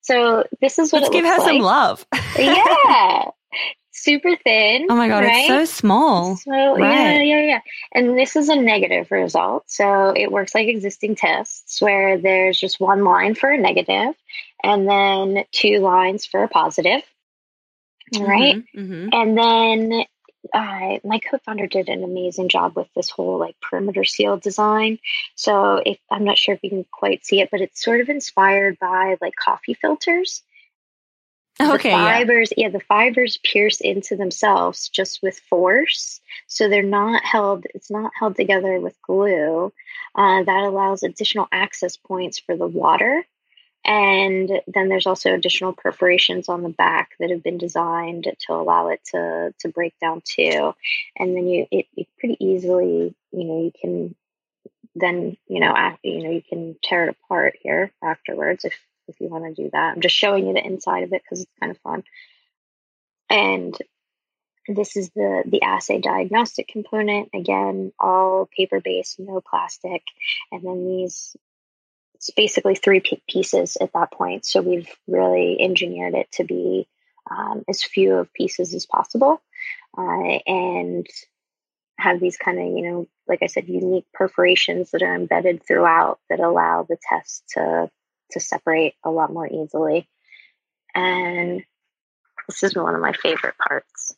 So 0.01 0.45
this 0.61 0.79
is 0.79 0.91
what 0.93 1.01
Let's 1.01 1.13
give 1.13 1.25
her 1.25 1.31
looks 1.31 1.43
some 1.45 1.59
love. 1.59 2.05
yeah. 2.39 3.25
Super 3.91 4.35
thin. 4.43 4.85
Oh 4.89 4.95
my 4.95 5.07
god, 5.07 5.23
right? 5.23 5.35
it's 5.35 5.47
so 5.47 5.65
small. 5.65 6.35
So 6.35 6.51
yeah, 6.53 6.73
Right. 7.15 7.21
yeah, 7.25 7.41
yeah. 7.41 7.59
And 7.93 8.17
this 8.17 8.35
is 8.35 8.49
a 8.49 8.55
negative 8.55 9.09
result. 9.09 9.63
So 9.67 10.09
it 10.15 10.31
works 10.31 10.53
like 10.53 10.67
existing 10.67 11.15
tests 11.15 11.81
where 11.81 12.17
there's 12.19 12.59
just 12.59 12.79
one 12.79 13.03
line 13.03 13.33
for 13.35 13.49
a 13.49 13.57
negative 13.57 14.13
and 14.63 14.87
then 14.87 15.43
two 15.51 15.79
lines 15.79 16.25
for 16.25 16.43
a 16.43 16.47
positive. 16.47 17.01
All 18.15 18.27
right. 18.27 18.63
hmm 18.75 19.09
And 19.11 19.35
then 19.37 20.03
uh, 20.53 20.99
my 21.03 21.19
co-founder 21.19 21.67
did 21.67 21.89
an 21.89 22.03
amazing 22.03 22.49
job 22.49 22.75
with 22.75 22.87
this 22.95 23.09
whole 23.09 23.39
like 23.39 23.55
perimeter 23.61 24.03
seal 24.03 24.37
design. 24.37 24.99
So 25.35 25.81
if 25.85 25.97
I'm 26.11 26.23
not 26.23 26.37
sure 26.37 26.55
if 26.55 26.63
you 26.63 26.69
can 26.69 26.85
quite 26.91 27.25
see 27.25 27.41
it, 27.41 27.49
but 27.51 27.61
it's 27.61 27.83
sort 27.83 28.01
of 28.01 28.09
inspired 28.09 28.77
by 28.79 29.17
like 29.21 29.35
coffee 29.35 29.73
filters. 29.73 30.43
Okay. 31.59 31.89
the 31.89 31.95
yeah. 31.95 32.17
fibers, 32.17 32.53
yeah. 32.57 32.69
the 32.69 32.81
fibers 32.81 33.37
pierce 33.43 33.79
into 33.79 34.17
themselves 34.17 34.89
just 34.89 35.21
with 35.23 35.39
force, 35.39 36.19
so 36.47 36.67
they're 36.67 36.83
not 36.83 37.23
held. 37.23 37.65
It's 37.73 37.89
not 37.89 38.11
held 38.19 38.35
together 38.35 38.79
with 38.81 39.01
glue. 39.01 39.71
Uh, 40.13 40.43
that 40.43 40.63
allows 40.63 41.03
additional 41.03 41.47
access 41.51 41.95
points 41.95 42.39
for 42.39 42.57
the 42.57 42.67
water, 42.67 43.25
and 43.85 44.49
then 44.65 44.89
there's 44.89 45.05
also 45.05 45.33
additional 45.33 45.71
perforations 45.71 46.49
on 46.49 46.63
the 46.63 46.69
back 46.69 47.11
that 47.19 47.29
have 47.29 47.43
been 47.43 47.59
designed 47.59 48.27
to 48.39 48.53
allow 48.53 48.87
it 48.87 48.99
to 49.11 49.53
to 49.59 49.69
break 49.69 49.93
down 50.01 50.21
too. 50.25 50.73
And 51.15 51.35
then 51.35 51.47
you 51.47 51.67
it, 51.69 51.85
it 51.95 52.07
pretty 52.17 52.37
easily, 52.43 53.15
you 53.31 53.43
know, 53.43 53.61
you 53.61 53.71
can 53.79 54.15
then 54.95 55.37
you 55.47 55.59
know 55.59 55.73
af 55.75 55.99
you 56.03 56.23
know 56.23 56.31
you 56.31 56.41
can 56.41 56.75
tear 56.81 57.05
it 57.05 57.15
apart 57.25 57.57
here 57.61 57.91
afterwards 58.03 58.65
if 58.65 58.75
if 59.07 59.19
you 59.21 59.27
want 59.27 59.55
to 59.55 59.63
do 59.63 59.69
that. 59.71 59.93
I'm 59.93 60.01
just 60.01 60.15
showing 60.15 60.47
you 60.47 60.53
the 60.53 60.65
inside 60.65 61.03
of 61.03 61.13
it 61.13 61.21
because 61.21 61.41
it's 61.41 61.51
kind 61.59 61.71
of 61.71 61.77
fun. 61.79 62.03
And 63.29 63.77
this 64.67 64.97
is 64.97 65.11
the 65.11 65.43
the 65.45 65.61
assay 65.61 65.99
diagnostic 66.01 66.67
component. 66.69 67.29
Again, 67.35 67.91
all 67.99 68.49
paper 68.57 68.79
based, 68.79 69.19
no 69.19 69.41
plastic. 69.41 70.01
And 70.51 70.63
then 70.63 70.87
these 70.87 71.37
it's 72.15 72.31
basically 72.31 72.75
three 72.75 73.01
pieces 73.27 73.77
at 73.79 73.91
that 73.93 74.11
point. 74.11 74.45
So 74.45 74.61
we've 74.61 74.89
really 75.07 75.57
engineered 75.59 76.15
it 76.15 76.31
to 76.33 76.43
be 76.43 76.87
um, 77.29 77.63
as 77.67 77.83
few 77.83 78.15
of 78.15 78.33
pieces 78.33 78.73
as 78.73 78.85
possible, 78.85 79.41
uh, 79.97 80.39
and 80.47 81.05
have 81.97 82.19
these 82.19 82.37
kind 82.37 82.59
of 82.59 82.65
you 82.65 82.89
know, 82.89 83.07
like 83.27 83.39
I 83.41 83.47
said, 83.47 83.67
unique 83.67 84.05
perforations 84.13 84.91
that 84.91 85.01
are 85.01 85.15
embedded 85.15 85.65
throughout 85.65 86.19
that 86.29 86.39
allow 86.39 86.85
the 86.87 86.97
test 87.09 87.43
to 87.53 87.89
to 88.31 88.39
separate 88.39 88.95
a 89.03 89.11
lot 89.11 89.31
more 89.31 89.47
easily. 89.47 90.07
And 90.93 91.63
this 92.47 92.63
is 92.63 92.75
one 92.75 92.95
of 92.95 93.01
my 93.01 93.13
favorite 93.13 93.55
parts. 93.57 94.15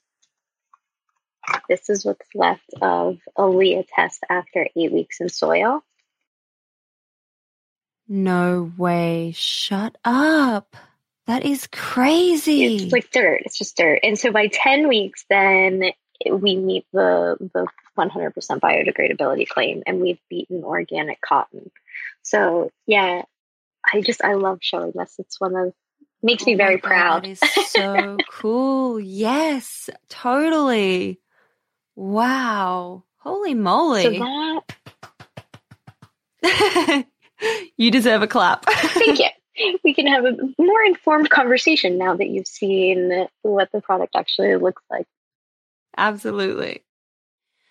This 1.69 1.89
is 1.89 2.05
what's 2.05 2.27
left 2.35 2.69
of 2.81 3.19
a 3.35 3.47
Lia 3.47 3.83
test 3.83 4.23
after 4.29 4.67
eight 4.75 4.91
weeks 4.91 5.21
in 5.21 5.29
soil. 5.29 5.81
No 8.07 8.71
way. 8.77 9.33
Shut 9.35 9.97
up. 10.05 10.75
That 11.25 11.43
is 11.45 11.67
crazy. 11.67 12.85
It's 12.85 12.93
like 12.93 13.11
dirt. 13.11 13.41
It's 13.45 13.57
just 13.57 13.75
dirt. 13.75 13.99
And 14.03 14.17
so 14.17 14.31
by 14.31 14.47
10 14.47 14.87
weeks, 14.87 15.25
then 15.29 15.91
we 16.31 16.55
meet 16.55 16.85
the, 16.93 17.35
the 17.53 17.67
100% 17.97 18.33
biodegradability 18.33 19.47
claim 19.47 19.83
and 19.85 19.99
we've 19.99 20.19
beaten 20.29 20.63
organic 20.63 21.19
cotton. 21.21 21.69
So 22.23 22.71
yeah, 22.85 23.23
I 23.93 24.01
just, 24.01 24.23
I 24.23 24.35
love 24.35 24.59
showing 24.61 24.93
this. 24.95 25.15
It's 25.19 25.39
one 25.39 25.55
of, 25.55 25.73
makes 26.23 26.45
me 26.45 26.53
Oh 26.53 26.57
very 26.57 26.77
God, 26.77 26.87
proud. 26.87 27.23
That 27.25 27.29
is 27.29 27.39
so 27.71 28.17
cool. 28.31 28.99
Yes, 28.99 29.89
totally. 30.07 31.19
Wow. 31.95 33.03
Holy 33.17 33.51
so 33.51 33.57
moly. 33.57 34.19
that, 36.41 37.05
you 37.77 37.91
deserve 37.91 38.21
a 38.21 38.27
clap. 38.27 38.65
thank 38.69 39.19
you. 39.19 39.27
We 39.83 39.93
can 39.93 40.05
have 40.07 40.23
a 40.25 40.33
more 40.59 40.83
informed 40.85 41.29
conversation 41.29 41.97
now 41.97 42.15
that 42.15 42.29
you've 42.29 42.47
seen 42.47 43.27
what 43.41 43.71
the 43.71 43.81
product 43.81 44.15
actually 44.15 44.55
looks 44.55 44.83
like. 44.89 45.07
Absolutely. 45.97 46.83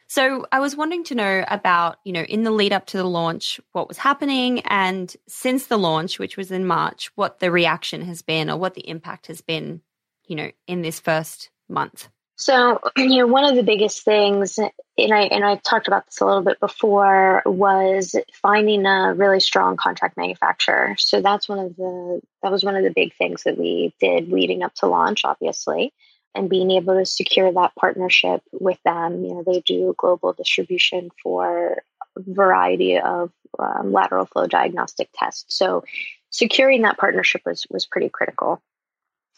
So 0.08 0.46
I 0.52 0.60
was 0.60 0.76
wanting 0.76 1.04
to 1.04 1.14
know 1.14 1.44
about, 1.48 1.98
you 2.04 2.12
know, 2.12 2.22
in 2.22 2.44
the 2.44 2.50
lead 2.50 2.72
up 2.72 2.86
to 2.86 2.96
the 2.96 3.04
launch, 3.04 3.60
what 3.72 3.88
was 3.88 3.98
happening 3.98 4.60
and 4.60 5.14
since 5.28 5.66
the 5.66 5.78
launch, 5.78 6.18
which 6.18 6.36
was 6.36 6.50
in 6.50 6.66
March, 6.66 7.10
what 7.16 7.40
the 7.40 7.50
reaction 7.50 8.02
has 8.02 8.22
been 8.22 8.48
or 8.48 8.56
what 8.56 8.74
the 8.74 8.88
impact 8.88 9.26
has 9.26 9.40
been, 9.40 9.80
you 10.26 10.36
know, 10.36 10.50
in 10.66 10.82
this 10.82 11.00
first 11.00 11.50
month. 11.68 12.08
So, 12.38 12.80
you 12.98 13.16
know, 13.16 13.26
one 13.26 13.44
of 13.44 13.56
the 13.56 13.62
biggest 13.62 14.04
things, 14.04 14.58
and 14.58 14.70
I 14.98 15.22
and 15.22 15.42
I 15.42 15.56
talked 15.56 15.88
about 15.88 16.04
this 16.04 16.20
a 16.20 16.26
little 16.26 16.42
bit 16.42 16.60
before, 16.60 17.42
was 17.46 18.14
finding 18.42 18.84
a 18.84 19.14
really 19.14 19.40
strong 19.40 19.78
contract 19.78 20.18
manufacturer. 20.18 20.96
So 20.98 21.22
that's 21.22 21.48
one 21.48 21.58
of 21.58 21.76
the 21.76 22.20
that 22.42 22.52
was 22.52 22.62
one 22.62 22.76
of 22.76 22.84
the 22.84 22.92
big 22.94 23.14
things 23.14 23.44
that 23.44 23.56
we 23.56 23.94
did 24.00 24.28
leading 24.28 24.62
up 24.62 24.74
to 24.76 24.86
launch, 24.86 25.24
obviously, 25.24 25.94
and 26.34 26.50
being 26.50 26.72
able 26.72 26.98
to 26.98 27.06
secure 27.06 27.50
that 27.50 27.74
partnership 27.74 28.42
with 28.52 28.78
them. 28.84 29.24
You 29.24 29.36
know, 29.36 29.42
they 29.42 29.60
do 29.60 29.94
global 29.96 30.34
distribution 30.34 31.08
for 31.22 31.82
a 32.18 32.20
variety 32.22 32.98
of 32.98 33.32
um, 33.58 33.92
lateral 33.92 34.26
flow 34.26 34.46
diagnostic 34.46 35.08
tests. 35.14 35.56
So, 35.56 35.84
securing 36.28 36.82
that 36.82 36.98
partnership 36.98 37.40
was 37.46 37.66
was 37.70 37.86
pretty 37.86 38.10
critical 38.10 38.60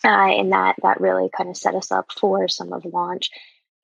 uh, 0.04 0.08
and 0.08 0.52
that 0.52 0.76
that 0.82 1.00
really 1.00 1.28
kind 1.36 1.50
of 1.50 1.56
set 1.56 1.74
us 1.74 1.90
up 1.90 2.12
for 2.12 2.48
some 2.48 2.72
of 2.72 2.84
launch. 2.84 3.30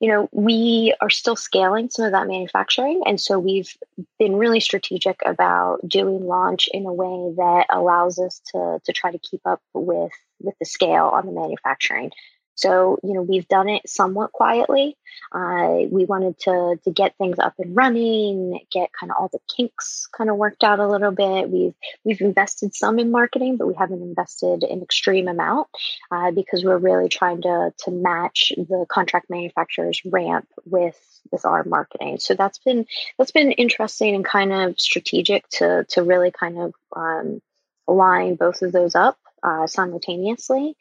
You 0.01 0.11
know, 0.11 0.29
we 0.33 0.95
are 1.01 1.09
still 1.11 1.37
scaling 1.37 1.89
some 1.89 2.05
of 2.05 2.13
that 2.13 2.27
manufacturing, 2.27 3.03
and 3.07 3.21
so 3.21 3.39
we've 3.39 3.75
been 4.19 4.37
really 4.37 4.61
strategic 4.61 5.21
about 5.25 5.89
doing 5.89 6.27
launch 6.27 6.69
in 6.73 6.85
a 6.85 6.93
way 6.93 7.35
that 7.37 7.67
allows 7.71 8.19
us 8.19 8.41
to 8.53 8.81
to 8.85 8.93
try 8.93 9.13
to 9.13 9.19
keep 9.19 9.41
up 9.45 9.61
with 9.73 10.13
with 10.41 10.55
the 10.59 10.67
scale 10.67 11.07
on 11.07 11.27
the 11.27 11.33
manufacturing. 11.33 12.11
So, 12.55 12.99
you 13.03 13.15
know, 13.15 13.23
we've 13.23 13.49
done 13.49 13.69
it 13.69 13.89
somewhat 13.89 14.33
quietly. 14.33 14.97
Uh, 15.33 15.87
we 15.91 16.05
wanted 16.05 16.39
to 16.41 16.79
to 16.85 16.91
get 16.91 17.17
things 17.19 17.39
up 17.39 17.55
and 17.59 17.75
running, 17.75 18.61
get 18.71 18.91
kind 18.93 19.11
of 19.11 19.17
all 19.19 19.29
the 19.33 19.41
kinks 19.55 20.07
kind 20.17 20.31
of 20.31 20.37
worked 20.37 20.63
out 20.63 20.79
a 20.79 20.89
little 20.89 21.11
bit. 21.11 21.51
We've 21.51 21.75
we've 22.05 22.21
invested 22.21 22.75
some 22.75 22.99
in 22.99 23.11
marketing, 23.11 23.57
but 23.57 23.67
we 23.67 23.75
haven't 23.75 24.03
invested 24.03 24.63
an 24.63 24.83
extreme 24.83 25.29
amount 25.29 25.69
uh, 26.11 26.31
because 26.31 26.65
we're 26.65 26.79
really 26.79 27.09
trying 27.09 27.43
to 27.43 27.73
to 27.79 27.91
match 27.91 28.53
the 28.57 28.87
contract 28.89 29.31
manufacturer's 29.31 30.01
ramp 30.05 30.49
with 30.65 30.99
with 31.31 31.45
our 31.45 31.65
marketing. 31.65 32.19
So 32.19 32.35
that's 32.35 32.59
been 32.59 32.87
that's 33.19 33.33
been 33.33 33.53
interesting 33.53 34.15
and 34.15 34.25
kind 34.25 34.53
of 34.53 34.81
strategic 34.81 35.49
to 35.51 35.85
to 35.91 36.03
really 36.03 36.31
kind 36.31 36.59
of 36.59 36.75
um, 36.95 37.41
line 37.87 38.37
both 38.37 38.63
of 38.63 38.73
those 38.73 38.95
up 38.95 39.19
uh, 39.43 39.67
simultaneously 39.67 40.77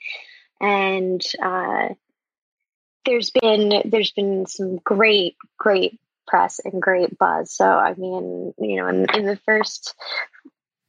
and 0.64 1.22
uh, 1.44 1.90
there's 3.06 3.30
been 3.30 3.84
there's 3.86 4.12
been 4.12 4.46
some 4.46 4.78
great 4.78 5.36
great 5.58 6.00
press 6.26 6.60
and 6.64 6.82
great 6.82 7.18
buzz. 7.18 7.52
So 7.52 7.66
I 7.66 7.94
mean, 7.96 8.54
you 8.58 8.78
know, 8.78 8.88
in, 8.88 9.06
in 9.14 9.26
the 9.26 9.40
first 9.46 9.94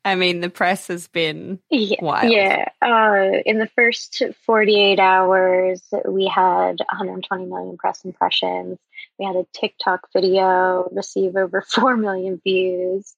I 0.07 0.17
mean, 0.17 0.41
the 0.41 0.51
press 0.51 0.89
has 0.89 1.09
been 1.09 1.61
yeah, 1.71 1.97
wild. 2.03 2.31
Yeah. 2.31 2.69
Uh, 2.83 3.41
in 3.47 3.59
the 3.59 3.71
first 3.75 4.23
48 4.45 5.01
hours, 5.01 5.83
we 6.07 6.27
had 6.27 6.79
120 6.79 7.47
million 7.47 7.79
press 7.79 8.05
impressions. 8.05 8.79
We 9.19 9.25
had 9.25 9.37
a 9.37 9.47
TikTok 9.55 10.09
video 10.13 10.91
receive 10.93 11.37
over 11.37 11.63
4 11.69 11.97
million 11.97 12.41
views. 12.45 13.15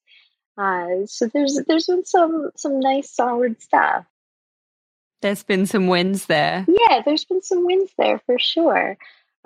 Uh, 0.57 1.05
so 1.05 1.27
there's 1.27 1.59
there's 1.67 1.85
been 1.85 2.03
some 2.05 2.49
some 2.55 2.79
nice 2.79 3.11
solid 3.11 3.61
stuff. 3.61 4.05
There's 5.21 5.43
been 5.43 5.65
some 5.65 5.87
wins 5.87 6.25
there. 6.25 6.65
Yeah, 6.67 7.01
there's 7.03 7.25
been 7.25 7.41
some 7.41 7.65
wins 7.65 7.89
there 7.97 8.21
for 8.25 8.37
sure. 8.37 8.97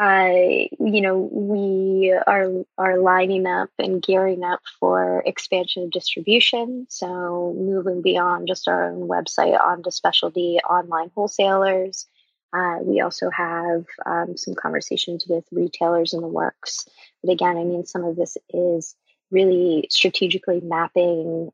Uh, 0.01 0.31
you 0.79 1.01
know, 1.01 1.29
we 1.31 2.11
are 2.11 2.65
are 2.77 2.97
lining 2.97 3.45
up 3.45 3.69
and 3.77 4.01
gearing 4.01 4.43
up 4.43 4.59
for 4.79 5.21
expansion 5.25 5.83
of 5.83 5.91
distribution. 5.91 6.87
So 6.89 7.55
moving 7.55 8.01
beyond 8.01 8.47
just 8.47 8.67
our 8.67 8.89
own 8.89 9.07
website 9.07 9.59
onto 9.59 9.91
specialty 9.91 10.57
online 10.67 11.11
wholesalers. 11.13 12.07
Uh, 12.51 12.79
we 12.81 12.99
also 13.01 13.29
have 13.29 13.85
um, 14.05 14.37
some 14.37 14.55
conversations 14.55 15.25
with 15.27 15.45
retailers 15.51 16.13
in 16.13 16.21
the 16.21 16.27
works. 16.27 16.87
But 17.23 17.31
again, 17.31 17.57
I 17.57 17.63
mean, 17.63 17.85
some 17.85 18.03
of 18.03 18.15
this 18.15 18.37
is 18.49 18.95
really 19.29 19.87
strategically 19.89 20.61
mapping 20.61 21.51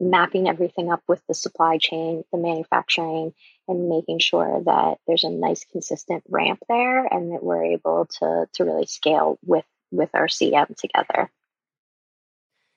mapping 0.00 0.48
everything 0.48 0.90
up 0.90 1.02
with 1.08 1.22
the 1.28 1.34
supply 1.34 1.78
chain, 1.78 2.24
the 2.32 2.38
manufacturing, 2.38 3.32
and 3.68 3.88
making 3.88 4.18
sure 4.18 4.62
that 4.64 4.98
there's 5.06 5.24
a 5.24 5.30
nice 5.30 5.64
consistent 5.64 6.24
ramp 6.28 6.60
there 6.68 7.04
and 7.04 7.32
that 7.32 7.42
we're 7.42 7.64
able 7.64 8.06
to 8.18 8.46
to 8.54 8.64
really 8.64 8.86
scale 8.86 9.38
with 9.44 9.64
with 9.90 10.10
our 10.14 10.26
CM 10.26 10.76
together. 10.76 11.30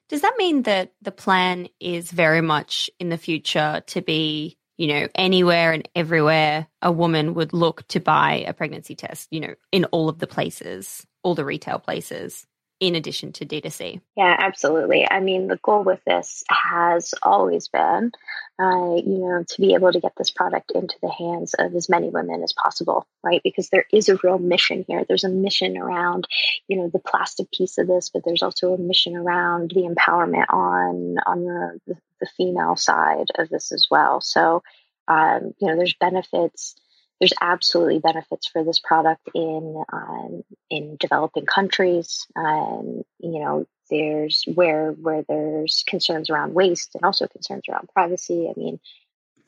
Does 0.09 0.21
that 0.21 0.35
mean 0.37 0.63
that 0.63 0.93
the 1.01 1.11
plan 1.11 1.67
is 1.79 2.11
very 2.11 2.41
much 2.41 2.89
in 2.99 3.09
the 3.09 3.17
future 3.17 3.83
to 3.87 4.01
be, 4.01 4.57
you 4.77 4.87
know, 4.87 5.07
anywhere 5.15 5.73
and 5.73 5.87
everywhere 5.95 6.67
a 6.81 6.91
woman 6.91 7.33
would 7.33 7.51
look 7.51 7.85
to 7.89 7.99
buy 7.99 8.45
a 8.47 8.53
pregnancy 8.53 8.95
test, 8.95 9.27
you 9.31 9.41
know, 9.41 9.55
in 9.71 9.85
all 9.85 10.07
of 10.07 10.19
the 10.19 10.27
places, 10.27 11.05
all 11.23 11.35
the 11.35 11.43
retail 11.43 11.79
places? 11.79 12.47
In 12.79 12.95
addition 12.95 13.31
to 13.33 13.45
D2C. 13.45 14.01
Yeah, 14.15 14.35
absolutely. 14.37 15.09
I 15.09 15.19
mean, 15.19 15.47
the 15.47 15.57
goal 15.57 15.83
with 15.83 15.99
this 16.05 16.43
has 16.49 17.13
always 17.23 17.67
been, 17.67 18.11
uh, 18.59 18.95
you 18.95 19.19
know, 19.19 19.43
to 19.47 19.61
be 19.61 19.73
able 19.73 19.91
to 19.91 19.99
get 19.99 20.13
this 20.17 20.29
product 20.29 20.71
into 20.75 20.95
the 21.01 21.09
hands 21.09 21.55
of 21.57 21.75
as 21.75 21.89
many 21.89 22.09
women 22.09 22.43
as 22.43 22.53
possible, 22.53 23.07
right? 23.23 23.41
Because 23.43 23.69
there 23.69 23.85
is 23.91 24.09
a 24.09 24.19
real 24.23 24.37
mission 24.37 24.85
here. 24.87 25.03
There's 25.07 25.23
a 25.23 25.29
mission 25.29 25.77
around, 25.77 26.27
you 26.67 26.77
know, 26.77 26.89
the 26.89 26.99
plastic 26.99 27.51
piece 27.51 27.79
of 27.79 27.87
this, 27.87 28.09
but 28.09 28.23
there's 28.23 28.43
also 28.43 28.73
a 28.73 28.77
mission 28.77 29.15
around 29.15 29.71
the 29.71 29.81
empowerment 29.81 30.45
on 30.49 31.15
on 31.25 31.45
the, 31.45 31.95
the 32.19 32.27
female 32.37 32.75
side 32.75 33.27
of 33.39 33.49
this 33.49 33.71
as 33.71 33.87
well. 33.89 34.21
So, 34.21 34.61
um, 35.07 35.53
you 35.59 35.67
know, 35.67 35.75
there's 35.75 35.95
benefits 35.99 36.75
there's 37.19 37.33
absolutely 37.41 37.99
benefits 37.99 38.47
for 38.47 38.63
this 38.63 38.79
product 38.79 39.27
in 39.33 39.83
um, 39.91 40.43
in 40.69 40.97
developing 40.99 41.45
countries. 41.45 42.27
Um, 42.35 43.03
you 43.19 43.39
know, 43.39 43.65
there's 43.89 44.43
where 44.53 44.91
where 44.91 45.23
there's 45.27 45.83
concerns 45.87 46.29
around 46.29 46.53
waste 46.53 46.95
and 46.95 47.03
also 47.03 47.27
concerns 47.27 47.63
around 47.69 47.89
privacy. 47.93 48.47
I 48.49 48.59
mean, 48.59 48.79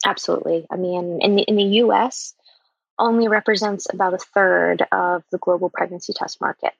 absolutely. 0.05 0.65
I 0.71 0.77
mean, 0.77 1.19
in 1.21 1.35
the 1.35 1.43
in 1.43 1.55
the 1.57 1.63
U.S. 1.83 2.33
only 2.97 3.27
represents 3.27 3.87
about 3.91 4.15
a 4.15 4.19
third 4.19 4.85
of 4.91 5.23
the 5.31 5.37
global 5.37 5.69
pregnancy 5.69 6.13
test 6.13 6.41
market. 6.41 6.73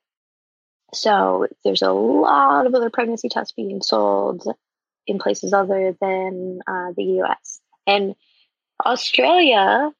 So 0.91 1.47
there's 1.63 1.83
a 1.83 1.91
lot 1.91 2.65
of 2.65 2.73
other 2.73 2.89
pregnancy 2.89 3.29
tests 3.29 3.53
being 3.53 3.83
sold 3.83 4.43
in 5.05 5.19
places 5.19 5.53
other 5.53 5.95
than 6.01 6.61
uh, 6.67 6.93
the 6.95 7.03
U.S. 7.03 7.61
and 7.85 8.15
Australia 8.83 9.91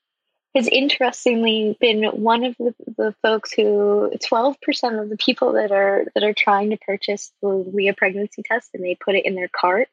has 0.56 0.68
interestingly 0.68 1.78
been 1.80 2.04
one 2.06 2.44
of 2.44 2.56
the, 2.58 2.74
the 2.98 3.16
folks 3.22 3.54
who 3.54 4.12
12% 4.16 5.02
of 5.02 5.10
the 5.10 5.18
people 5.18 5.54
that 5.54 5.72
are 5.72 6.06
that 6.16 6.24
are 6.24 6.34
trying 6.34 6.72
to 6.72 6.78
purchase 6.78 7.32
the 7.42 7.50
Lia 7.50 7.94
pregnancy 7.94 8.42
test 8.44 8.72
and 8.74 8.84
they 8.84 8.96
put 8.96 9.16
it 9.16 9.26
in 9.26 9.36
their 9.36 9.50
cart 9.50 9.90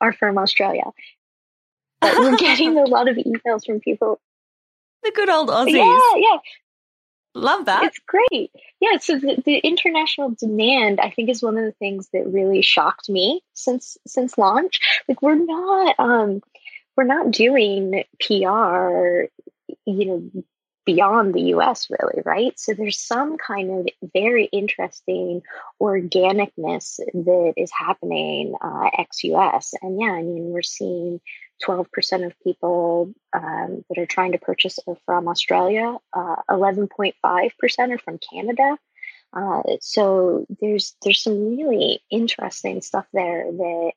are 0.00 0.12
from 0.12 0.38
Australia. 0.38 0.84
But 2.00 2.18
we're 2.18 2.36
getting 2.38 2.76
a 2.76 2.84
lot 2.84 3.08
of 3.08 3.16
emails 3.16 3.64
from 3.64 3.80
people. 3.80 4.20
The 5.02 5.12
good 5.14 5.30
old 5.30 5.48
Aussies. 5.48 5.72
Yeah, 5.74 6.16
yeah. 6.16 6.38
Love 7.34 7.66
that. 7.66 7.84
It's 7.84 8.00
great. 8.06 8.50
Yeah, 8.80 8.98
so 8.98 9.16
the, 9.16 9.40
the 9.44 9.58
international 9.58 10.30
demand 10.30 10.98
I 11.00 11.10
think 11.10 11.30
is 11.30 11.42
one 11.42 11.56
of 11.56 11.64
the 11.64 11.72
things 11.72 12.08
that 12.12 12.26
really 12.26 12.62
shocked 12.62 13.08
me 13.08 13.42
since 13.54 13.96
since 14.06 14.36
launch. 14.36 14.80
Like 15.08 15.22
we're 15.22 15.36
not 15.36 15.94
um 16.00 16.42
we're 16.96 17.04
not 17.04 17.30
doing 17.30 18.02
PR 18.18 19.28
you 19.90 20.06
know, 20.06 20.44
beyond 20.86 21.34
the 21.34 21.42
US, 21.54 21.88
really, 21.90 22.22
right? 22.24 22.58
So 22.58 22.72
there's 22.72 22.98
some 22.98 23.36
kind 23.36 23.70
of 23.70 24.10
very 24.14 24.46
interesting 24.46 25.42
organicness 25.80 26.96
that 26.96 27.54
is 27.56 27.70
happening 27.70 28.54
uh, 28.60 28.90
ex 28.98 29.22
US. 29.24 29.74
And 29.82 30.00
yeah, 30.00 30.12
I 30.12 30.22
mean, 30.22 30.50
we're 30.50 30.62
seeing 30.62 31.20
12% 31.64 32.26
of 32.26 32.40
people 32.40 33.12
um, 33.32 33.84
that 33.88 33.98
are 33.98 34.06
trying 34.06 34.32
to 34.32 34.38
purchase 34.38 34.78
are 34.86 34.96
from 35.04 35.28
Australia, 35.28 35.96
uh, 36.12 36.36
11.5% 36.48 37.12
are 37.22 37.98
from 37.98 38.18
Canada. 38.18 38.78
Uh, 39.32 39.62
so 39.80 40.44
there's 40.60 40.96
there's 41.02 41.22
some 41.22 41.56
really 41.56 42.02
interesting 42.10 42.82
stuff 42.82 43.06
there 43.12 43.44
that 43.44 43.92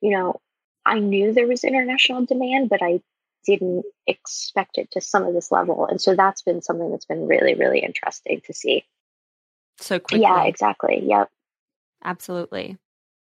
you 0.00 0.10
know 0.10 0.40
I 0.84 0.98
knew 0.98 1.32
there 1.32 1.46
was 1.46 1.62
international 1.62 2.26
demand, 2.26 2.70
but 2.70 2.82
I 2.82 3.00
didn't 3.44 3.84
expect 4.06 4.78
it 4.78 4.90
to 4.92 5.00
some 5.00 5.24
of 5.24 5.34
this 5.34 5.50
level. 5.52 5.86
And 5.86 6.00
so 6.00 6.14
that's 6.14 6.42
been 6.42 6.62
something 6.62 6.90
that's 6.90 7.06
been 7.06 7.26
really, 7.26 7.54
really 7.54 7.80
interesting 7.80 8.40
to 8.46 8.52
see. 8.52 8.84
So 9.78 9.98
quickly. 9.98 10.22
Yeah, 10.22 10.44
exactly. 10.44 11.02
Yep. 11.04 11.30
Absolutely. 12.04 12.78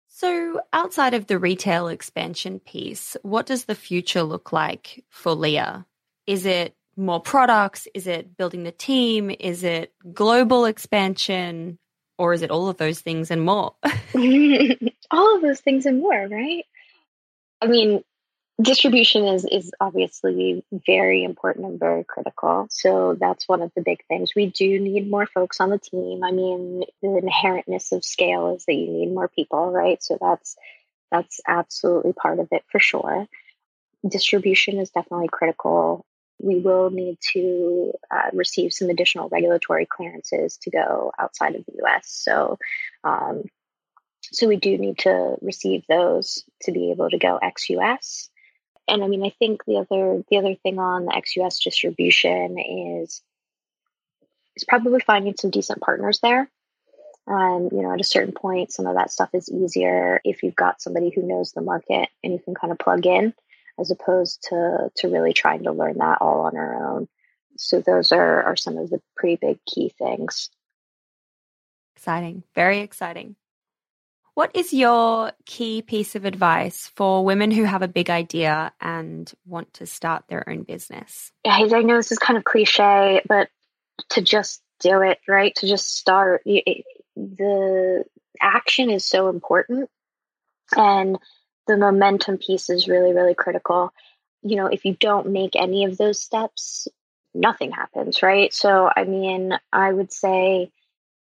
So, 0.10 0.62
outside 0.74 1.14
of 1.14 1.28
the 1.28 1.38
retail 1.38 1.90
expansion 1.90 2.60
piece, 2.60 3.16
what 3.22 3.46
does 3.46 3.66
the 3.66 3.76
future 3.76 4.24
look 4.24 4.52
like 4.52 5.04
for 5.10 5.34
Lia? 5.34 5.86
Is 6.26 6.46
it 6.46 6.76
more 6.96 7.22
products? 7.22 7.88
Is 7.94 8.08
it 8.08 8.36
building 8.36 8.64
the 8.64 8.72
team? 8.72 9.32
Is 9.40 9.64
it 9.64 9.94
global 10.14 10.66
expansion? 10.66 11.78
Or 12.18 12.34
is 12.34 12.42
it 12.42 12.50
all 12.50 12.68
of 12.68 12.78
those 12.78 13.00
things 13.00 13.30
and 13.30 13.44
more? 13.44 13.76
all 15.12 15.36
of 15.36 15.42
those 15.42 15.60
things 15.62 15.86
and 15.86 16.00
more, 16.00 16.28
right? 16.28 16.66
I 17.62 17.68
mean, 17.68 18.04
distribution 18.62 19.28
is 19.28 19.46
is 19.46 19.72
obviously 19.80 20.64
very 20.72 21.24
important 21.24 21.66
and 21.66 21.80
very 21.80 22.04
critical. 22.04 22.68
So 22.72 23.16
that's 23.20 23.48
one 23.48 23.62
of 23.62 23.72
the 23.76 23.82
big 23.82 24.04
things. 24.08 24.34
We 24.36 24.48
do 24.48 24.80
need 24.80 25.10
more 25.10 25.28
folks 25.28 25.60
on 25.60 25.70
the 25.70 25.78
team. 25.78 26.24
I 26.24 26.32
mean 26.32 26.84
the 27.02 27.08
inherentness 27.08 27.92
of 27.92 28.04
scale 28.04 28.56
is 28.56 28.66
that 28.66 28.74
you 28.74 28.88
need 28.88 29.14
more 29.14 29.28
people 29.28 29.72
right? 29.72 30.02
So 30.02 30.18
that's 30.20 30.56
that's 31.12 31.40
absolutely 31.48 32.14
part 32.14 32.40
of 32.40 32.48
it 32.52 32.64
for 32.72 32.80
sure. 32.80 33.28
Distribution 34.08 34.80
is 34.80 34.90
definitely 34.90 35.30
critical. 35.32 36.06
We 36.40 36.60
will 36.60 36.90
need 36.90 37.18
to 37.34 37.94
uh, 38.12 38.30
receive 38.34 38.72
some 38.74 38.90
additional 38.90 39.30
regulatory 39.30 39.88
clearances 39.88 40.58
to 40.64 40.72
go 40.72 41.12
outside 41.18 41.56
of 41.56 41.66
the 41.66 41.84
us 41.84 42.04
so 42.06 42.58
um, 43.04 43.44
so 44.32 44.48
we 44.48 44.58
do 44.58 44.78
need 44.78 44.98
to 45.00 45.36
receive 45.42 45.84
those 45.88 46.44
to 46.64 46.72
be 46.72 46.92
able 46.92 47.10
to 47.10 47.18
go 47.18 47.38
ex 47.38 47.70
US 47.70 48.30
and 48.88 49.04
I 49.04 49.08
mean, 49.08 49.24
I 49.24 49.34
think 49.38 49.64
the 49.66 49.78
other 49.78 50.24
the 50.30 50.38
other 50.38 50.56
thing 50.56 50.80
on 50.80 51.06
the 51.06 51.16
ex-US 51.16 51.60
distribution 51.60 52.58
is 52.60 53.22
is 54.56 54.64
probably 54.64 55.00
finding 55.00 55.36
some 55.38 55.52
decent 55.52 55.82
partners 55.82 56.20
there. 56.22 56.50
Um, 57.28 57.70
you 57.72 57.82
know, 57.82 57.94
at 57.94 58.00
a 58.00 58.06
certain 58.06 58.34
point, 58.34 58.72
some 58.72 58.88
of 58.88 58.96
that 58.96 59.12
stuff 59.12 59.30
is 59.34 59.50
easier 59.50 60.22
if 60.24 60.44
you've 60.44 60.56
got 60.56 60.82
somebody 60.82 61.12
who 61.14 61.24
knows 61.24 61.52
the 61.52 61.62
market 61.62 62.10
and 62.24 62.34
you 62.34 62.40
can 62.40 62.56
kind 62.56 62.72
of 62.72 62.80
plug 62.80 63.06
in, 63.06 63.34
as 63.78 63.92
opposed 63.92 64.44
to 64.50 64.90
to 64.96 65.10
really 65.10 65.34
trying 65.34 65.64
to 65.64 65.72
learn 65.72 65.98
that 65.98 66.20
all 66.22 66.42
on 66.42 66.56
our 66.56 66.92
own. 66.92 67.08
so 67.58 67.82
those 67.82 68.12
are, 68.12 68.44
are 68.44 68.56
some 68.56 68.78
of 68.78 68.90
the 68.90 69.02
pretty 69.16 69.36
big 69.36 69.60
key 69.66 69.94
things. 69.98 70.50
Exciting. 71.96 72.44
Very 72.56 72.80
exciting. 72.80 73.36
What 74.38 74.52
is 74.54 74.72
your 74.72 75.32
key 75.48 75.82
piece 75.82 76.16
of 76.16 76.24
advice 76.24 76.92
for 76.96 77.26
women 77.26 77.50
who 77.50 77.64
have 77.64 77.82
a 77.82 77.88
big 77.88 78.12
idea 78.12 78.72
and 78.80 79.34
want 79.48 79.74
to 79.74 79.88
start 79.88 80.26
their 80.28 80.48
own 80.48 80.62
business? 80.62 81.32
Yeah, 81.44 81.54
I 81.54 81.82
know 81.82 81.98
this 81.98 82.12
is 82.12 82.20
kind 82.20 82.38
of 82.38 82.44
cliche, 82.44 83.24
but 83.28 83.50
to 84.10 84.22
just 84.22 84.62
do 84.80 85.02
it, 85.02 85.18
right? 85.28 85.56
To 85.56 85.68
just 85.68 85.92
start. 85.96 86.44
the 86.46 88.04
action 88.40 88.92
is 88.92 89.06
so 89.06 89.30
important. 89.30 89.90
And 90.76 91.18
the 91.66 91.76
momentum 91.76 92.38
piece 92.38 92.70
is 92.70 92.88
really, 92.88 93.16
really 93.16 93.34
critical. 93.34 93.92
You 94.44 94.58
know, 94.58 94.68
if 94.68 94.86
you 94.86 94.96
don't 95.00 95.32
make 95.32 95.56
any 95.56 95.86
of 95.86 95.98
those 95.98 96.22
steps, 96.22 96.88
nothing 97.34 97.72
happens, 97.72 98.22
right? 98.22 98.54
So, 98.54 98.88
I 98.96 99.04
mean, 99.04 99.58
I 99.74 99.92
would 99.92 100.14
say 100.14 100.70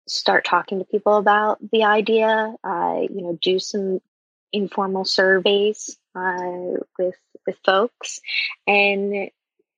start 0.07 0.45
talking 0.45 0.79
to 0.79 0.85
people 0.85 1.17
about 1.17 1.59
the 1.71 1.83
idea. 1.83 2.53
Uh, 2.63 3.01
you 3.01 3.21
know, 3.21 3.37
do 3.41 3.59
some 3.59 3.99
informal 4.51 5.05
surveys 5.05 5.97
uh, 6.15 6.77
with 6.97 7.15
with 7.45 7.57
folks, 7.65 8.19
and 8.67 9.29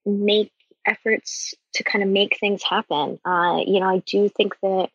make 0.05 0.51
efforts 0.85 1.53
to 1.73 1.83
kind 1.83 2.03
of 2.03 2.09
make 2.09 2.37
things 2.39 2.63
happen. 2.63 3.19
Uh, 3.25 3.61
you 3.65 3.79
know, 3.79 3.89
I 3.89 4.01
do 4.05 4.29
think 4.29 4.55
that 4.61 4.89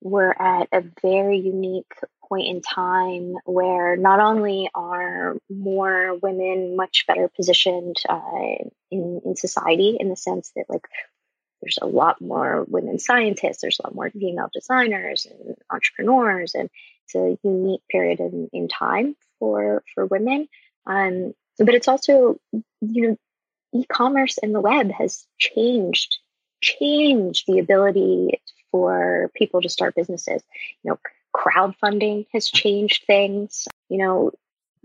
we're 0.00 0.32
at 0.32 0.68
a 0.72 0.82
very 1.02 1.38
unique 1.38 1.92
point 2.28 2.46
in 2.46 2.60
time 2.60 3.36
where 3.46 3.96
not 3.96 4.20
only 4.20 4.70
are 4.74 5.36
more 5.48 6.16
women 6.16 6.76
much 6.76 7.04
better 7.06 7.28
positioned 7.34 7.96
uh, 8.08 8.20
in, 8.90 9.20
in 9.24 9.36
society 9.36 9.96
in 9.98 10.08
the 10.10 10.16
sense 10.16 10.52
that 10.54 10.66
like 10.68 10.86
there's 11.60 11.78
a 11.80 11.86
lot 11.86 12.20
more 12.20 12.64
women 12.68 12.98
scientists, 12.98 13.60
there's 13.60 13.80
a 13.80 13.86
lot 13.86 13.94
more 13.94 14.10
female 14.10 14.50
designers 14.52 15.26
and 15.26 15.56
entrepreneurs, 15.70 16.54
and 16.54 16.70
it's 17.04 17.14
a 17.14 17.38
unique 17.42 17.82
period 17.90 18.20
in, 18.20 18.48
in 18.52 18.68
time 18.68 19.16
for 19.38 19.82
for 19.94 20.06
women. 20.06 20.48
Um, 20.86 21.34
but 21.58 21.74
it's 21.74 21.88
also, 21.88 22.38
you 22.80 23.08
know, 23.08 23.16
e-commerce 23.74 24.38
and 24.38 24.54
the 24.54 24.60
web 24.60 24.90
has 24.92 25.26
changed 25.38 26.18
changed 26.60 27.44
the 27.46 27.58
ability 27.58 28.40
for 28.70 29.30
people 29.34 29.62
to 29.62 29.68
start 29.68 29.94
businesses. 29.94 30.42
You 30.82 30.90
know, 30.90 30.98
crowdfunding 31.34 32.26
has 32.32 32.48
changed 32.48 33.04
things. 33.06 33.66
You 33.88 33.98
know, 33.98 34.32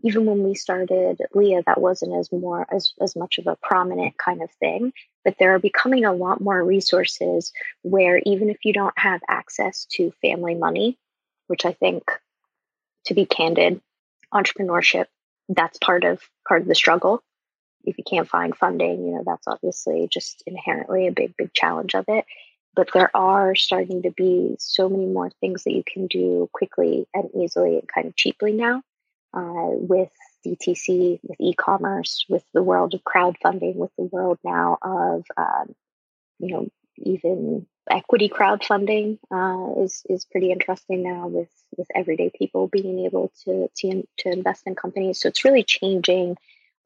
even 0.03 0.25
when 0.25 0.43
we 0.43 0.53
started 0.53 1.21
Lia, 1.33 1.63
that 1.65 1.79
wasn't 1.79 2.13
as 2.13 2.31
more 2.31 2.67
as, 2.69 2.93
as 2.99 3.15
much 3.15 3.37
of 3.37 3.47
a 3.47 3.55
prominent 3.55 4.17
kind 4.17 4.43
of 4.43 4.51
thing. 4.59 4.91
But 5.23 5.37
there 5.39 5.55
are 5.55 5.59
becoming 5.59 6.03
a 6.03 6.13
lot 6.13 6.41
more 6.41 6.61
resources 6.61 7.53
where 7.81 8.21
even 8.25 8.49
if 8.49 8.57
you 8.65 8.73
don't 8.73 8.97
have 8.99 9.21
access 9.27 9.85
to 9.93 10.11
family 10.21 10.55
money, 10.55 10.99
which 11.47 11.65
I 11.65 11.71
think 11.71 12.03
to 13.05 13.13
be 13.13 13.25
candid, 13.25 13.81
entrepreneurship, 14.33 15.05
that's 15.47 15.77
part 15.77 16.03
of 16.03 16.21
part 16.45 16.61
of 16.61 16.67
the 16.67 16.75
struggle. 16.75 17.23
If 17.85 17.97
you 17.97 18.03
can't 18.03 18.27
find 18.27 18.55
funding, 18.55 19.05
you 19.05 19.13
know, 19.13 19.23
that's 19.25 19.47
obviously 19.47 20.07
just 20.11 20.43
inherently 20.45 21.07
a 21.07 21.11
big, 21.11 21.35
big 21.37 21.53
challenge 21.53 21.95
of 21.95 22.05
it. 22.09 22.25
But 22.75 22.89
there 22.93 23.15
are 23.15 23.55
starting 23.55 24.01
to 24.01 24.11
be 24.11 24.55
so 24.59 24.89
many 24.89 25.05
more 25.05 25.29
things 25.39 25.63
that 25.63 25.73
you 25.73 25.83
can 25.85 26.07
do 26.07 26.49
quickly 26.51 27.07
and 27.13 27.29
easily 27.35 27.75
and 27.75 27.87
kind 27.87 28.07
of 28.07 28.15
cheaply 28.15 28.51
now 28.51 28.81
uh, 29.33 29.69
with 29.71 30.11
DTC, 30.45 31.19
with 31.23 31.39
e-commerce, 31.39 32.25
with 32.29 32.43
the 32.53 32.63
world 32.63 32.93
of 32.93 33.03
crowdfunding, 33.03 33.75
with 33.75 33.91
the 33.97 34.03
world 34.03 34.39
now 34.43 34.77
of 34.81 35.25
um, 35.37 35.75
you 36.39 36.53
know 36.53 36.69
even 36.97 37.65
equity 37.89 38.29
crowdfunding 38.29 39.17
uh, 39.31 39.81
is 39.83 40.03
is 40.09 40.25
pretty 40.25 40.51
interesting 40.51 41.03
now 41.03 41.27
with 41.27 41.49
with 41.77 41.87
everyday 41.95 42.29
people 42.29 42.67
being 42.67 43.05
able 43.05 43.31
to 43.45 43.69
to 43.77 44.07
to 44.17 44.29
invest 44.31 44.63
in 44.65 44.75
companies. 44.75 45.19
So 45.19 45.29
it's 45.29 45.45
really 45.45 45.63
changing 45.63 46.37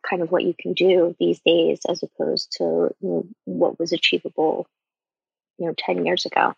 kind 0.07 0.21
of 0.21 0.31
what 0.31 0.43
you 0.43 0.53
can 0.57 0.73
do 0.73 1.15
these 1.19 1.39
days 1.41 1.79
as 1.89 2.03
opposed 2.03 2.53
to 2.57 2.63
you 2.63 3.09
know, 3.09 3.27
what 3.45 3.79
was 3.79 3.91
achievable 3.91 4.67
you 5.57 5.65
know 5.65 5.73
10 5.77 6.05
years 6.05 6.25
ago 6.25 6.53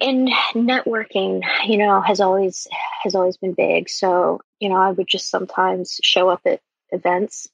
and 0.00 0.28
networking 0.54 1.42
you 1.66 1.78
know 1.78 2.00
has 2.00 2.20
always 2.20 2.66
has 3.02 3.14
always 3.14 3.36
been 3.36 3.54
big. 3.54 3.88
So 3.88 4.40
you 4.60 4.68
know 4.68 4.76
i 4.76 4.90
would 4.90 5.08
just 5.08 5.30
sometimes 5.30 5.98
show 6.02 6.28
up 6.28 6.42
at 6.46 6.60
events 6.90 7.48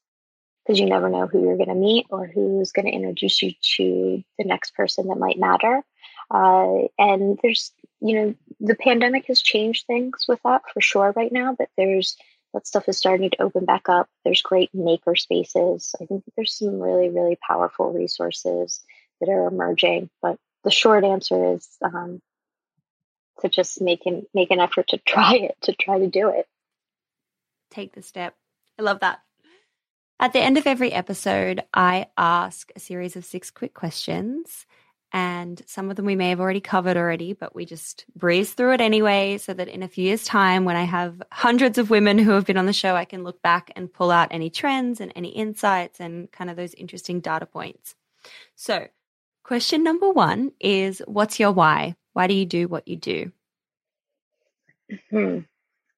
because 0.64 0.78
you 0.78 0.86
never 0.86 1.08
know 1.08 1.26
who 1.26 1.42
you're 1.42 1.56
going 1.56 1.68
to 1.68 1.74
meet 1.74 2.06
or 2.10 2.26
who's 2.26 2.72
going 2.72 2.86
to 2.86 2.92
introduce 2.92 3.42
you 3.42 3.52
to 3.76 4.22
the 4.38 4.44
next 4.44 4.74
person 4.74 5.08
that 5.08 5.18
might 5.18 5.38
matter. 5.38 5.82
Uh, 6.30 6.86
and 6.98 7.38
there's 7.42 7.72
you 8.00 8.14
know 8.14 8.34
the 8.60 8.76
pandemic 8.76 9.26
has 9.26 9.42
changed 9.42 9.86
things 9.86 10.24
with 10.28 10.40
that 10.44 10.62
for 10.72 10.80
sure 10.80 11.12
right 11.14 11.32
now 11.32 11.54
but 11.56 11.68
there's 11.76 12.16
that 12.54 12.66
stuff 12.66 12.86
is 12.88 12.98
starting 12.98 13.30
to 13.30 13.42
open 13.42 13.64
back 13.64 13.88
up. 13.88 14.08
There's 14.24 14.42
great 14.42 14.70
maker 14.74 15.16
spaces. 15.16 15.94
I 16.00 16.04
think 16.04 16.22
there's 16.36 16.58
some 16.58 16.80
really 16.80 17.08
really 17.08 17.38
powerful 17.46 17.92
resources 17.92 18.80
that 19.20 19.28
are 19.30 19.46
emerging 19.46 20.10
but 20.20 20.38
the 20.64 20.70
short 20.70 21.04
answer 21.04 21.54
is 21.54 21.68
um, 21.82 22.20
to 23.42 23.48
just 23.48 23.80
make 23.80 24.06
an 24.06 24.26
make 24.34 24.50
an 24.50 24.60
effort 24.60 24.88
to 24.88 24.98
try 25.06 25.34
it, 25.34 25.56
to 25.62 25.72
try 25.72 25.98
to 25.98 26.08
do 26.08 26.30
it. 26.30 26.46
Take 27.70 27.94
the 27.94 28.02
step. 28.02 28.34
I 28.78 28.82
love 28.82 29.00
that. 29.00 29.20
At 30.20 30.32
the 30.32 30.40
end 30.40 30.56
of 30.56 30.66
every 30.66 30.92
episode, 30.92 31.64
I 31.74 32.06
ask 32.16 32.70
a 32.76 32.80
series 32.80 33.16
of 33.16 33.24
six 33.24 33.50
quick 33.50 33.74
questions. 33.74 34.66
And 35.14 35.60
some 35.66 35.90
of 35.90 35.96
them 35.96 36.06
we 36.06 36.16
may 36.16 36.30
have 36.30 36.40
already 36.40 36.60
covered 36.60 36.96
already, 36.96 37.34
but 37.34 37.54
we 37.54 37.66
just 37.66 38.06
breeze 38.16 38.54
through 38.54 38.74
it 38.74 38.80
anyway, 38.80 39.36
so 39.36 39.52
that 39.52 39.68
in 39.68 39.82
a 39.82 39.88
few 39.88 40.04
years' 40.04 40.24
time, 40.24 40.64
when 40.64 40.76
I 40.76 40.84
have 40.84 41.22
hundreds 41.30 41.76
of 41.76 41.90
women 41.90 42.18
who 42.18 42.30
have 42.30 42.46
been 42.46 42.56
on 42.56 42.64
the 42.64 42.72
show, 42.72 42.94
I 42.94 43.04
can 43.04 43.22
look 43.22 43.42
back 43.42 43.70
and 43.76 43.92
pull 43.92 44.10
out 44.10 44.28
any 44.30 44.48
trends 44.48 45.02
and 45.02 45.12
any 45.14 45.28
insights 45.28 46.00
and 46.00 46.32
kind 46.32 46.48
of 46.48 46.56
those 46.56 46.72
interesting 46.74 47.20
data 47.20 47.44
points. 47.44 47.94
So, 48.54 48.86
question 49.44 49.84
number 49.84 50.10
one 50.10 50.52
is 50.60 51.02
What's 51.06 51.38
your 51.38 51.52
why? 51.52 51.96
Why 52.12 52.26
do 52.26 52.34
you 52.34 52.46
do 52.46 52.68
what 52.68 52.88
you 52.88 52.96
do? 52.96 53.32
Hmm. 55.10 55.38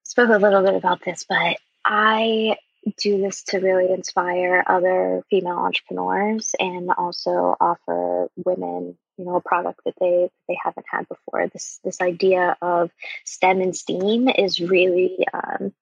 Spoke 0.03 0.29
a 0.29 0.37
little 0.37 0.61
bit 0.61 0.75
about 0.75 1.03
this, 1.03 1.25
but 1.27 1.57
I 1.83 2.57
do 2.97 3.19
this 3.19 3.43
to 3.43 3.59
really 3.59 3.91
inspire 3.91 4.63
other 4.67 5.23
female 5.29 5.57
entrepreneurs 5.57 6.53
and 6.59 6.91
also 6.91 7.55
offer 7.59 8.29
women, 8.35 8.97
you 9.17 9.25
know, 9.25 9.35
a 9.35 9.41
product 9.41 9.81
that 9.85 9.95
they 9.99 10.29
they 10.47 10.57
haven't 10.63 10.85
had 10.89 11.07
before. 11.09 11.47
This 11.47 11.79
this 11.83 11.99
idea 12.01 12.55
of 12.61 12.91
STEM 13.25 13.61
and 13.61 13.75
STEAM 13.75 14.29
is 14.29 14.61
really 14.61 15.25
um, 15.33 15.73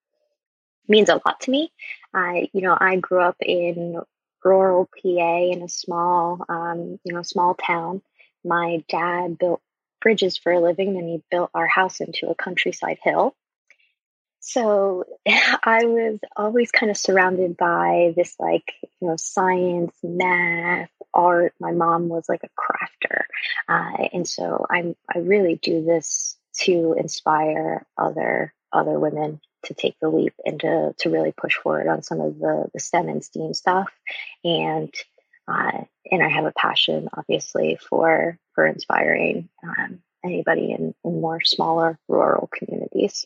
means 0.87 1.09
a 1.09 1.21
lot 1.25 1.41
to 1.41 1.51
me. 1.51 1.71
I, 2.13 2.49
you 2.53 2.61
know, 2.61 2.77
I 2.79 2.97
grew 2.97 3.21
up 3.21 3.37
in 3.39 3.99
rural 4.43 4.85
PA 5.01 5.37
in 5.51 5.61
a 5.61 5.69
small, 5.69 6.45
um, 6.49 6.99
you 7.03 7.13
know, 7.13 7.21
small 7.21 7.55
town. 7.55 8.01
My 8.43 8.83
dad 8.89 9.37
built 9.37 9.61
bridges 10.03 10.37
for 10.37 10.51
a 10.51 10.59
living 10.59 10.97
and 10.97 11.09
he 11.09 11.23
built 11.31 11.49
our 11.55 11.65
house 11.65 12.01
into 12.01 12.29
a 12.29 12.35
countryside 12.35 12.99
hill. 13.01 13.33
So 14.41 15.05
I 15.27 15.85
was 15.85 16.19
always 16.35 16.69
kind 16.69 16.91
of 16.91 16.97
surrounded 16.97 17.57
by 17.57 18.13
this 18.15 18.35
like, 18.39 18.73
you 18.99 19.07
know, 19.07 19.15
science, 19.17 19.95
math, 20.03 20.89
art. 21.13 21.53
My 21.59 21.71
mom 21.71 22.09
was 22.09 22.25
like 22.27 22.41
a 22.43 22.49
crafter. 22.59 23.23
Uh, 23.67 24.07
and 24.13 24.27
so 24.27 24.65
I'm, 24.69 24.95
I 25.13 25.19
really 25.19 25.55
do 25.55 25.83
this 25.83 26.37
to 26.61 26.95
inspire 26.99 27.85
other, 27.97 28.53
other 28.71 28.99
women 28.99 29.39
to 29.63 29.73
take 29.73 29.95
the 30.01 30.09
leap 30.09 30.33
and 30.45 30.59
to, 30.59 30.93
to 30.99 31.09
really 31.09 31.31
push 31.31 31.55
forward 31.55 31.87
on 31.87 32.03
some 32.03 32.19
of 32.19 32.37
the, 32.37 32.69
the 32.73 32.79
STEM 32.81 33.07
and 33.07 33.23
STEAM 33.23 33.53
stuff. 33.53 33.89
And 34.43 34.93
uh, 35.47 35.83
and 36.09 36.23
I 36.23 36.29
have 36.29 36.45
a 36.45 36.53
passion, 36.53 37.09
obviously, 37.13 37.77
for 37.89 38.37
for 38.55 38.65
inspiring 38.65 39.49
um, 39.63 39.99
anybody 40.23 40.71
in, 40.71 40.93
in 41.03 41.21
more 41.21 41.41
smaller 41.41 41.99
rural 42.07 42.49
communities. 42.53 43.25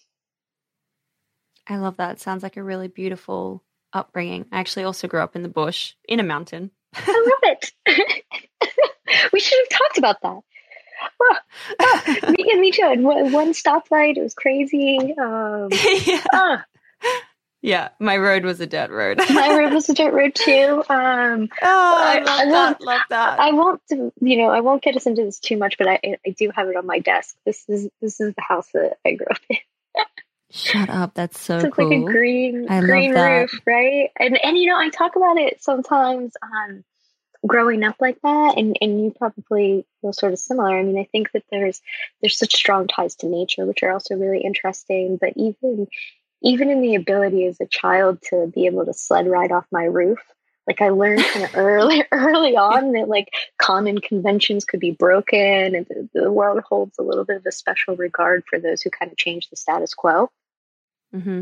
I 1.67 1.78
love 1.78 1.97
that. 1.97 2.13
It 2.13 2.21
sounds 2.21 2.43
like 2.43 2.57
a 2.57 2.63
really 2.63 2.88
beautiful 2.88 3.63
upbringing. 3.93 4.45
I 4.51 4.59
actually 4.59 4.84
also 4.84 5.07
grew 5.07 5.21
up 5.21 5.36
in 5.36 5.43
the 5.43 5.49
bush 5.49 5.93
in 6.07 6.19
a 6.19 6.23
mountain. 6.23 6.71
I 6.93 7.39
love 7.43 7.55
it. 7.55 7.71
we 9.34 9.39
should 9.39 9.59
have 9.59 9.80
talked 9.80 9.97
about 9.97 10.21
that. 10.21 10.41
Oh, 11.21 11.36
oh, 11.80 12.03
me, 12.38 12.59
me 12.59 12.71
too. 12.71 12.84
And 12.84 13.03
one 13.03 13.53
stoplight, 13.53 14.17
it 14.17 14.23
was 14.23 14.34
crazy. 14.34 15.13
Um, 15.17 15.69
yeah. 15.71 16.23
Oh, 16.34 16.57
yeah, 17.62 17.89
my 17.99 18.18
road 18.18 18.45
was 18.45 18.60
a 18.60 18.68
dirt 18.68 18.91
road. 18.91 19.18
my 19.30 19.55
road 19.58 19.74
was 19.74 19.89
a 19.89 19.93
dirt 19.93 20.14
road 20.14 20.36
too. 20.36 20.84
Um, 20.89 21.49
oh, 21.62 21.95
I, 21.97 22.24
I 22.26 22.43
love 22.45 22.76
I 22.76 22.78
that. 22.78 22.82
Love 22.82 23.01
that. 23.10 23.39
I 23.39 23.51
won't, 23.51 23.82
you 23.89 24.38
know, 24.38 24.49
I 24.49 24.62
won't 24.62 24.84
get 24.84 24.95
us 24.95 25.05
into 25.05 25.24
this 25.24 25.39
too 25.39 25.58
much, 25.58 25.78
but 25.78 25.88
I, 25.88 25.99
I 26.26 26.30
do 26.38 26.51
have 26.55 26.68
it 26.68 26.76
on 26.76 26.86
my 26.86 26.99
desk. 26.99 27.36
This 27.45 27.66
is 27.68 27.89
this 28.01 28.20
is 28.20 28.36
the 28.36 28.41
house 28.41 28.68
that 28.74 28.97
I 29.05 29.14
grew 29.14 29.28
up 29.30 29.41
in. 29.49 29.58
Shut 30.49 30.89
up! 30.89 31.14
That's 31.14 31.39
so, 31.39 31.60
so 31.60 31.68
it's 31.68 31.76
cool. 31.76 31.89
like 31.89 31.99
a 31.99 32.12
green 32.12 32.68
I 32.70 32.80
green 32.80 33.14
roof, 33.14 33.51
right? 33.66 34.12
And 34.18 34.38
and 34.38 34.58
you 34.58 34.70
know, 34.70 34.78
I 34.78 34.89
talk 34.89 35.16
about 35.16 35.38
it 35.38 35.62
sometimes. 35.62 36.34
Um, 36.41 36.84
growing 37.45 37.84
up 37.84 37.95
like 37.99 38.20
that 38.24 38.58
and 38.58 38.78
and 38.82 39.03
you 39.03 39.14
probably 39.16 39.86
feel 40.01 40.12
sort 40.12 40.34
of 40.34 40.39
similar 40.39 40.78
i 40.78 40.84
mean 40.84 40.97
i 40.97 41.08
think 41.12 41.32
that 41.34 41.43
there's 41.51 41.82
there's 42.20 42.38
such 42.38 42.55
strong 42.55 42.88
ties 42.88 43.16
to 43.16 43.28
nature 43.28 43.66
which 43.66 43.84
are 43.84 43.91
also 43.91 44.16
really 44.16 44.41
interesting 44.41 45.18
but 45.22 45.34
even 45.36 45.88
even 46.43 46.69
in 46.69 46.81
the 46.81 46.95
ability 46.95 47.45
as 47.45 47.59
a 47.59 47.67
child 47.67 48.21
to 48.21 48.51
be 48.53 48.65
able 48.65 48.85
to 48.85 48.93
sled 48.93 49.27
ride 49.27 49.51
off 49.51 49.65
my 49.71 49.83
roof 49.83 50.19
like 50.67 50.81
i 50.81 50.89
learned 50.89 51.23
kind 51.23 51.45
of 51.45 51.51
early 51.55 52.03
early 52.11 52.55
on 52.55 52.91
that 52.91 53.07
like 53.07 53.29
common 53.57 53.99
conventions 53.99 54.65
could 54.65 54.79
be 54.79 54.91
broken 54.91 55.75
and 55.75 55.85
the, 55.88 56.09
the, 56.13 56.31
world 56.31 56.61
holds 56.67 56.97
a 56.99 57.03
little 57.03 57.25
bit 57.25 57.38
of 57.38 57.45
a 57.45 57.51
special 57.51 57.95
regard 57.95 58.43
for 58.49 58.59
those 58.59 58.81
who 58.81 58.89
kind 58.89 59.11
of 59.11 59.17
change 59.17 59.49
the 59.49 59.55
status 59.55 59.93
quo 59.93 60.29
mm-hmm. 61.15 61.41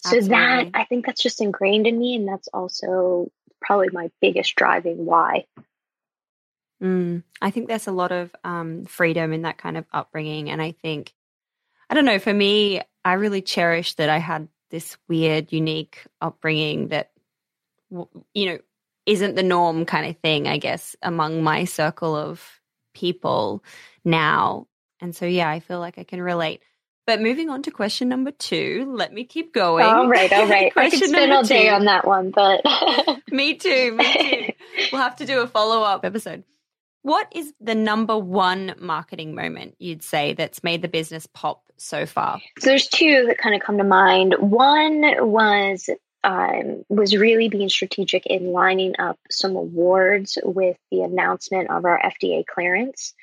so 0.00 0.20
that 0.20 0.68
i 0.74 0.84
think 0.84 1.06
that's 1.06 1.22
just 1.22 1.40
ingrained 1.40 1.86
in 1.86 1.98
me 1.98 2.16
and 2.16 2.28
that's 2.28 2.48
also 2.48 3.30
probably 3.60 3.88
my 3.92 4.10
biggest 4.20 4.54
driving 4.54 5.04
why. 5.04 5.44
Mm, 6.82 7.22
I 7.40 7.50
think 7.50 7.68
there's 7.68 7.86
a 7.86 7.92
lot 7.92 8.12
of 8.12 8.34
um, 8.44 8.84
freedom 8.84 9.32
in 9.32 9.42
that 9.42 9.58
kind 9.58 9.76
of 9.76 9.86
upbringing. 9.92 10.50
And 10.50 10.60
I 10.60 10.72
think, 10.72 11.12
I 11.88 11.94
don't 11.94 12.04
know, 12.04 12.18
for 12.18 12.32
me, 12.32 12.82
I 13.06 13.12
really 13.12 13.40
cherish 13.40 13.94
that 13.94 14.08
I 14.08 14.18
had 14.18 14.48
this 14.70 14.96
weird, 15.08 15.52
unique 15.52 16.04
upbringing 16.20 16.88
that, 16.88 17.12
you 17.88 18.46
know, 18.46 18.58
isn't 19.06 19.36
the 19.36 19.44
norm 19.44 19.84
kind 19.84 20.10
of 20.10 20.20
thing, 20.20 20.48
I 20.48 20.58
guess, 20.58 20.96
among 21.00 21.44
my 21.44 21.66
circle 21.66 22.16
of 22.16 22.42
people 22.94 23.62
now. 24.04 24.66
And 25.00 25.14
so, 25.14 25.24
yeah, 25.24 25.48
I 25.48 25.60
feel 25.60 25.78
like 25.78 25.98
I 25.98 26.02
can 26.02 26.20
relate. 26.20 26.64
But 27.06 27.20
moving 27.22 27.48
on 27.48 27.62
to 27.62 27.70
question 27.70 28.08
number 28.08 28.32
two, 28.32 28.92
let 28.92 29.12
me 29.12 29.22
keep 29.22 29.54
going. 29.54 29.84
All 29.84 30.08
right, 30.08 30.32
all 30.32 30.48
right. 30.48 30.72
I 30.74 30.90
could 30.90 31.08
spend 31.08 31.32
all 31.32 31.44
day 31.44 31.68
two. 31.68 31.74
on 31.74 31.84
that 31.84 32.08
one, 32.08 32.32
but 32.32 32.64
me 33.30 33.54
too, 33.54 33.92
me 33.92 34.12
too. 34.12 34.52
We'll 34.92 35.00
have 35.00 35.16
to 35.16 35.26
do 35.26 35.40
a 35.40 35.46
follow 35.46 35.82
up 35.82 36.04
episode. 36.04 36.42
What 37.06 37.28
is 37.30 37.54
the 37.60 37.76
number 37.76 38.18
one 38.18 38.74
marketing 38.80 39.36
moment 39.36 39.76
you'd 39.78 40.02
say 40.02 40.32
that's 40.32 40.64
made 40.64 40.82
the 40.82 40.88
business 40.88 41.28
pop 41.32 41.62
so 41.76 42.04
far? 42.04 42.40
So 42.58 42.70
there's 42.70 42.88
two 42.88 43.26
that 43.28 43.38
kind 43.38 43.54
of 43.54 43.60
come 43.60 43.78
to 43.78 43.84
mind. 43.84 44.34
One 44.40 45.04
was 45.20 45.88
um, 46.24 46.84
was 46.88 47.16
really 47.16 47.48
being 47.48 47.68
strategic 47.68 48.26
in 48.26 48.50
lining 48.50 48.94
up 48.98 49.20
some 49.30 49.54
awards 49.54 50.36
with 50.42 50.78
the 50.90 51.02
announcement 51.02 51.70
of 51.70 51.84
our 51.84 51.96
FDA 51.96 52.44
clearance. 52.44 53.14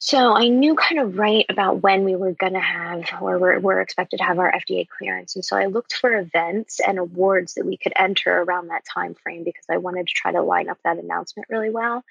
So 0.00 0.34
I 0.34 0.48
knew 0.48 0.74
kind 0.74 1.00
of 1.00 1.18
right 1.18 1.46
about 1.48 1.84
when 1.84 2.02
we 2.02 2.16
were 2.16 2.32
going 2.32 2.54
to 2.54 2.60
have, 2.60 3.04
or 3.20 3.38
we're, 3.38 3.60
we're 3.60 3.80
expected 3.80 4.16
to 4.16 4.24
have 4.24 4.40
our 4.40 4.50
FDA 4.50 4.88
clearance. 4.88 5.36
And 5.36 5.44
so 5.44 5.56
I 5.56 5.66
looked 5.66 5.94
for 5.94 6.18
events 6.18 6.80
and 6.84 6.98
awards 6.98 7.54
that 7.54 7.64
we 7.64 7.76
could 7.76 7.92
enter 7.94 8.42
around 8.42 8.68
that 8.68 8.84
time 8.92 9.14
frame 9.14 9.44
because 9.44 9.66
I 9.70 9.76
wanted 9.76 10.08
to 10.08 10.14
try 10.14 10.32
to 10.32 10.42
line 10.42 10.68
up 10.68 10.78
that 10.82 10.98
announcement 10.98 11.48
really 11.48 11.70
well. 11.70 12.02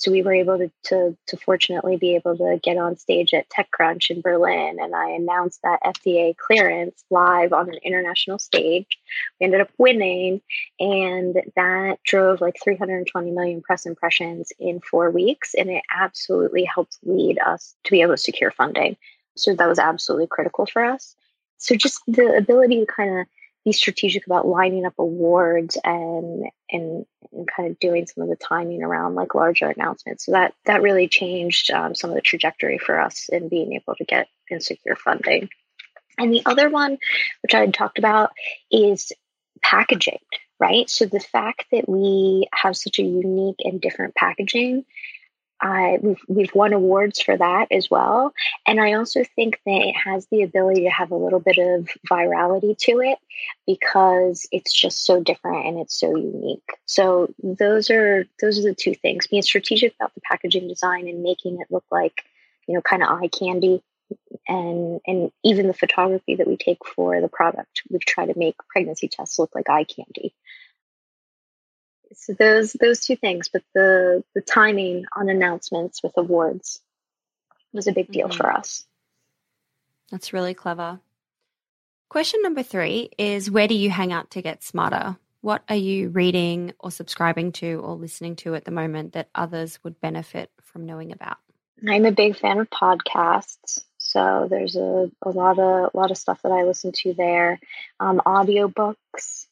So 0.00 0.10
we 0.10 0.22
were 0.22 0.32
able 0.32 0.56
to, 0.56 0.70
to, 0.84 1.14
to 1.26 1.36
fortunately 1.36 1.98
be 1.98 2.14
able 2.14 2.34
to 2.38 2.58
get 2.62 2.78
on 2.78 2.96
stage 2.96 3.34
at 3.34 3.50
TechCrunch 3.50 4.08
in 4.08 4.22
Berlin, 4.22 4.78
and 4.80 4.94
I 4.94 5.10
announced 5.10 5.60
that 5.62 5.82
FDA 5.84 6.34
clearance 6.38 7.04
live 7.10 7.52
on 7.52 7.68
an 7.68 7.78
international 7.84 8.38
stage. 8.38 8.98
We 9.38 9.44
ended 9.44 9.60
up 9.60 9.68
winning, 9.76 10.40
and 10.78 11.42
that 11.54 11.98
drove 12.02 12.40
like 12.40 12.56
320 12.64 13.30
million 13.30 13.60
press 13.60 13.84
impressions 13.84 14.54
in 14.58 14.80
four 14.80 15.10
weeks, 15.10 15.52
and 15.52 15.68
it 15.68 15.82
absolutely 15.94 16.64
helped 16.64 16.96
lead 17.02 17.38
us 17.38 17.74
to 17.84 17.90
be 17.90 18.00
able 18.00 18.14
to 18.14 18.16
secure 18.16 18.50
funding. 18.50 18.96
So 19.36 19.54
that 19.54 19.68
was 19.68 19.78
absolutely 19.78 20.28
critical 20.28 20.64
for 20.64 20.82
us. 20.82 21.14
So 21.58 21.74
just 21.74 22.00
the 22.06 22.36
ability 22.38 22.80
to 22.80 22.86
kind 22.86 23.20
of 23.20 23.26
be 23.64 23.72
strategic 23.72 24.26
about 24.26 24.46
lining 24.46 24.86
up 24.86 24.94
awards 24.98 25.76
and 25.82 26.46
and 26.70 27.04
and 27.32 27.48
kind 27.48 27.70
of 27.70 27.78
doing 27.78 28.06
some 28.06 28.22
of 28.22 28.30
the 28.30 28.36
timing 28.36 28.82
around 28.82 29.14
like 29.14 29.34
larger 29.34 29.66
announcements. 29.66 30.24
So 30.24 30.32
that 30.32 30.54
that 30.64 30.82
really 30.82 31.08
changed 31.08 31.70
um, 31.70 31.94
some 31.94 32.10
of 32.10 32.16
the 32.16 32.22
trajectory 32.22 32.78
for 32.78 32.98
us 32.98 33.28
in 33.30 33.48
being 33.48 33.74
able 33.74 33.94
to 33.96 34.04
get 34.04 34.28
and 34.50 34.62
secure 34.62 34.96
funding. 34.96 35.48
And 36.18 36.32
the 36.32 36.42
other 36.44 36.68
one, 36.68 36.98
which 37.42 37.54
I 37.54 37.60
had 37.60 37.74
talked 37.74 37.98
about, 37.98 38.32
is 38.70 39.12
packaging. 39.62 40.18
Right. 40.58 40.90
So 40.90 41.06
the 41.06 41.20
fact 41.20 41.64
that 41.72 41.88
we 41.88 42.46
have 42.52 42.76
such 42.76 42.98
a 42.98 43.02
unique 43.02 43.60
and 43.60 43.80
different 43.80 44.14
packaging 44.14 44.84
uh, 45.62 45.98
we've 46.00 46.20
we've 46.28 46.54
won 46.54 46.72
awards 46.72 47.20
for 47.20 47.36
that 47.36 47.68
as 47.70 47.90
well, 47.90 48.32
and 48.66 48.80
I 48.80 48.94
also 48.94 49.24
think 49.36 49.60
that 49.66 49.82
it 49.82 49.94
has 49.96 50.26
the 50.26 50.42
ability 50.42 50.84
to 50.84 50.90
have 50.90 51.10
a 51.10 51.16
little 51.16 51.40
bit 51.40 51.58
of 51.58 51.88
virality 52.10 52.76
to 52.78 53.00
it 53.00 53.18
because 53.66 54.48
it's 54.52 54.72
just 54.72 55.04
so 55.04 55.22
different 55.22 55.66
and 55.66 55.78
it's 55.78 55.98
so 55.98 56.16
unique. 56.16 56.68
So 56.86 57.32
those 57.42 57.90
are 57.90 58.24
those 58.40 58.58
are 58.58 58.62
the 58.62 58.74
two 58.74 58.94
things: 58.94 59.26
being 59.26 59.42
strategic 59.42 59.94
about 59.94 60.14
the 60.14 60.22
packaging 60.22 60.68
design 60.68 61.08
and 61.08 61.22
making 61.22 61.60
it 61.60 61.68
look 61.70 61.84
like 61.90 62.22
you 62.66 62.74
know 62.74 62.80
kind 62.80 63.02
of 63.02 63.10
eye 63.10 63.28
candy, 63.28 63.82
and 64.48 65.00
and 65.06 65.30
even 65.44 65.66
the 65.66 65.74
photography 65.74 66.36
that 66.36 66.46
we 66.46 66.56
take 66.56 66.86
for 66.86 67.20
the 67.20 67.28
product. 67.28 67.82
We've 67.90 68.00
tried 68.00 68.32
to 68.32 68.38
make 68.38 68.56
pregnancy 68.68 69.08
tests 69.08 69.38
look 69.38 69.54
like 69.54 69.68
eye 69.68 69.84
candy 69.84 70.34
so 72.14 72.32
those 72.32 72.72
those 72.74 73.00
two 73.00 73.16
things, 73.16 73.48
but 73.52 73.62
the 73.74 74.24
the 74.34 74.40
timing 74.40 75.04
on 75.16 75.28
announcements 75.28 76.02
with 76.02 76.12
awards 76.16 76.80
was 77.72 77.86
a 77.86 77.92
big 77.92 78.10
deal 78.10 78.28
mm-hmm. 78.28 78.36
for 78.36 78.52
us. 78.52 78.84
That's 80.10 80.32
really 80.32 80.54
clever. 80.54 81.00
Question 82.08 82.42
number 82.42 82.64
three 82.64 83.10
is 83.18 83.50
where 83.50 83.68
do 83.68 83.74
you 83.74 83.90
hang 83.90 84.12
out 84.12 84.30
to 84.32 84.42
get 84.42 84.64
smarter? 84.64 85.16
What 85.42 85.62
are 85.68 85.76
you 85.76 86.08
reading 86.08 86.74
or 86.80 86.90
subscribing 86.90 87.52
to 87.52 87.80
or 87.84 87.94
listening 87.94 88.36
to 88.36 88.54
at 88.56 88.64
the 88.64 88.72
moment 88.72 89.12
that 89.12 89.28
others 89.34 89.78
would 89.84 90.00
benefit 90.00 90.50
from 90.60 90.86
knowing 90.86 91.12
about? 91.12 91.38
I'm 91.88 92.04
a 92.04 92.12
big 92.12 92.36
fan 92.36 92.58
of 92.58 92.68
podcasts. 92.68 93.84
So 93.98 94.48
there's 94.50 94.76
a, 94.76 95.10
a 95.22 95.30
lot 95.30 95.58
of 95.58 95.90
a 95.94 95.96
lot 95.96 96.10
of 96.10 96.18
stuff 96.18 96.42
that 96.42 96.52
I 96.52 96.64
listen 96.64 96.92
to 96.92 97.14
there. 97.14 97.60
Um, 98.00 98.20
audiobooks 98.26 99.46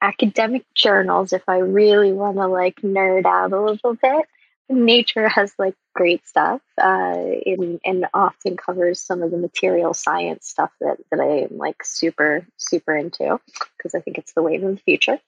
academic 0.00 0.64
journals 0.74 1.32
if 1.32 1.42
I 1.48 1.58
really 1.58 2.12
want 2.12 2.36
to 2.36 2.46
like 2.46 2.76
nerd 2.82 3.26
out 3.26 3.52
a 3.52 3.60
little 3.60 3.94
bit. 3.94 4.26
Nature 4.68 5.28
has 5.28 5.54
like 5.58 5.74
great 5.94 6.26
stuff 6.26 6.60
uh, 6.80 7.14
in, 7.16 7.80
and 7.84 8.06
often 8.12 8.56
covers 8.56 9.00
some 9.00 9.22
of 9.22 9.30
the 9.30 9.36
material 9.36 9.94
science 9.94 10.48
stuff 10.48 10.70
that, 10.80 10.98
that 11.10 11.20
I 11.20 11.44
am 11.44 11.56
like 11.56 11.84
super, 11.84 12.46
super 12.56 12.96
into 12.96 13.40
because 13.76 13.94
I 13.94 14.00
think 14.00 14.18
it's 14.18 14.32
the 14.32 14.42
wave 14.42 14.64
of 14.64 14.76
the 14.76 14.82
future. 14.82 15.18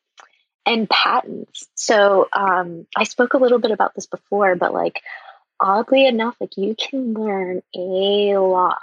And 0.67 0.91
patents. 0.91 1.69
So 1.77 2.29
um, 2.33 2.87
I 2.97 3.05
spoke 3.05 3.35
a 3.35 3.39
little 3.39 3.59
bit 3.59 3.71
about 3.71 3.95
this 3.95 4.07
before, 4.07 4.55
but 4.57 4.75
like 4.75 5.01
oddly 5.61 6.07
enough, 6.07 6.37
like 6.41 6.57
you 6.57 6.75
can 6.75 7.15
learn 7.15 7.63
a 7.75 8.37
lot 8.39 8.79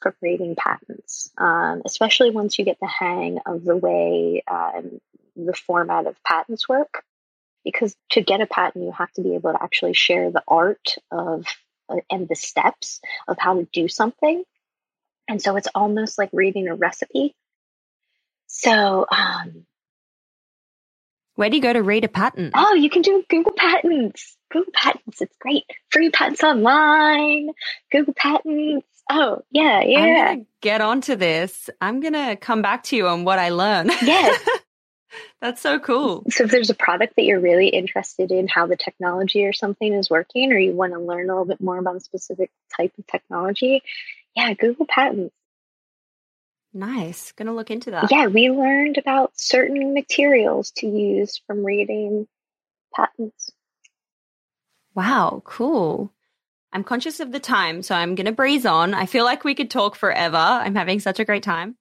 from 0.00 0.14
reading 0.20 0.56
patents, 0.56 1.30
um, 1.38 1.82
especially 1.84 2.30
once 2.30 2.58
you 2.58 2.64
get 2.64 2.78
the 2.80 2.88
hang 2.88 3.38
of 3.46 3.64
the 3.64 3.76
way 3.76 4.42
um, 4.50 5.00
the 5.36 5.54
format 5.54 6.06
of 6.06 6.16
patents 6.24 6.68
work. 6.68 7.04
Because 7.64 7.94
to 8.12 8.22
get 8.22 8.40
a 8.40 8.46
patent, 8.46 8.84
you 8.84 8.92
have 8.92 9.12
to 9.12 9.22
be 9.22 9.34
able 9.34 9.52
to 9.52 9.62
actually 9.62 9.92
share 9.92 10.30
the 10.30 10.42
art 10.48 10.96
of 11.10 11.44
uh, 11.90 11.96
and 12.10 12.28
the 12.28 12.34
steps 12.34 13.00
of 13.28 13.36
how 13.38 13.54
to 13.54 13.68
do 13.72 13.86
something. 13.86 14.44
And 15.28 15.42
so 15.42 15.56
it's 15.56 15.68
almost 15.74 16.18
like 16.18 16.30
reading 16.32 16.68
a 16.68 16.74
recipe. 16.74 17.34
So, 18.46 19.06
um, 19.10 19.66
where 21.40 21.48
do 21.48 21.56
you 21.56 21.62
go 21.62 21.72
to 21.72 21.82
read 21.82 22.04
a 22.04 22.08
patent? 22.08 22.52
Oh, 22.54 22.74
you 22.74 22.90
can 22.90 23.02
do 23.02 23.24
Google 23.28 23.52
Patents. 23.52 24.36
Google 24.50 24.72
Patents, 24.74 25.22
it's 25.22 25.36
great. 25.38 25.64
Free 25.90 26.10
patents 26.10 26.42
online, 26.42 27.50
Google 27.90 28.12
Patents. 28.12 28.86
Oh, 29.10 29.42
yeah, 29.50 29.82
yeah. 29.82 30.34
Get 30.60 30.80
onto 30.80 31.16
this. 31.16 31.70
I'm 31.80 32.00
gonna 32.00 32.36
come 32.36 32.60
back 32.60 32.82
to 32.84 32.96
you 32.96 33.08
on 33.08 33.24
what 33.24 33.38
I 33.38 33.50
learn. 33.50 33.88
Yes. 34.02 34.38
That's 35.40 35.60
so 35.60 35.78
cool. 35.78 36.24
So 36.30 36.44
if 36.44 36.50
there's 36.50 36.70
a 36.70 36.74
product 36.74 37.16
that 37.16 37.24
you're 37.24 37.40
really 37.40 37.68
interested 37.68 38.30
in 38.30 38.48
how 38.48 38.66
the 38.66 38.76
technology 38.76 39.44
or 39.44 39.52
something 39.52 39.92
is 39.92 40.10
working, 40.10 40.52
or 40.52 40.58
you 40.58 40.72
want 40.72 40.92
to 40.92 40.98
learn 40.98 41.30
a 41.30 41.32
little 41.32 41.44
bit 41.44 41.60
more 41.60 41.78
about 41.78 41.96
a 41.96 42.00
specific 42.00 42.50
type 42.76 42.92
of 42.98 43.06
technology, 43.06 43.82
yeah, 44.36 44.54
Google 44.54 44.86
Patents. 44.86 45.34
Nice. 46.72 47.32
Gonna 47.32 47.54
look 47.54 47.70
into 47.70 47.90
that. 47.90 48.10
Yeah, 48.10 48.26
we 48.26 48.50
learned 48.50 48.98
about 48.98 49.32
certain 49.34 49.92
materials 49.92 50.70
to 50.76 50.86
use 50.86 51.40
from 51.46 51.64
reading 51.64 52.28
patents. 52.94 53.50
Wow, 54.94 55.42
cool. 55.44 56.12
I'm 56.72 56.84
conscious 56.84 57.20
of 57.20 57.32
the 57.32 57.40
time, 57.40 57.82
so 57.82 57.94
I'm 57.94 58.14
going 58.14 58.26
to 58.26 58.32
breeze 58.32 58.64
on. 58.64 58.94
I 58.94 59.06
feel 59.06 59.24
like 59.24 59.44
we 59.44 59.54
could 59.54 59.70
talk 59.70 59.96
forever. 59.96 60.36
I'm 60.36 60.74
having 60.74 61.00
such 61.00 61.18
a 61.18 61.24
great 61.24 61.42
time. 61.42 61.76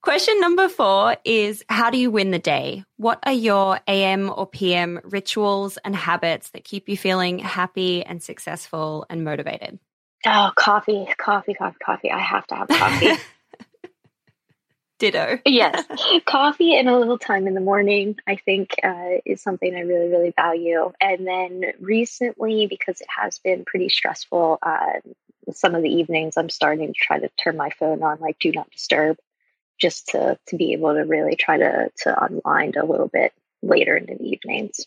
Question 0.00 0.40
number 0.40 0.68
four 0.68 1.16
is 1.24 1.64
How 1.68 1.90
do 1.90 1.98
you 1.98 2.10
win 2.12 2.30
the 2.30 2.38
day? 2.38 2.84
What 2.98 3.18
are 3.24 3.32
your 3.32 3.80
AM 3.88 4.32
or 4.34 4.46
PM 4.46 5.00
rituals 5.02 5.76
and 5.78 5.94
habits 5.94 6.50
that 6.50 6.64
keep 6.64 6.88
you 6.88 6.96
feeling 6.96 7.40
happy 7.40 8.04
and 8.04 8.22
successful 8.22 9.06
and 9.10 9.24
motivated? 9.24 9.80
Oh, 10.24 10.52
coffee, 10.54 11.08
coffee, 11.18 11.54
coffee, 11.54 11.78
coffee. 11.84 12.10
I 12.12 12.20
have 12.20 12.46
to 12.48 12.54
have 12.54 12.68
coffee. 12.68 13.10
Ditto. 15.00 15.38
yes. 15.44 15.84
Coffee 16.26 16.76
and 16.76 16.88
a 16.88 16.98
little 16.98 17.18
time 17.18 17.46
in 17.46 17.54
the 17.54 17.60
morning, 17.60 18.16
I 18.26 18.34
think, 18.36 18.74
uh, 18.82 19.18
is 19.24 19.40
something 19.40 19.72
I 19.72 19.80
really, 19.80 20.08
really 20.08 20.32
value. 20.34 20.92
And 21.00 21.24
then 21.26 21.62
recently, 21.80 22.66
because 22.66 23.00
it 23.00 23.06
has 23.16 23.38
been 23.38 23.64
pretty 23.64 23.90
stressful, 23.90 24.58
uh, 24.60 25.00
some 25.52 25.74
of 25.74 25.82
the 25.82 25.88
evenings 25.88 26.36
I'm 26.36 26.50
starting 26.50 26.88
to 26.88 27.00
try 27.00 27.20
to 27.20 27.28
turn 27.36 27.56
my 27.56 27.70
phone 27.70 28.02
on 28.02 28.18
like 28.20 28.38
do 28.38 28.52
not 28.52 28.70
disturb 28.70 29.18
just 29.78 30.08
to 30.08 30.38
to 30.46 30.56
be 30.56 30.72
able 30.72 30.94
to 30.94 31.02
really 31.02 31.36
try 31.36 31.58
to 31.58 31.90
to 31.98 32.24
unwind 32.24 32.76
a 32.76 32.84
little 32.84 33.08
bit 33.08 33.32
later 33.62 33.96
into 33.96 34.14
the 34.16 34.24
evenings. 34.24 34.86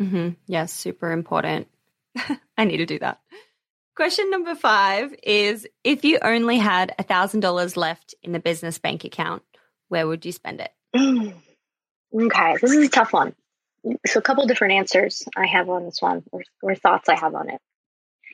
Mm-hmm. 0.00 0.30
Yes, 0.46 0.72
super 0.72 1.12
important. 1.12 1.68
I 2.58 2.64
need 2.64 2.78
to 2.78 2.86
do 2.86 2.98
that. 2.98 3.20
Question 3.96 4.30
number 4.30 4.54
five 4.54 5.14
is 5.22 5.66
if 5.82 6.04
you 6.04 6.18
only 6.20 6.58
had 6.58 6.94
a 6.98 7.02
thousand 7.02 7.40
dollars 7.40 7.76
left 7.78 8.14
in 8.22 8.32
the 8.32 8.38
business 8.38 8.78
bank 8.78 9.04
account, 9.04 9.42
where 9.88 10.06
would 10.06 10.26
you 10.26 10.32
spend 10.32 10.60
it? 10.60 10.72
okay, 12.14 12.56
this 12.60 12.72
is 12.72 12.86
a 12.86 12.90
tough 12.90 13.12
one. 13.12 13.34
So 14.06 14.18
a 14.18 14.22
couple 14.22 14.46
different 14.46 14.74
answers 14.74 15.24
I 15.34 15.46
have 15.46 15.70
on 15.70 15.84
this 15.84 16.02
one 16.02 16.24
or, 16.32 16.42
or 16.60 16.74
thoughts 16.74 17.08
I 17.08 17.16
have 17.16 17.34
on 17.34 17.48
it. 17.48 17.60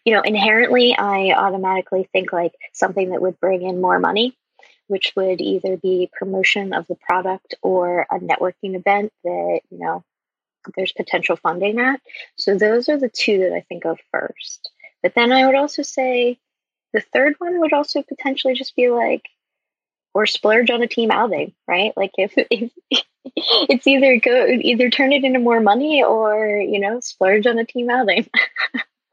You 0.04 0.14
know, 0.14 0.22
inherently 0.22 0.96
I 0.98 1.32
automatically 1.32 2.08
think 2.12 2.32
like 2.32 2.54
something 2.72 3.10
that 3.10 3.22
would 3.22 3.38
bring 3.38 3.62
in 3.62 3.80
more 3.80 4.00
money, 4.00 4.36
which 4.92 5.14
would 5.16 5.40
either 5.40 5.78
be 5.78 6.10
promotion 6.12 6.74
of 6.74 6.86
the 6.86 6.96
product 6.96 7.54
or 7.62 8.06
a 8.10 8.18
networking 8.18 8.76
event 8.76 9.10
that, 9.24 9.60
you 9.70 9.78
know, 9.78 10.04
there's 10.76 10.92
potential 10.92 11.34
funding 11.34 11.80
at. 11.80 11.98
So 12.36 12.58
those 12.58 12.90
are 12.90 12.98
the 12.98 13.08
two 13.08 13.38
that 13.38 13.54
I 13.54 13.62
think 13.62 13.86
of 13.86 13.98
first. 14.10 14.70
But 15.02 15.14
then 15.14 15.32
I 15.32 15.46
would 15.46 15.54
also 15.54 15.80
say 15.80 16.38
the 16.92 17.00
third 17.00 17.36
one 17.38 17.58
would 17.60 17.72
also 17.72 18.02
potentially 18.02 18.52
just 18.52 18.76
be 18.76 18.90
like, 18.90 19.22
or 20.12 20.26
splurge 20.26 20.68
on 20.68 20.82
a 20.82 20.86
team 20.86 21.10
outing, 21.10 21.54
right? 21.66 21.94
Like 21.96 22.12
if, 22.18 22.34
if 22.36 22.70
it's 23.24 23.86
either 23.86 24.18
go 24.18 24.46
either 24.46 24.90
turn 24.90 25.14
it 25.14 25.24
into 25.24 25.38
more 25.38 25.60
money 25.60 26.04
or 26.04 26.58
you 26.60 26.80
know 26.80 27.00
splurge 27.00 27.46
on 27.46 27.58
a 27.58 27.64
team 27.64 27.88
outing. 27.88 28.28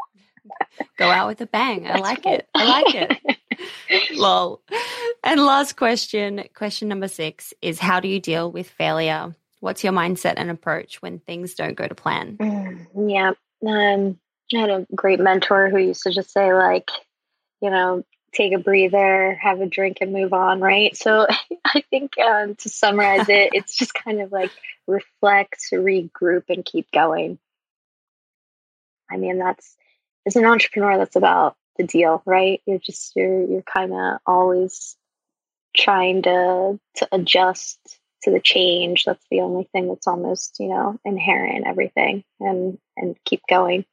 go 0.97 1.09
out 1.09 1.27
with 1.27 1.39
a 1.39 1.45
bang. 1.45 1.87
I 1.87 1.99
like 1.99 2.25
it. 2.25 2.49
I 2.53 2.81
like 2.81 2.95
it. 2.95 3.37
Lol. 4.13 4.61
And 5.23 5.45
last 5.45 5.75
question, 5.75 6.43
question 6.53 6.87
number 6.87 7.07
six 7.07 7.53
is 7.61 7.79
how 7.79 7.99
do 7.99 8.07
you 8.07 8.19
deal 8.19 8.51
with 8.51 8.69
failure? 8.69 9.35
What's 9.59 9.83
your 9.83 9.93
mindset 9.93 10.35
and 10.37 10.49
approach 10.49 11.01
when 11.01 11.19
things 11.19 11.55
don't 11.55 11.75
go 11.75 11.87
to 11.87 11.95
plan? 11.95 12.37
Mm, 12.37 13.09
yeah. 13.11 13.31
Um, 13.67 14.17
I 14.53 14.57
had 14.57 14.69
a 14.69 14.87
great 14.95 15.19
mentor 15.19 15.69
who 15.69 15.77
used 15.77 16.03
to 16.03 16.11
just 16.11 16.31
say, 16.31 16.53
like, 16.53 16.89
you 17.61 17.69
know, 17.69 18.03
take 18.33 18.53
a 18.53 18.59
breather, 18.59 19.37
have 19.41 19.59
a 19.59 19.65
drink, 19.65 19.97
and 20.01 20.13
move 20.13 20.33
on, 20.33 20.61
right? 20.61 20.95
So 20.95 21.27
I 21.65 21.83
think 21.89 22.17
um, 22.17 22.55
to 22.55 22.69
summarize 22.69 23.27
it, 23.29 23.49
it's 23.53 23.75
just 23.75 23.93
kind 23.93 24.21
of 24.21 24.31
like 24.31 24.51
reflect, 24.87 25.59
regroup, 25.73 26.43
and 26.49 26.63
keep 26.63 26.89
going. 26.91 27.37
I 29.11 29.17
mean, 29.17 29.39
that's 29.39 29.75
as 30.25 30.35
an 30.35 30.45
entrepreneur, 30.45 30.97
that's 30.97 31.15
about 31.15 31.55
the 31.79 31.87
deal, 31.87 32.21
right? 32.25 32.61
You're 32.67 32.77
just 32.77 33.15
you're 33.15 33.43
you're 33.45 33.63
kind 33.63 33.93
of 33.93 34.19
always 34.27 34.95
trying 35.75 36.21
to 36.23 36.79
to 36.97 37.07
adjust 37.11 37.79
to 38.23 38.31
the 38.31 38.39
change. 38.39 39.05
That's 39.05 39.25
the 39.31 39.41
only 39.41 39.67
thing 39.71 39.87
that's 39.87 40.07
almost 40.07 40.57
you 40.59 40.67
know 40.67 40.99
inherent 41.03 41.57
in 41.57 41.67
everything, 41.67 42.23
and 42.39 42.77
and 42.95 43.15
keep 43.25 43.41
going. 43.49 43.85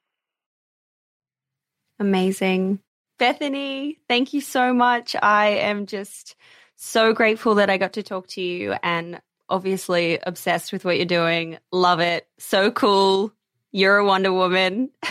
Amazing. 1.99 2.79
Bethany, 3.17 3.97
thank 4.07 4.33
you 4.33 4.41
so 4.41 4.73
much. 4.73 5.15
I 5.19 5.47
am 5.47 5.87
just 5.87 6.35
so 6.75 7.13
grateful 7.13 7.55
that 7.55 7.71
I 7.71 7.77
got 7.77 7.93
to 7.93 8.03
talk 8.03 8.27
to 8.29 8.41
you 8.41 8.75
and 8.83 9.19
obviously 9.49 10.19
obsessed 10.21 10.71
with 10.71 10.85
what 10.85 10.97
you're 10.97 11.05
doing. 11.07 11.57
Love 11.71 11.99
it. 11.99 12.27
So 12.37 12.69
cool. 12.69 13.33
You're 13.77 13.97
a 13.97 14.05
Wonder 14.05 14.33
Woman. 14.33 14.89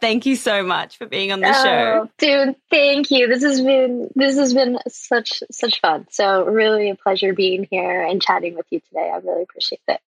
thank 0.00 0.26
you 0.26 0.34
so 0.34 0.64
much 0.64 0.98
for 0.98 1.06
being 1.06 1.30
on 1.30 1.38
the 1.38 1.50
oh, 1.54 1.62
show. 1.62 2.10
Dude, 2.18 2.56
thank 2.68 3.12
you. 3.12 3.28
This 3.28 3.44
has 3.44 3.60
been 3.60 4.10
this 4.16 4.36
has 4.36 4.52
been 4.52 4.76
such 4.88 5.40
such 5.52 5.80
fun. 5.80 6.08
So 6.10 6.44
really 6.44 6.90
a 6.90 6.96
pleasure 6.96 7.32
being 7.32 7.68
here 7.70 8.02
and 8.02 8.20
chatting 8.20 8.56
with 8.56 8.66
you 8.70 8.80
today. 8.80 9.08
I 9.14 9.18
really 9.18 9.44
appreciate 9.44 9.82
it. 9.86 10.00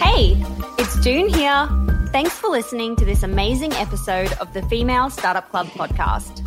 Hey, 0.00 0.40
it's 0.78 1.00
Doone 1.00 1.28
here. 1.28 1.68
Thanks 2.12 2.34
for 2.34 2.50
listening 2.50 2.94
to 2.94 3.04
this 3.04 3.24
amazing 3.24 3.72
episode 3.72 4.32
of 4.34 4.54
the 4.54 4.62
Female 4.68 5.10
Startup 5.10 5.50
Club 5.50 5.66
podcast. 5.66 6.46